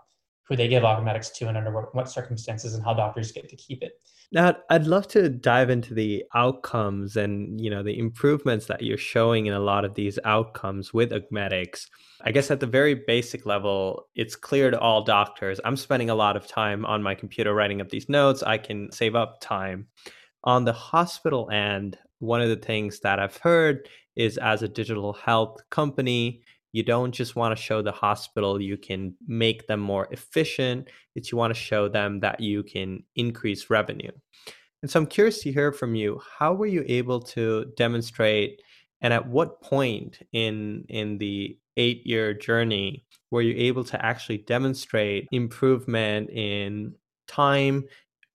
who 0.44 0.56
they 0.56 0.68
give 0.68 0.84
Augmedix 0.84 1.34
to 1.34 1.48
and 1.48 1.58
under 1.58 1.72
what 1.72 2.12
circumstances 2.12 2.76
and 2.76 2.84
how 2.84 2.94
doctors 2.94 3.32
get 3.32 3.50
to 3.50 3.56
keep 3.56 3.82
it. 3.82 3.94
Now, 4.32 4.56
I'd 4.70 4.86
love 4.86 5.08
to 5.10 5.28
dive 5.28 5.72
into 5.72 5.96
the 5.96 6.24
outcomes 6.36 7.18
and 7.18 7.60
you 7.60 7.70
know 7.70 7.82
the 7.82 7.98
improvements 7.98 8.68
that 8.68 8.84
you're 8.84 8.98
showing 8.98 9.48
in 9.48 9.54
a 9.54 9.60
lot 9.60 9.86
of 9.86 9.96
these 9.96 10.20
outcomes 10.24 10.94
with 10.94 11.12
Augmedix. 11.12 11.88
I 12.22 12.32
guess 12.32 12.52
at 12.52 12.60
the 12.60 12.68
very 12.68 12.94
basic 12.94 13.48
level, 13.48 14.08
it's 14.14 14.36
clear 14.36 14.70
to 14.70 14.80
all 14.80 15.04
doctors. 15.04 15.60
I'm 15.66 15.78
spending 15.78 16.12
a 16.12 16.16
lot 16.16 16.38
of 16.38 16.46
time 16.46 16.86
on 16.86 17.02
my 17.02 17.16
computer 17.16 17.56
writing 17.56 17.82
up 17.82 17.90
these 17.90 18.08
notes. 18.08 18.44
I 18.44 18.60
can 18.60 18.92
save 18.92 19.16
up 19.16 19.42
time. 19.42 19.88
On 20.44 20.64
the 20.64 20.74
hospital 20.74 21.50
end, 21.50 21.98
one 22.20 22.42
of 22.42 22.50
the 22.50 22.56
things 22.56 23.00
that 23.00 23.20
I've 23.20 23.38
heard 23.38 23.90
is 24.16 24.38
as 24.38 24.62
a 24.62 24.68
digital 24.68 25.14
health 25.14 25.58
company, 25.72 26.44
you 26.72 26.84
don't 26.84 27.12
just 27.12 27.36
want 27.36 27.56
to 27.56 27.62
show 27.62 27.82
the 27.82 27.92
hospital 27.92 28.62
you 28.62 28.78
can 28.78 29.14
make 29.28 29.68
them 29.68 29.80
more 29.80 30.08
efficient 30.12 30.90
it's 31.16 31.32
you 31.32 31.38
want 31.38 31.54
to 31.54 31.60
show 31.60 31.88
them 31.88 32.20
that 32.20 32.40
you 32.40 32.64
can 32.64 33.04
increase 33.16 33.70
revenue 33.70 34.12
and 34.82 34.90
so 34.90 35.00
i'm 35.00 35.08
curious 35.08 35.42
to 35.42 35.52
hear 35.52 35.72
from 35.72 35.96
you 35.96 36.20
how 36.38 36.54
were 36.54 36.68
you 36.68 36.84
able 36.88 37.20
to 37.20 37.66
demonstrate 37.76 38.62
And 39.02 39.14
at 39.14 39.28
what 39.28 39.62
point 39.62 40.20
in 40.34 40.86
in 40.90 41.18
the 41.18 41.58
eight 41.78 42.06
year 42.06 42.34
journey 42.34 43.06
were 43.32 43.42
you 43.42 43.54
able 43.58 43.84
to 43.86 44.06
actually 44.06 44.40
demonstrate 44.40 45.28
improvement 45.32 46.30
in 46.32 46.96
time 47.28 47.86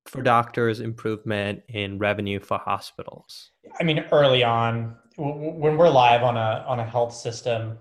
for 0.06 0.22
doctors, 0.22 0.80
improvement 0.80 1.62
in 1.68 1.98
revenue 1.98 2.38
for 2.38 2.58
hospitals? 2.58 3.50
I 3.80 3.84
mean, 3.84 4.04
early 4.12 4.44
on, 4.44 4.96
when 5.16 5.76
we're 5.76 5.88
live 5.88 6.22
on 6.22 6.36
a 6.36 6.64
on 6.66 6.80
a 6.80 6.84
health 6.84 7.14
system, 7.14 7.78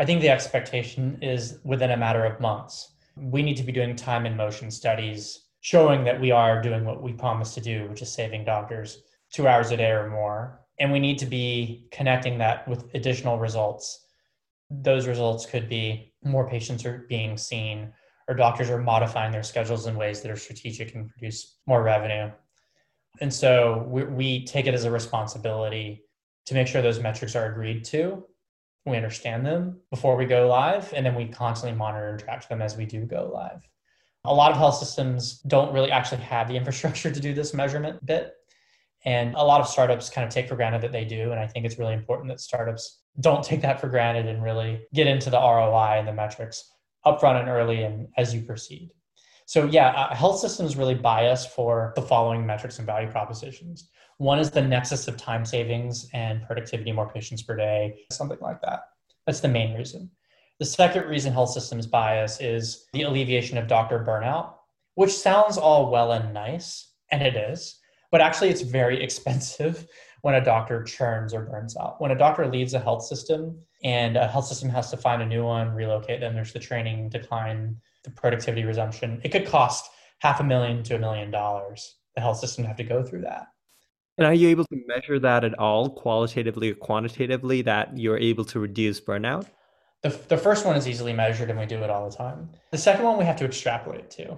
I 0.00 0.06
think 0.06 0.22
the 0.22 0.30
expectation 0.30 1.18
is 1.20 1.58
within 1.62 1.90
a 1.90 1.96
matter 1.96 2.24
of 2.24 2.40
months. 2.40 2.94
We 3.16 3.42
need 3.42 3.58
to 3.58 3.62
be 3.62 3.70
doing 3.70 3.94
time 3.94 4.24
and 4.24 4.34
motion 4.34 4.70
studies 4.70 5.48
showing 5.60 6.04
that 6.04 6.18
we 6.18 6.30
are 6.30 6.62
doing 6.62 6.86
what 6.86 7.02
we 7.02 7.12
promised 7.12 7.52
to 7.56 7.60
do, 7.60 7.86
which 7.86 8.00
is 8.00 8.10
saving 8.10 8.46
doctors 8.46 9.02
two 9.30 9.46
hours 9.46 9.72
a 9.72 9.76
day 9.76 9.90
or 9.90 10.08
more. 10.08 10.62
And 10.78 10.90
we 10.90 11.00
need 11.00 11.18
to 11.18 11.26
be 11.26 11.86
connecting 11.92 12.38
that 12.38 12.66
with 12.66 12.86
additional 12.94 13.38
results. 13.38 14.06
Those 14.70 15.06
results 15.06 15.44
could 15.44 15.68
be 15.68 16.14
more 16.24 16.48
patients 16.48 16.86
are 16.86 17.04
being 17.10 17.36
seen, 17.36 17.92
or 18.26 18.34
doctors 18.34 18.70
are 18.70 18.80
modifying 18.80 19.32
their 19.32 19.42
schedules 19.42 19.86
in 19.86 19.96
ways 19.96 20.22
that 20.22 20.30
are 20.30 20.36
strategic 20.36 20.94
and 20.94 21.10
produce 21.10 21.58
more 21.66 21.82
revenue. 21.82 22.30
And 23.20 23.34
so 23.34 23.84
we, 23.86 24.04
we 24.04 24.44
take 24.46 24.66
it 24.66 24.72
as 24.72 24.84
a 24.84 24.90
responsibility 24.90 26.04
to 26.46 26.54
make 26.54 26.68
sure 26.68 26.80
those 26.80 27.00
metrics 27.00 27.36
are 27.36 27.52
agreed 27.52 27.84
to. 27.86 28.24
We 28.86 28.96
understand 28.96 29.44
them 29.44 29.80
before 29.90 30.16
we 30.16 30.24
go 30.24 30.48
live, 30.48 30.92
and 30.94 31.04
then 31.04 31.14
we 31.14 31.26
constantly 31.26 31.76
monitor 31.76 32.10
and 32.10 32.18
track 32.18 32.48
them 32.48 32.62
as 32.62 32.76
we 32.76 32.86
do 32.86 33.04
go 33.04 33.30
live. 33.32 33.60
A 34.24 34.34
lot 34.34 34.50
of 34.50 34.58
health 34.58 34.76
systems 34.76 35.40
don't 35.40 35.72
really 35.72 35.90
actually 35.90 36.22
have 36.22 36.48
the 36.48 36.56
infrastructure 36.60 37.10
to 37.10 37.20
do 37.20 37.34
this 37.34 37.54
measurement 37.54 38.04
bit. 38.04 38.34
And 39.04 39.34
a 39.34 39.42
lot 39.42 39.60
of 39.60 39.68
startups 39.68 40.10
kind 40.10 40.26
of 40.26 40.32
take 40.32 40.48
for 40.48 40.56
granted 40.56 40.82
that 40.82 40.92
they 40.92 41.04
do. 41.04 41.30
And 41.30 41.40
I 41.40 41.46
think 41.46 41.64
it's 41.64 41.78
really 41.78 41.94
important 41.94 42.28
that 42.28 42.40
startups 42.40 43.00
don't 43.20 43.42
take 43.42 43.62
that 43.62 43.80
for 43.80 43.88
granted 43.88 44.26
and 44.26 44.42
really 44.42 44.82
get 44.92 45.06
into 45.06 45.30
the 45.30 45.38
ROI 45.38 45.98
and 45.98 46.08
the 46.08 46.12
metrics 46.12 46.70
upfront 47.06 47.40
and 47.40 47.48
early 47.48 47.82
and 47.82 48.08
as 48.18 48.34
you 48.34 48.42
proceed. 48.42 48.90
So, 49.46 49.64
yeah, 49.64 49.88
uh, 49.88 50.14
health 50.14 50.38
systems 50.38 50.76
really 50.76 50.94
bias 50.94 51.44
for 51.44 51.92
the 51.96 52.02
following 52.02 52.46
metrics 52.46 52.78
and 52.78 52.86
value 52.86 53.10
propositions. 53.10 53.88
One 54.20 54.38
is 54.38 54.50
the 54.50 54.60
nexus 54.60 55.08
of 55.08 55.16
time 55.16 55.46
savings 55.46 56.06
and 56.12 56.42
productivity, 56.42 56.92
more 56.92 57.08
patients 57.08 57.40
per 57.40 57.56
day, 57.56 58.04
something 58.12 58.36
like 58.42 58.60
that. 58.60 58.80
That's 59.24 59.40
the 59.40 59.48
main 59.48 59.74
reason. 59.74 60.10
The 60.58 60.66
second 60.66 61.06
reason 61.06 61.32
health 61.32 61.52
systems 61.52 61.86
bias 61.86 62.38
is 62.38 62.84
the 62.92 63.04
alleviation 63.04 63.56
of 63.56 63.66
doctor 63.66 64.04
burnout, 64.06 64.56
which 64.94 65.10
sounds 65.10 65.56
all 65.56 65.90
well 65.90 66.12
and 66.12 66.34
nice, 66.34 66.92
and 67.10 67.22
it 67.22 67.34
is, 67.34 67.78
but 68.12 68.20
actually 68.20 68.50
it's 68.50 68.60
very 68.60 69.02
expensive 69.02 69.86
when 70.20 70.34
a 70.34 70.44
doctor 70.44 70.82
churns 70.82 71.32
or 71.32 71.46
burns 71.46 71.74
out. 71.78 71.98
When 71.98 72.10
a 72.10 72.18
doctor 72.18 72.46
leaves 72.46 72.74
a 72.74 72.78
health 72.78 73.06
system 73.06 73.58
and 73.84 74.18
a 74.18 74.28
health 74.28 74.44
system 74.44 74.68
has 74.68 74.90
to 74.90 74.98
find 74.98 75.22
a 75.22 75.26
new 75.26 75.44
one, 75.44 75.72
relocate 75.72 76.20
them, 76.20 76.34
there's 76.34 76.52
the 76.52 76.58
training 76.58 77.08
decline, 77.08 77.74
the 78.04 78.10
productivity 78.10 78.66
resumption. 78.66 79.22
It 79.24 79.30
could 79.30 79.46
cost 79.46 79.90
half 80.18 80.40
a 80.40 80.44
million 80.44 80.82
to 80.82 80.96
a 80.96 80.98
million 80.98 81.30
dollars. 81.30 81.96
The 82.16 82.20
health 82.20 82.36
system 82.36 82.66
have 82.66 82.76
to 82.76 82.84
go 82.84 83.02
through 83.02 83.22
that. 83.22 83.46
And 84.20 84.26
are 84.26 84.34
you 84.34 84.50
able 84.50 84.66
to 84.66 84.82
measure 84.86 85.18
that 85.18 85.44
at 85.44 85.58
all, 85.58 85.88
qualitatively 85.88 86.70
or 86.70 86.74
quantitatively, 86.74 87.62
that 87.62 87.96
you're 87.96 88.18
able 88.18 88.44
to 88.44 88.60
reduce 88.60 89.00
burnout? 89.00 89.46
The, 90.02 90.10
the 90.28 90.36
first 90.36 90.66
one 90.66 90.76
is 90.76 90.86
easily 90.86 91.14
measured 91.14 91.48
and 91.48 91.58
we 91.58 91.64
do 91.64 91.82
it 91.82 91.88
all 91.88 92.08
the 92.08 92.14
time. 92.14 92.50
The 92.70 92.76
second 92.76 93.06
one 93.06 93.16
we 93.16 93.24
have 93.24 93.36
to 93.36 93.46
extrapolate 93.46 94.10
to. 94.10 94.36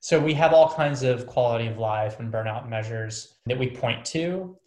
So 0.00 0.20
we 0.20 0.34
have 0.34 0.52
all 0.52 0.70
kinds 0.70 1.02
of 1.02 1.26
quality 1.26 1.66
of 1.66 1.78
life 1.78 2.20
and 2.20 2.30
burnout 2.30 2.68
measures 2.68 3.38
that 3.46 3.58
we 3.58 3.70
point 3.70 4.04
to, 4.06 4.58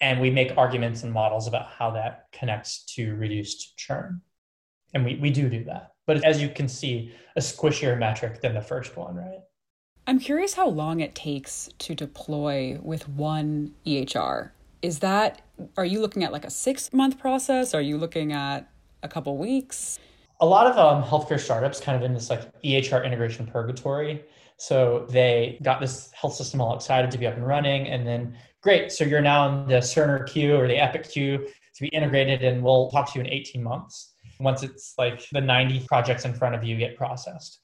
and 0.00 0.22
we 0.22 0.30
make 0.30 0.56
arguments 0.56 1.02
and 1.02 1.12
models 1.12 1.46
about 1.46 1.66
how 1.66 1.90
that 1.90 2.28
connects 2.32 2.86
to 2.94 3.14
reduced 3.16 3.76
churn. 3.76 4.22
And 4.94 5.04
we, 5.04 5.16
we 5.16 5.28
do 5.28 5.50
do 5.50 5.64
that. 5.64 5.92
But 6.06 6.24
as 6.24 6.40
you 6.40 6.48
can 6.48 6.66
see, 6.66 7.12
a 7.36 7.40
squishier 7.40 7.98
metric 7.98 8.40
than 8.40 8.54
the 8.54 8.62
first 8.62 8.96
one, 8.96 9.16
right? 9.16 9.40
I'm 10.06 10.18
curious 10.18 10.54
how 10.54 10.68
long 10.68 11.00
it 11.00 11.14
takes 11.14 11.68
to 11.78 11.94
deploy 11.94 12.78
with 12.82 13.08
one 13.08 13.74
EHR. 13.86 14.50
Is 14.82 14.98
that, 14.98 15.42
are 15.76 15.84
you 15.84 16.00
looking 16.00 16.24
at 16.24 16.32
like 16.32 16.44
a 16.44 16.50
six 16.50 16.92
month 16.92 17.18
process? 17.18 17.72
Are 17.72 17.80
you 17.80 17.96
looking 17.96 18.32
at 18.32 18.68
a 19.04 19.08
couple 19.08 19.36
weeks? 19.38 20.00
A 20.40 20.46
lot 20.46 20.66
of 20.66 20.76
um, 20.76 21.04
healthcare 21.04 21.38
startups 21.38 21.80
kind 21.80 21.96
of 21.96 22.02
in 22.02 22.14
this 22.14 22.30
like 22.30 22.52
EHR 22.62 23.04
integration 23.04 23.46
purgatory. 23.46 24.24
So 24.56 25.06
they 25.08 25.58
got 25.62 25.80
this 25.80 26.10
health 26.12 26.34
system 26.34 26.60
all 26.60 26.74
excited 26.74 27.10
to 27.12 27.18
be 27.18 27.26
up 27.26 27.36
and 27.36 27.46
running, 27.46 27.88
and 27.88 28.06
then 28.06 28.36
great. 28.60 28.92
So 28.92 29.04
you're 29.04 29.20
now 29.20 29.48
in 29.48 29.68
the 29.68 29.76
Cerner 29.76 30.26
queue 30.26 30.56
or 30.56 30.68
the 30.68 30.76
Epic 30.76 31.08
queue 31.10 31.38
to 31.38 31.80
be 31.80 31.88
integrated, 31.88 32.42
and 32.42 32.62
we'll 32.62 32.90
talk 32.90 33.12
to 33.12 33.18
you 33.18 33.24
in 33.24 33.30
18 33.30 33.62
months 33.62 34.14
once 34.40 34.62
it's 34.62 34.94
like 34.98 35.28
the 35.30 35.40
90 35.40 35.84
projects 35.86 36.24
in 36.24 36.34
front 36.34 36.54
of 36.54 36.64
you 36.64 36.76
get 36.76 36.96
processed. 36.96 37.60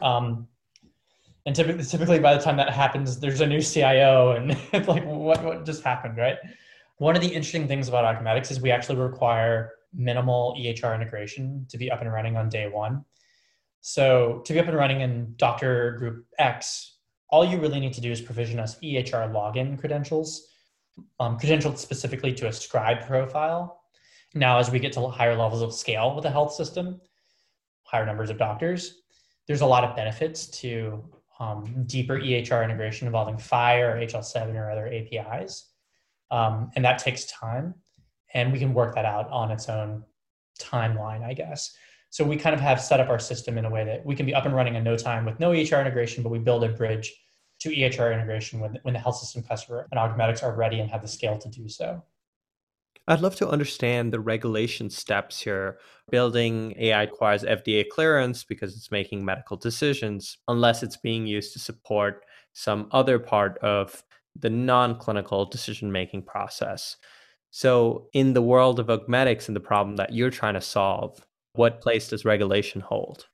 Um, 0.00 0.48
and 1.44 1.56
typically, 1.56 1.84
typically 1.84 2.18
by 2.18 2.34
the 2.36 2.42
time 2.42 2.56
that 2.56 2.70
happens, 2.70 3.18
there's 3.18 3.40
a 3.40 3.46
new 3.46 3.60
CIO, 3.60 4.32
and 4.32 4.52
it's 4.72 4.88
like, 4.88 5.04
what 5.04 5.42
what 5.42 5.64
just 5.64 5.82
happened, 5.82 6.16
right? 6.16 6.36
One 6.98 7.16
of 7.16 7.22
the 7.22 7.28
interesting 7.28 7.66
things 7.66 7.88
about 7.88 8.04
Augmedix 8.04 8.50
is 8.50 8.60
we 8.60 8.70
actually 8.70 8.96
require 8.96 9.72
minimal 9.92 10.56
EHR 10.58 10.94
integration 10.94 11.66
to 11.68 11.76
be 11.76 11.90
up 11.90 12.00
and 12.00 12.12
running 12.12 12.36
on 12.36 12.48
day 12.48 12.68
one. 12.68 13.04
So 13.80 14.42
to 14.44 14.52
be 14.52 14.60
up 14.60 14.68
and 14.68 14.76
running 14.76 15.00
in 15.00 15.34
Doctor 15.36 15.96
Group 15.98 16.24
X, 16.38 16.98
all 17.28 17.44
you 17.44 17.58
really 17.58 17.80
need 17.80 17.92
to 17.94 18.00
do 18.00 18.12
is 18.12 18.20
provision 18.20 18.60
us 18.60 18.78
EHR 18.80 19.32
login 19.32 19.78
credentials, 19.78 20.48
um, 21.18 21.38
specifically 21.40 22.32
to 22.34 22.46
a 22.46 22.52
scribe 22.52 23.04
profile. 23.06 23.82
Now, 24.34 24.58
as 24.58 24.70
we 24.70 24.78
get 24.78 24.92
to 24.92 25.08
higher 25.08 25.36
levels 25.36 25.62
of 25.62 25.74
scale 25.74 26.14
with 26.14 26.22
the 26.22 26.30
health 26.30 26.54
system, 26.54 27.00
higher 27.82 28.06
numbers 28.06 28.30
of 28.30 28.38
doctors, 28.38 29.02
there's 29.46 29.60
a 29.60 29.66
lot 29.66 29.82
of 29.82 29.96
benefits 29.96 30.46
to 30.60 31.02
um, 31.42 31.84
deeper 31.86 32.18
EHR 32.18 32.62
integration 32.62 33.06
involving 33.06 33.34
FHIR, 33.34 34.08
HL7, 34.08 34.54
or 34.54 34.70
other 34.70 34.86
APIs. 34.86 35.70
Um, 36.30 36.70
and 36.76 36.84
that 36.84 36.98
takes 36.98 37.24
time 37.24 37.74
and 38.32 38.52
we 38.52 38.58
can 38.58 38.72
work 38.72 38.94
that 38.94 39.04
out 39.04 39.28
on 39.30 39.50
its 39.50 39.68
own 39.68 40.04
timeline, 40.60 41.22
I 41.22 41.34
guess. 41.34 41.74
So 42.10 42.24
we 42.24 42.36
kind 42.36 42.54
of 42.54 42.60
have 42.60 42.80
set 42.80 43.00
up 43.00 43.08
our 43.08 43.18
system 43.18 43.58
in 43.58 43.64
a 43.64 43.70
way 43.70 43.84
that 43.84 44.06
we 44.06 44.14
can 44.14 44.24
be 44.26 44.34
up 44.34 44.46
and 44.46 44.54
running 44.54 44.76
in 44.76 44.84
no 44.84 44.96
time 44.96 45.24
with 45.24 45.40
no 45.40 45.50
EHR 45.50 45.80
integration, 45.80 46.22
but 46.22 46.28
we 46.28 46.38
build 46.38 46.62
a 46.62 46.68
bridge 46.68 47.12
to 47.60 47.70
EHR 47.70 48.12
integration 48.12 48.60
when, 48.60 48.78
when 48.82 48.94
the 48.94 49.00
health 49.00 49.16
system 49.16 49.42
customer 49.42 49.88
and 49.90 49.98
Augmedix 49.98 50.42
are 50.42 50.54
ready 50.54 50.80
and 50.80 50.90
have 50.90 51.02
the 51.02 51.08
scale 51.08 51.38
to 51.38 51.48
do 51.48 51.68
so. 51.68 52.02
I'd 53.08 53.20
love 53.20 53.34
to 53.36 53.48
understand 53.48 54.12
the 54.12 54.20
regulation 54.20 54.88
steps 54.88 55.40
here. 55.40 55.78
Building 56.10 56.74
AI 56.78 57.02
requires 57.02 57.42
FDA 57.42 57.88
clearance 57.88 58.44
because 58.44 58.76
it's 58.76 58.92
making 58.92 59.24
medical 59.24 59.56
decisions, 59.56 60.38
unless 60.46 60.82
it's 60.82 60.96
being 60.96 61.26
used 61.26 61.52
to 61.54 61.58
support 61.58 62.24
some 62.52 62.88
other 62.92 63.18
part 63.18 63.58
of 63.58 64.04
the 64.38 64.50
non 64.50 64.96
clinical 64.98 65.44
decision 65.44 65.90
making 65.90 66.22
process. 66.22 66.96
So, 67.50 68.08
in 68.12 68.32
the 68.32 68.42
world 68.42 68.78
of 68.78 68.86
Augmedix 68.86 69.48
and 69.48 69.56
the 69.56 69.60
problem 69.60 69.96
that 69.96 70.12
you're 70.12 70.30
trying 70.30 70.54
to 70.54 70.60
solve, 70.60 71.26
what 71.54 71.80
place 71.80 72.08
does 72.08 72.24
regulation 72.24 72.80
hold? 72.80 73.26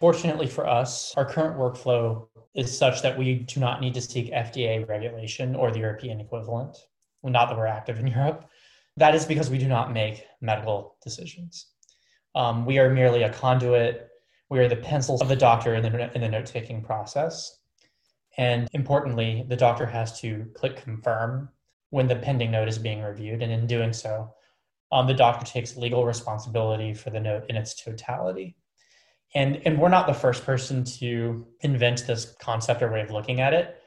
Fortunately 0.00 0.48
for 0.48 0.66
us, 0.66 1.14
our 1.16 1.24
current 1.24 1.56
workflow 1.56 2.26
is 2.54 2.76
such 2.76 3.02
that 3.02 3.16
we 3.16 3.36
do 3.36 3.60
not 3.60 3.80
need 3.80 3.94
to 3.94 4.00
seek 4.00 4.32
FDA 4.32 4.86
regulation 4.88 5.54
or 5.54 5.70
the 5.70 5.78
European 5.78 6.20
equivalent. 6.20 6.76
Well, 7.22 7.32
not 7.32 7.48
that 7.48 7.56
we're 7.56 7.66
active 7.66 7.98
in 8.00 8.06
Europe. 8.08 8.46
That 8.96 9.14
is 9.14 9.24
because 9.24 9.50
we 9.50 9.58
do 9.58 9.68
not 9.68 9.92
make 9.92 10.26
medical 10.40 10.96
decisions. 11.02 11.66
Um, 12.34 12.66
we 12.66 12.78
are 12.78 12.92
merely 12.92 13.22
a 13.22 13.32
conduit. 13.32 14.08
We 14.50 14.58
are 14.58 14.68
the 14.68 14.76
pencils 14.76 15.22
of 15.22 15.28
the 15.28 15.36
doctor 15.36 15.74
in 15.74 15.82
the, 15.82 16.14
in 16.14 16.20
the 16.20 16.28
note 16.28 16.46
taking 16.46 16.82
process. 16.82 17.58
And 18.38 18.68
importantly, 18.72 19.44
the 19.48 19.56
doctor 19.56 19.86
has 19.86 20.20
to 20.20 20.46
click 20.54 20.76
confirm 20.76 21.48
when 21.90 22.06
the 22.06 22.16
pending 22.16 22.50
note 22.50 22.68
is 22.68 22.78
being 22.78 23.02
reviewed. 23.02 23.42
And 23.42 23.52
in 23.52 23.66
doing 23.66 23.92
so, 23.92 24.32
um, 24.90 25.06
the 25.06 25.14
doctor 25.14 25.46
takes 25.46 25.76
legal 25.76 26.04
responsibility 26.04 26.94
for 26.94 27.10
the 27.10 27.20
note 27.20 27.44
in 27.48 27.56
its 27.56 27.74
totality. 27.74 28.56
And, 29.34 29.60
and 29.64 29.78
we're 29.78 29.88
not 29.88 30.06
the 30.06 30.14
first 30.14 30.44
person 30.44 30.84
to 30.84 31.46
invent 31.60 32.06
this 32.06 32.34
concept 32.40 32.82
or 32.82 32.92
way 32.92 33.00
of 33.00 33.10
looking 33.10 33.40
at 33.40 33.54
it. 33.54 33.81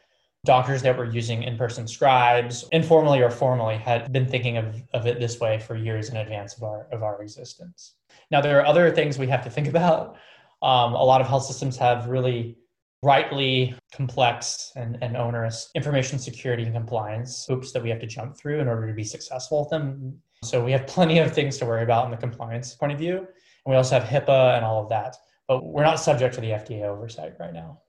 Doctors 0.45 0.81
that 0.83 0.97
were 0.97 1.05
using 1.05 1.43
in 1.43 1.57
person 1.57 1.87
scribes, 1.87 2.65
informally 2.71 3.21
or 3.21 3.31
formally, 3.31 3.77
had 3.77 4.13
been 4.13 4.27
thinking 4.27 4.57
of, 4.57 4.81
of 4.93 5.07
it 5.07 5.19
this 5.19 5.39
way 5.39 5.59
for 5.59 5.75
years 5.75 6.09
in 6.09 6.17
advance 6.17 6.55
of 6.55 6.63
our, 6.63 6.87
of 6.91 7.01
our 7.03 7.21
existence. 7.21 7.95
Now, 8.29 8.41
there 8.41 8.59
are 8.59 8.65
other 8.65 8.91
things 8.91 9.17
we 9.17 9.27
have 9.27 9.43
to 9.43 9.49
think 9.49 9.67
about. 9.75 10.17
Um, 10.61 10.93
a 10.93 11.03
lot 11.03 11.19
of 11.19 11.27
health 11.27 11.45
systems 11.45 11.77
have 11.77 12.07
really 12.07 12.57
rightly 13.01 13.75
complex 13.91 14.71
and, 14.75 14.97
and 15.01 15.17
onerous 15.17 15.69
information 15.75 16.17
security 16.17 16.63
and 16.63 16.73
compliance 16.73 17.45
hoops 17.47 17.71
that 17.71 17.83
we 17.83 17.89
have 17.89 17.99
to 17.99 18.07
jump 18.07 18.37
through 18.37 18.59
in 18.59 18.67
order 18.67 18.87
to 18.87 18.93
be 18.93 19.03
successful 19.03 19.61
with 19.61 19.69
them. 19.69 20.17
So 20.43 20.63
we 20.63 20.71
have 20.71 20.87
plenty 20.87 21.19
of 21.19 21.33
things 21.33 21.57
to 21.57 21.65
worry 21.65 21.83
about 21.83 22.05
in 22.05 22.11
the 22.11 22.17
compliance 22.17 22.73
point 22.75 22.91
of 22.91 22.99
view. 22.99 23.17
And 23.17 23.27
we 23.65 23.75
also 23.75 23.99
have 23.99 24.07
HIPAA 24.07 24.57
and 24.57 24.65
all 24.65 24.81
of 24.81 24.89
that. 24.89 25.15
But 25.47 25.65
we're 25.65 25.83
not 25.83 25.99
subject 25.99 26.35
to 26.35 26.41
the 26.41 26.49
FDA 26.49 26.83
oversight 26.83 27.33
right 27.39 27.53
now. 27.53 27.81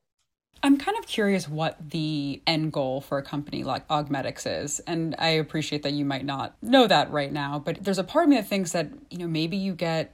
I'm 0.66 0.78
kind 0.78 0.98
of 0.98 1.06
curious 1.06 1.48
what 1.48 1.76
the 1.90 2.42
end 2.44 2.72
goal 2.72 3.00
for 3.00 3.18
a 3.18 3.22
company 3.22 3.62
like 3.62 3.86
Augmedix 3.86 4.64
is. 4.64 4.80
And 4.80 5.14
I 5.16 5.28
appreciate 5.28 5.84
that 5.84 5.92
you 5.92 6.04
might 6.04 6.24
not 6.24 6.56
know 6.60 6.88
that 6.88 7.12
right 7.12 7.32
now, 7.32 7.60
but 7.60 7.84
there's 7.84 8.00
a 8.00 8.04
part 8.04 8.24
of 8.24 8.30
me 8.30 8.34
that 8.34 8.48
thinks 8.48 8.72
that, 8.72 8.88
you 9.08 9.18
know, 9.18 9.28
maybe 9.28 9.56
you 9.56 9.74
get 9.76 10.12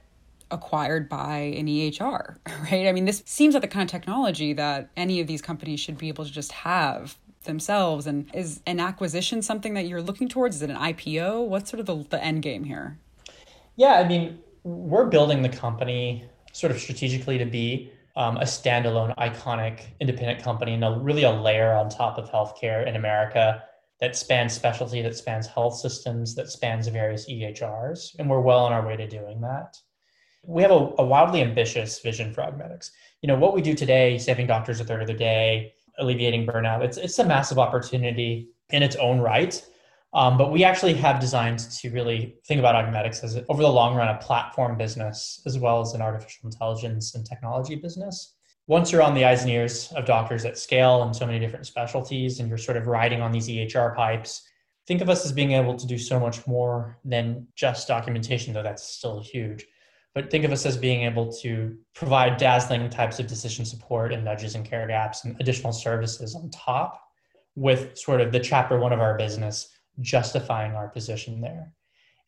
acquired 0.51 1.09
by 1.09 1.37
an 1.37 1.65
EHR, 1.65 2.37
right? 2.71 2.85
I 2.85 2.91
mean, 2.91 3.05
this 3.05 3.23
seems 3.25 3.55
like 3.55 3.61
the 3.61 3.67
kind 3.67 3.83
of 3.83 3.89
technology 3.89 4.53
that 4.53 4.91
any 4.95 5.19
of 5.19 5.25
these 5.25 5.41
companies 5.41 5.79
should 5.79 5.97
be 5.97 6.07
able 6.07 6.23
to 6.23 6.31
just 6.31 6.51
have 6.51 7.17
themselves. 7.45 8.05
And 8.05 8.29
is 8.35 8.61
an 8.67 8.79
acquisition 8.79 9.41
something 9.41 9.73
that 9.73 9.87
you're 9.87 10.03
looking 10.03 10.29
towards? 10.29 10.57
Is 10.57 10.61
it 10.61 10.69
an 10.69 10.77
IPO? 10.77 11.47
What's 11.47 11.71
sort 11.71 11.79
of 11.79 11.87
the, 11.87 12.05
the 12.15 12.23
end 12.23 12.43
game 12.43 12.63
here? 12.65 12.99
Yeah, 13.75 13.93
I 13.93 14.07
mean, 14.07 14.37
we're 14.61 15.05
building 15.05 15.41
the 15.41 15.49
company 15.49 16.25
sort 16.51 16.71
of 16.71 16.79
strategically 16.79 17.39
to 17.39 17.45
be 17.45 17.91
um, 18.15 18.37
a 18.37 18.43
standalone, 18.43 19.15
iconic, 19.17 19.81
independent 19.99 20.43
company 20.43 20.73
and 20.73 20.83
a, 20.83 20.99
really 21.01 21.23
a 21.23 21.31
layer 21.31 21.73
on 21.73 21.89
top 21.89 22.17
of 22.17 22.29
healthcare 22.29 22.87
in 22.87 22.95
America 22.95 23.63
that 23.99 24.15
spans 24.15 24.53
specialty, 24.53 25.01
that 25.01 25.15
spans 25.15 25.47
health 25.47 25.77
systems, 25.77 26.35
that 26.35 26.49
spans 26.49 26.87
various 26.87 27.29
EHRs. 27.29 28.15
And 28.19 28.29
we're 28.29 28.41
well 28.41 28.65
on 28.65 28.73
our 28.73 28.85
way 28.85 28.97
to 28.97 29.07
doing 29.07 29.41
that. 29.41 29.77
We 30.45 30.61
have 30.61 30.71
a, 30.71 30.91
a 30.97 31.05
wildly 31.05 31.41
ambitious 31.41 31.99
vision 31.99 32.33
for 32.33 32.41
Augmedix. 32.41 32.89
You 33.21 33.27
know, 33.27 33.35
what 33.35 33.53
we 33.53 33.61
do 33.61 33.73
today, 33.73 34.17
saving 34.17 34.47
doctors 34.47 34.79
a 34.79 34.83
third 34.83 35.01
of 35.01 35.07
the 35.07 35.13
day, 35.13 35.73
alleviating 35.99 36.45
burnout, 36.45 36.83
it's, 36.83 36.97
it's 36.97 37.19
a 37.19 37.25
massive 37.25 37.59
opportunity 37.59 38.49
in 38.71 38.83
its 38.83 38.95
own 38.97 39.19
right. 39.19 39.63
Um, 40.13 40.37
but 40.37 40.51
we 40.51 40.63
actually 40.63 40.93
have 40.95 41.19
designed 41.19 41.59
to 41.59 41.89
really 41.89 42.35
think 42.45 42.59
about 42.59 42.75
Augmedix 42.75 43.23
as, 43.23 43.41
over 43.49 43.63
the 43.63 43.69
long 43.69 43.95
run, 43.95 44.09
a 44.09 44.17
platform 44.19 44.77
business 44.77 45.41
as 45.45 45.57
well 45.57 45.81
as 45.81 45.93
an 45.93 46.01
artificial 46.01 46.45
intelligence 46.45 47.15
and 47.15 47.25
technology 47.25 47.75
business. 47.75 48.35
Once 48.67 48.91
you're 48.91 49.01
on 49.01 49.15
the 49.15 49.25
eyes 49.25 49.41
and 49.41 49.51
ears 49.51 49.91
of 49.95 50.05
doctors 50.05 50.45
at 50.45 50.57
scale 50.57 51.03
in 51.03 51.13
so 51.13 51.25
many 51.25 51.39
different 51.39 51.65
specialties 51.65 52.39
and 52.39 52.47
you're 52.47 52.57
sort 52.57 52.77
of 52.77 52.87
riding 52.87 53.21
on 53.21 53.31
these 53.31 53.47
EHR 53.47 53.95
pipes, 53.95 54.47
think 54.87 55.01
of 55.01 55.09
us 55.09 55.25
as 55.25 55.31
being 55.31 55.53
able 55.53 55.75
to 55.75 55.87
do 55.87 55.97
so 55.97 56.19
much 56.19 56.45
more 56.45 56.97
than 57.03 57.47
just 57.55 57.87
documentation, 57.87 58.53
though 58.53 58.63
that's 58.63 58.83
still 58.83 59.19
huge. 59.19 59.65
But 60.13 60.29
think 60.29 60.45
of 60.45 60.51
us 60.51 60.65
as 60.67 60.77
being 60.77 61.01
able 61.01 61.33
to 61.41 61.75
provide 61.95 62.37
dazzling 62.37 62.87
types 62.91 63.19
of 63.19 63.25
decision 63.25 63.65
support 63.65 64.13
and 64.13 64.23
nudges 64.23 64.53
and 64.53 64.63
care 64.63 64.85
gaps 64.85 65.23
and 65.25 65.35
additional 65.41 65.73
services 65.73 66.35
on 66.35 66.51
top 66.51 67.01
with 67.55 67.97
sort 67.97 68.21
of 68.21 68.31
the 68.31 68.39
chapter 68.39 68.77
one 68.77 68.93
of 68.93 68.99
our 68.99 69.17
business 69.17 69.72
justifying 70.01 70.73
our 70.73 70.87
position 70.89 71.41
there. 71.41 71.71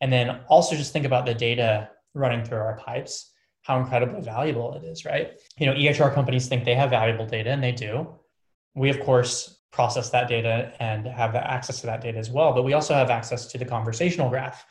And 0.00 0.12
then 0.12 0.40
also 0.48 0.76
just 0.76 0.92
think 0.92 1.06
about 1.06 1.26
the 1.26 1.34
data 1.34 1.90
running 2.14 2.44
through 2.44 2.58
our 2.58 2.76
pipes, 2.78 3.32
how 3.62 3.78
incredibly 3.78 4.20
valuable 4.20 4.74
it 4.74 4.84
is, 4.84 5.04
right? 5.04 5.32
You 5.58 5.66
know, 5.66 5.74
EHR 5.74 6.12
companies 6.14 6.48
think 6.48 6.64
they 6.64 6.74
have 6.74 6.90
valuable 6.90 7.26
data, 7.26 7.50
and 7.50 7.62
they 7.62 7.72
do. 7.72 8.08
We, 8.74 8.90
of 8.90 9.00
course, 9.00 9.60
process 9.72 10.10
that 10.10 10.28
data 10.28 10.72
and 10.80 11.06
have 11.06 11.34
access 11.34 11.80
to 11.80 11.86
that 11.86 12.00
data 12.00 12.18
as 12.18 12.30
well, 12.30 12.52
but 12.52 12.62
we 12.62 12.72
also 12.72 12.94
have 12.94 13.10
access 13.10 13.46
to 13.46 13.58
the 13.58 13.64
conversational 13.64 14.30
graph, 14.30 14.64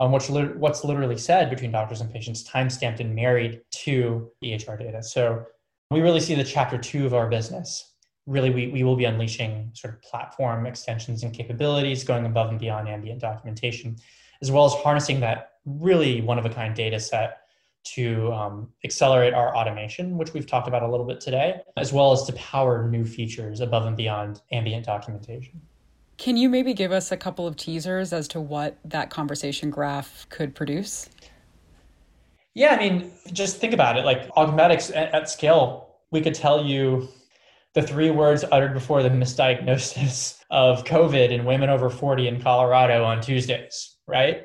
um, 0.00 0.12
which 0.12 0.28
li- 0.28 0.52
what's 0.56 0.84
literally 0.84 1.16
said 1.16 1.48
between 1.48 1.70
doctors 1.70 2.00
and 2.00 2.12
patients, 2.12 2.42
time-stamped 2.42 3.00
and 3.00 3.14
married 3.14 3.60
to 3.70 4.30
EHR 4.44 4.78
data. 4.78 5.02
So 5.02 5.44
we 5.90 6.00
really 6.00 6.20
see 6.20 6.34
the 6.34 6.44
chapter 6.44 6.76
two 6.76 7.06
of 7.06 7.14
our 7.14 7.28
business 7.28 7.91
really 8.26 8.50
we, 8.50 8.68
we 8.68 8.84
will 8.84 8.96
be 8.96 9.04
unleashing 9.04 9.70
sort 9.74 9.94
of 9.94 10.02
platform 10.02 10.66
extensions 10.66 11.22
and 11.22 11.34
capabilities 11.34 12.04
going 12.04 12.24
above 12.24 12.50
and 12.50 12.58
beyond 12.58 12.88
ambient 12.88 13.20
documentation 13.20 13.96
as 14.40 14.50
well 14.50 14.64
as 14.64 14.72
harnessing 14.74 15.20
that 15.20 15.52
really 15.64 16.20
one 16.20 16.38
of 16.38 16.46
a 16.46 16.50
kind 16.50 16.74
data 16.74 16.98
set 17.00 17.38
to 17.84 18.32
um, 18.32 18.68
accelerate 18.84 19.34
our 19.34 19.56
automation 19.56 20.16
which 20.16 20.32
we've 20.32 20.46
talked 20.46 20.68
about 20.68 20.82
a 20.82 20.88
little 20.88 21.06
bit 21.06 21.20
today 21.20 21.60
as 21.76 21.92
well 21.92 22.12
as 22.12 22.22
to 22.22 22.32
power 22.34 22.88
new 22.88 23.04
features 23.04 23.60
above 23.60 23.86
and 23.86 23.96
beyond 23.96 24.40
ambient 24.52 24.86
documentation. 24.86 25.60
Can 26.18 26.36
you 26.36 26.48
maybe 26.48 26.74
give 26.74 26.92
us 26.92 27.10
a 27.10 27.16
couple 27.16 27.48
of 27.48 27.56
teasers 27.56 28.12
as 28.12 28.28
to 28.28 28.40
what 28.40 28.78
that 28.84 29.10
conversation 29.10 29.70
graph 29.70 30.26
could 30.28 30.54
produce? 30.54 31.08
Yeah 32.54 32.76
i 32.76 32.78
mean 32.78 33.10
just 33.32 33.56
think 33.56 33.72
about 33.72 33.96
it. 33.96 34.04
Like 34.04 34.28
augmedix 34.34 34.94
at, 34.94 35.12
at 35.12 35.28
scale 35.28 35.88
we 36.12 36.20
could 36.20 36.34
tell 36.34 36.64
you 36.64 37.08
the 37.74 37.82
three 37.82 38.10
words 38.10 38.44
uttered 38.52 38.74
before 38.74 39.02
the 39.02 39.08
misdiagnosis 39.08 40.40
of 40.50 40.84
COVID 40.84 41.30
in 41.30 41.44
women 41.44 41.70
over 41.70 41.88
40 41.88 42.28
in 42.28 42.40
Colorado 42.40 43.04
on 43.04 43.20
Tuesdays, 43.20 43.96
right? 44.06 44.44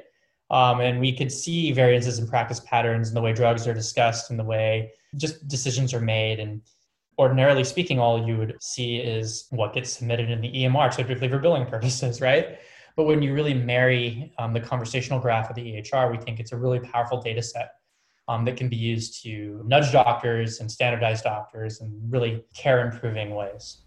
Um, 0.50 0.80
and 0.80 1.00
we 1.00 1.16
could 1.16 1.32
see 1.32 1.74
variances 1.74 2.20
in 2.20 2.28
practice 2.28 2.62
patterns 2.62 3.10
and 3.10 3.18
the 3.18 3.22
way 3.22 3.34
drugs 3.34 3.68
are 3.68 3.74
discussed 3.74 4.30
and 4.30 4.40
the 4.40 4.46
way 4.46 4.92
just 5.18 5.46
decisions 5.50 5.94
are 5.94 6.00
made. 6.00 6.40
And 6.40 6.62
ordinarily 7.20 7.66
speaking, 7.66 8.00
all 8.00 8.26
you 8.26 8.38
would 8.38 8.56
see 8.62 8.98
is 8.98 9.48
what 9.50 9.74
gets 9.74 9.92
submitted 9.92 10.30
in 10.30 10.40
the 10.40 10.50
EMR, 10.50 10.96
typically 10.96 11.28
for 11.28 11.40
billing 11.40 11.66
purposes, 11.66 12.22
right? 12.22 12.60
But 12.96 13.04
when 13.04 13.22
you 13.22 13.34
really 13.34 13.54
marry 13.54 14.34
um, 14.40 14.54
the 14.54 14.62
conversational 14.62 15.20
graph 15.20 15.50
of 15.50 15.56
the 15.56 15.62
EHR, 15.62 16.10
we 16.10 16.18
think 16.18 16.40
it's 16.40 16.54
a 16.54 16.58
really 16.58 16.80
powerful 16.80 17.22
data 17.22 17.44
set 17.44 17.72
um, 18.28 18.46
that 18.46 18.58
can 18.58 18.70
be 18.70 18.76
used 18.76 19.24
to 19.24 19.62
nudge 19.66 19.92
doctors 19.92 20.60
and 20.60 20.72
standardize 20.72 21.22
doctors 21.22 21.82
in 21.82 22.00
really 22.10 22.44
care 22.54 22.86
improving 22.86 23.36
ways. 23.36 23.80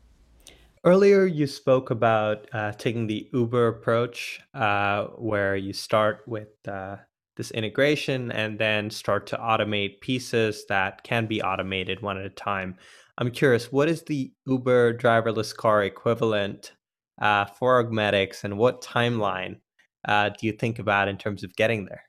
Earlier, 0.82 1.26
you 1.26 1.46
spoke 1.46 1.90
about 1.90 2.48
uh, 2.54 2.72
taking 2.72 3.06
the 3.06 3.28
Uber 3.34 3.68
approach, 3.68 4.40
uh, 4.54 5.04
where 5.18 5.54
you 5.54 5.74
start 5.74 6.22
with 6.26 6.48
uh, 6.66 6.96
this 7.36 7.50
integration 7.50 8.32
and 8.32 8.58
then 8.58 8.88
start 8.88 9.26
to 9.26 9.36
automate 9.36 10.00
pieces 10.00 10.64
that 10.70 11.02
can 11.04 11.26
be 11.26 11.42
automated 11.42 12.00
one 12.00 12.16
at 12.16 12.24
a 12.24 12.30
time. 12.30 12.76
I'm 13.18 13.30
curious, 13.30 13.70
what 13.70 13.90
is 13.90 14.02
the 14.04 14.32
Uber 14.46 14.94
driverless 14.96 15.54
car 15.54 15.84
equivalent 15.84 16.72
uh, 17.20 17.44
for 17.44 17.84
Augmedix, 17.84 18.44
and 18.44 18.56
what 18.56 18.82
timeline 18.82 19.60
uh, 20.08 20.30
do 20.30 20.46
you 20.46 20.52
think 20.52 20.78
about 20.78 21.08
in 21.08 21.18
terms 21.18 21.44
of 21.44 21.54
getting 21.56 21.84
there? 21.84 22.04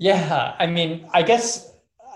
Yeah, 0.00 0.56
I 0.58 0.66
mean, 0.66 1.06
I 1.12 1.22
guess 1.22 1.70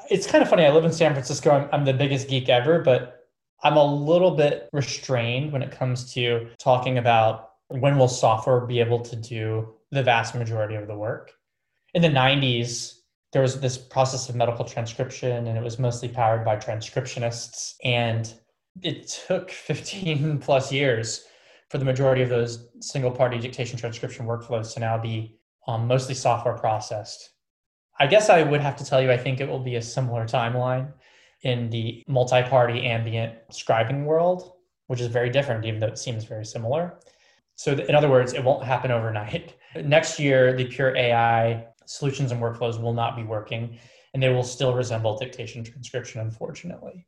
it's 0.09 0.27
kind 0.27 0.41
of 0.41 0.49
funny. 0.49 0.65
I 0.65 0.71
live 0.71 0.87
in 0.87 0.93
San 0.93 1.13
Francisco. 1.13 1.51
I'm, 1.51 1.69
I'm 1.71 1.85
the 1.85 1.93
biggest 1.93 2.29
geek 2.29 2.49
ever, 2.49 2.79
but 2.79 3.27
I'm 3.63 3.77
a 3.77 3.85
little 3.85 4.31
bit 4.31 4.71
restrained 4.73 5.53
when 5.53 5.61
it 5.61 5.71
comes 5.71 6.11
to 6.15 6.49
talking 6.59 6.97
about 6.97 7.51
when 7.69 7.99
will 7.99 8.09
software 8.09 8.61
be 8.61 8.81
able 8.81 9.01
to 9.01 9.17
do 9.17 9.75
the 9.91 10.03
vast 10.03 10.35
majority 10.35 10.77
of 10.77 10.87
the 10.87 10.97
work. 10.97 11.33
In 11.93 12.01
the 12.01 12.09
90s, 12.09 13.01
there 13.35 13.43
was 13.43 13.61
this 13.61 13.77
process 13.77 14.31
of 14.31 14.35
medical 14.35 14.65
transcription, 14.65 15.47
and 15.47 15.59
it 15.59 15.63
was 15.63 15.79
mostly 15.79 16.09
powered 16.09 16.43
by 16.43 16.57
transcriptionists. 16.57 17.75
And 17.85 18.33
it 18.81 19.09
took 19.27 19.51
15 19.51 20.39
plus 20.39 20.73
years 20.73 21.27
for 21.69 21.77
the 21.77 21.85
majority 21.85 22.23
of 22.23 22.31
those 22.31 22.67
single 22.81 23.11
party 23.11 23.39
dictation 23.39 23.79
transcription 23.79 24.25
workflows 24.25 24.73
to 24.73 24.81
now 24.81 24.97
be 24.97 25.37
um, 25.69 25.87
mostly 25.87 26.15
software 26.15 26.57
processed 26.57 27.34
I 27.99 28.07
guess 28.07 28.29
I 28.29 28.43
would 28.43 28.61
have 28.61 28.77
to 28.77 28.85
tell 28.85 29.01
you, 29.01 29.13
I 29.13 29.17
think 29.17 29.41
it 29.41 29.49
will 29.49 29.61
be 29.61 29.77
a 29.77 29.83
similar 29.83 30.25
timeline 30.25 30.93
in 31.43 31.71
the 31.71 32.03
multi 32.09 32.43
party 32.43 32.85
ambient 32.85 33.35
scribing 33.51 34.05
world, 34.05 34.53
which 34.89 35.01
is 35.01 35.07
very 35.07 35.31
different, 35.31 35.65
even 35.65 35.79
though 35.79 35.87
it 35.89 35.99
seems 35.99 36.25
very 36.25 36.45
similar. 36.45 36.99
So, 37.57 37.73
in 37.73 37.95
other 37.95 38.11
words, 38.11 38.33
it 38.33 38.43
won't 38.43 38.65
happen 38.65 38.91
overnight. 38.91 39.55
Next 39.77 40.19
year, 40.19 40.55
the 40.55 40.65
pure 40.65 40.97
AI 40.97 41.67
solutions 41.87 42.33
and 42.33 42.41
workflows 42.41 42.81
will 42.81 42.95
not 42.95 43.15
be 43.15 43.23
working, 43.23 43.79
and 44.13 44.23
they 44.23 44.31
will 44.31 44.43
still 44.43 44.75
resemble 44.75 45.17
dictation 45.17 45.63
transcription, 45.63 46.21
unfortunately. 46.21 47.07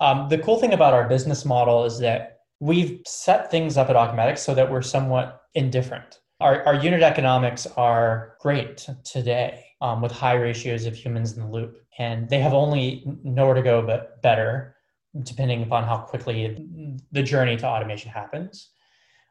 Um, 0.00 0.28
the 0.28 0.38
cool 0.38 0.58
thing 0.58 0.74
about 0.74 0.92
our 0.92 1.08
business 1.08 1.44
model 1.44 1.84
is 1.84 1.98
that 2.00 2.40
we've 2.58 3.00
set 3.06 3.50
things 3.50 3.78
up 3.78 3.88
at 3.88 3.96
Augmedix 3.96 4.38
so 4.38 4.54
that 4.54 4.70
we're 4.70 4.82
somewhat 4.82 5.42
indifferent. 5.54 6.20
Our, 6.40 6.62
our 6.64 6.74
unit 6.74 7.02
economics 7.02 7.66
are 7.76 8.36
great 8.40 8.86
today 9.04 9.64
um, 9.80 10.00
with 10.02 10.12
high 10.12 10.34
ratios 10.34 10.86
of 10.86 10.94
humans 10.94 11.36
in 11.36 11.42
the 11.42 11.48
loop. 11.48 11.82
And 11.98 12.28
they 12.28 12.40
have 12.40 12.52
only 12.52 13.02
nowhere 13.22 13.54
to 13.54 13.62
go 13.62 13.82
but 13.82 14.20
better, 14.22 14.76
depending 15.22 15.62
upon 15.62 15.84
how 15.84 15.98
quickly 15.98 16.98
the 17.12 17.22
journey 17.22 17.56
to 17.56 17.66
automation 17.66 18.10
happens. 18.10 18.70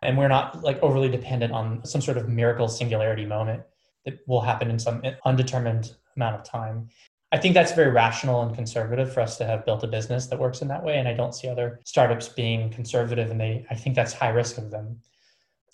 And 0.01 0.17
we're 0.17 0.27
not 0.27 0.63
like 0.63 0.81
overly 0.81 1.09
dependent 1.09 1.53
on 1.53 1.85
some 1.85 2.01
sort 2.01 2.17
of 2.17 2.29
miracle 2.29 2.67
singularity 2.67 3.25
moment 3.25 3.63
that 4.05 4.19
will 4.27 4.41
happen 4.41 4.69
in 4.69 4.79
some 4.79 5.03
undetermined 5.25 5.95
amount 6.15 6.35
of 6.35 6.43
time. 6.43 6.89
I 7.31 7.37
think 7.37 7.53
that's 7.53 7.73
very 7.73 7.91
rational 7.91 8.41
and 8.41 8.55
conservative 8.55 9.13
for 9.13 9.21
us 9.21 9.37
to 9.37 9.45
have 9.45 9.65
built 9.65 9.83
a 9.83 9.87
business 9.87 10.27
that 10.27 10.39
works 10.39 10.61
in 10.61 10.67
that 10.69 10.83
way. 10.83 10.97
And 10.97 11.07
I 11.07 11.13
don't 11.13 11.35
see 11.35 11.47
other 11.47 11.79
startups 11.83 12.27
being 12.27 12.71
conservative, 12.71 13.29
and 13.29 13.39
they 13.39 13.65
I 13.69 13.75
think 13.75 13.95
that's 13.95 14.13
high 14.13 14.29
risk 14.29 14.57
of 14.57 14.71
them. 14.71 14.99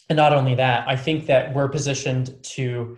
And 0.10 0.18
not 0.18 0.34
only 0.34 0.56
that, 0.56 0.88
I 0.88 0.96
think 0.96 1.28
that 1.28 1.54
we're 1.54 1.70
positioned 1.70 2.36
to 2.44 2.98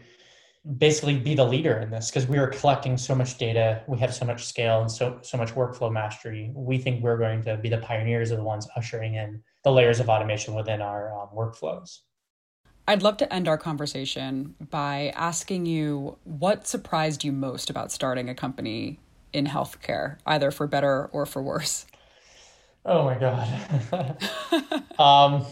basically 0.77 1.17
be 1.17 1.33
the 1.33 1.45
leader 1.45 1.77
in 1.79 1.89
this 1.89 2.09
because 2.09 2.27
we 2.27 2.37
are 2.37 2.47
collecting 2.47 2.97
so 2.97 3.15
much 3.15 3.37
data 3.37 3.81
we 3.87 3.97
have 3.97 4.13
so 4.13 4.25
much 4.25 4.45
scale 4.45 4.81
and 4.81 4.91
so 4.91 5.19
so 5.21 5.37
much 5.37 5.53
workflow 5.53 5.91
mastery. 5.91 6.51
We 6.53 6.77
think 6.77 7.03
we're 7.03 7.17
going 7.17 7.43
to 7.43 7.57
be 7.57 7.69
the 7.69 7.77
pioneers 7.77 8.31
of 8.31 8.37
the 8.37 8.43
ones 8.43 8.67
ushering 8.75 9.15
in 9.15 9.41
the 9.63 9.71
layers 9.71 9.99
of 9.99 10.09
automation 10.09 10.53
within 10.55 10.81
our 10.81 11.13
um, 11.13 11.29
workflows. 11.35 11.99
I'd 12.89 13.03
love 13.03 13.17
to 13.17 13.33
end 13.33 13.47
our 13.47 13.57
conversation 13.57 14.55
by 14.69 15.11
asking 15.15 15.65
you 15.65 16.17
what 16.23 16.67
surprised 16.67 17.23
you 17.23 17.33
most 17.33 17.69
about 17.69 17.91
starting 17.91 18.29
a 18.29 18.35
company 18.35 18.99
in 19.33 19.45
healthcare 19.45 20.17
either 20.25 20.51
for 20.51 20.67
better 20.67 21.05
or 21.07 21.25
for 21.25 21.41
worse? 21.41 21.85
Oh 22.85 23.03
my 23.03 23.19
God. 23.19 24.17
um, 24.99 25.45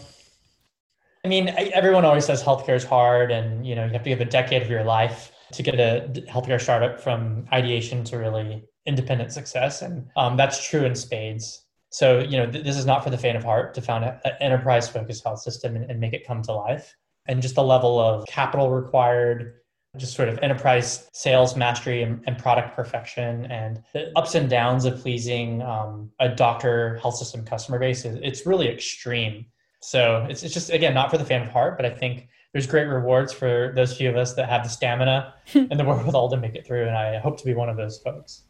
I 1.26 1.28
mean, 1.28 1.52
everyone 1.74 2.04
always 2.04 2.24
says 2.24 2.40
healthcare 2.40 2.76
is 2.76 2.84
hard, 2.84 3.32
and 3.32 3.66
you 3.66 3.74
know 3.74 3.84
you 3.84 3.92
have 3.94 4.04
to 4.04 4.08
give 4.08 4.20
a 4.20 4.24
decade 4.24 4.62
of 4.62 4.70
your 4.70 4.84
life 4.84 5.32
to 5.54 5.62
get 5.64 5.74
a 5.74 6.08
healthcare 6.30 6.60
startup 6.60 7.00
from 7.00 7.48
ideation 7.52 8.04
to 8.04 8.16
really 8.16 8.64
independent 8.86 9.32
success, 9.32 9.82
and 9.82 10.06
um, 10.16 10.36
that's 10.36 10.64
true 10.64 10.84
in 10.84 10.94
spades. 10.94 11.64
So 11.90 12.20
you 12.20 12.36
know 12.36 12.48
th- 12.48 12.62
this 12.62 12.76
is 12.76 12.86
not 12.86 13.02
for 13.02 13.10
the 13.10 13.18
faint 13.18 13.36
of 13.36 13.42
heart 13.42 13.74
to 13.74 13.82
found 13.82 14.04
an 14.04 14.20
enterprise-focused 14.40 15.24
health 15.24 15.40
system 15.40 15.74
and, 15.74 15.90
and 15.90 15.98
make 15.98 16.12
it 16.12 16.24
come 16.24 16.42
to 16.42 16.52
life, 16.52 16.94
and 17.26 17.42
just 17.42 17.56
the 17.56 17.64
level 17.64 17.98
of 17.98 18.24
capital 18.28 18.70
required, 18.70 19.54
just 19.96 20.14
sort 20.14 20.28
of 20.28 20.38
enterprise 20.42 21.08
sales 21.12 21.56
mastery 21.56 22.04
and, 22.04 22.22
and, 22.28 22.38
product 22.38 22.76
perfection 22.76 23.46
and 23.46 23.82
the 23.94 24.16
ups 24.16 24.36
and 24.36 24.48
downs 24.48 24.84
of 24.84 25.00
pleasing 25.00 25.60
um, 25.62 26.08
a 26.20 26.28
doctor 26.28 26.98
health 27.02 27.16
system 27.16 27.44
customer 27.44 27.80
base 27.80 28.04
it's 28.04 28.46
really 28.46 28.68
extreme 28.68 29.46
so 29.86 30.26
it's, 30.28 30.42
it's 30.42 30.52
just, 30.52 30.70
again, 30.70 30.94
not 30.94 31.12
for 31.12 31.16
the 31.16 31.24
fan 31.24 31.42
of 31.42 31.48
heart, 31.48 31.76
but 31.76 31.86
I 31.86 31.90
think 31.90 32.26
there's 32.52 32.66
great 32.66 32.88
rewards 32.88 33.32
for 33.32 33.72
those 33.76 33.96
few 33.96 34.10
of 34.10 34.16
us 34.16 34.34
that 34.34 34.48
have 34.48 34.64
the 34.64 34.68
stamina 34.68 35.34
and 35.54 35.78
the 35.78 35.84
wherewithal 35.84 36.28
to 36.30 36.36
make 36.36 36.56
it 36.56 36.66
through. 36.66 36.88
And 36.88 36.96
I 36.96 37.18
hope 37.18 37.38
to 37.38 37.44
be 37.44 37.54
one 37.54 37.68
of 37.68 37.76
those 37.76 38.00
folks. 38.00 38.42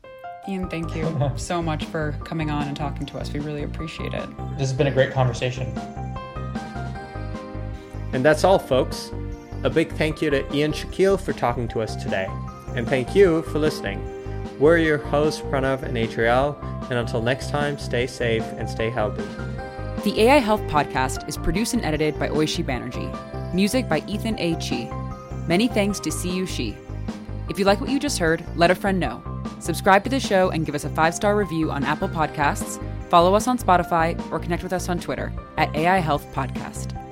Ian, 0.48 0.70
thank 0.70 0.96
you 0.96 1.30
so 1.36 1.60
much 1.60 1.84
for 1.84 2.18
coming 2.24 2.50
on 2.50 2.68
and 2.68 2.74
talking 2.74 3.04
to 3.04 3.18
us. 3.18 3.30
We 3.34 3.40
really 3.40 3.64
appreciate 3.64 4.14
it. 4.14 4.26
This 4.52 4.60
has 4.60 4.72
been 4.72 4.86
a 4.86 4.90
great 4.90 5.12
conversation. 5.12 5.66
And 8.14 8.24
that's 8.24 8.42
all, 8.42 8.58
folks. 8.58 9.10
A 9.62 9.68
big 9.68 9.92
thank 9.92 10.22
you 10.22 10.30
to 10.30 10.54
Ian 10.54 10.72
Shakil 10.72 11.20
for 11.20 11.34
talking 11.34 11.68
to 11.68 11.82
us 11.82 11.96
today. 11.96 12.28
And 12.68 12.88
thank 12.88 13.14
you 13.14 13.42
for 13.42 13.58
listening. 13.58 14.00
We're 14.58 14.78
your 14.78 14.96
hosts, 14.96 15.42
Pranav 15.42 15.82
and 15.82 15.98
Adriel. 15.98 16.56
And 16.88 16.94
until 16.94 17.20
next 17.20 17.50
time, 17.50 17.78
stay 17.78 18.06
safe 18.06 18.44
and 18.56 18.70
stay 18.70 18.88
healthy. 18.88 19.24
The 20.06 20.20
AI 20.20 20.38
Health 20.38 20.60
Podcast 20.68 21.28
is 21.28 21.36
produced 21.36 21.74
and 21.74 21.84
edited 21.84 22.16
by 22.16 22.28
Oishi 22.28 22.64
Banerjee. 22.64 23.52
Music 23.52 23.88
by 23.88 24.04
Ethan 24.06 24.38
A. 24.38 24.54
Chi. 24.54 24.88
Many 25.48 25.66
thanks 25.66 25.98
to 25.98 26.10
CU 26.10 26.46
Shi. 26.46 26.76
If 27.48 27.58
you 27.58 27.64
like 27.64 27.80
what 27.80 27.90
you 27.90 27.98
just 27.98 28.20
heard, 28.20 28.44
let 28.54 28.70
a 28.70 28.76
friend 28.76 29.00
know. 29.00 29.20
Subscribe 29.58 30.04
to 30.04 30.10
the 30.10 30.20
show 30.20 30.50
and 30.50 30.64
give 30.64 30.76
us 30.76 30.84
a 30.84 30.90
five 30.90 31.12
star 31.12 31.34
review 31.34 31.72
on 31.72 31.82
Apple 31.82 32.08
Podcasts, 32.08 32.80
follow 33.08 33.34
us 33.34 33.48
on 33.48 33.58
Spotify, 33.58 34.14
or 34.30 34.38
connect 34.38 34.62
with 34.62 34.72
us 34.72 34.88
on 34.88 35.00
Twitter 35.00 35.32
at 35.56 35.74
AI 35.74 35.98
Health 35.98 36.24
Podcast. 36.32 37.05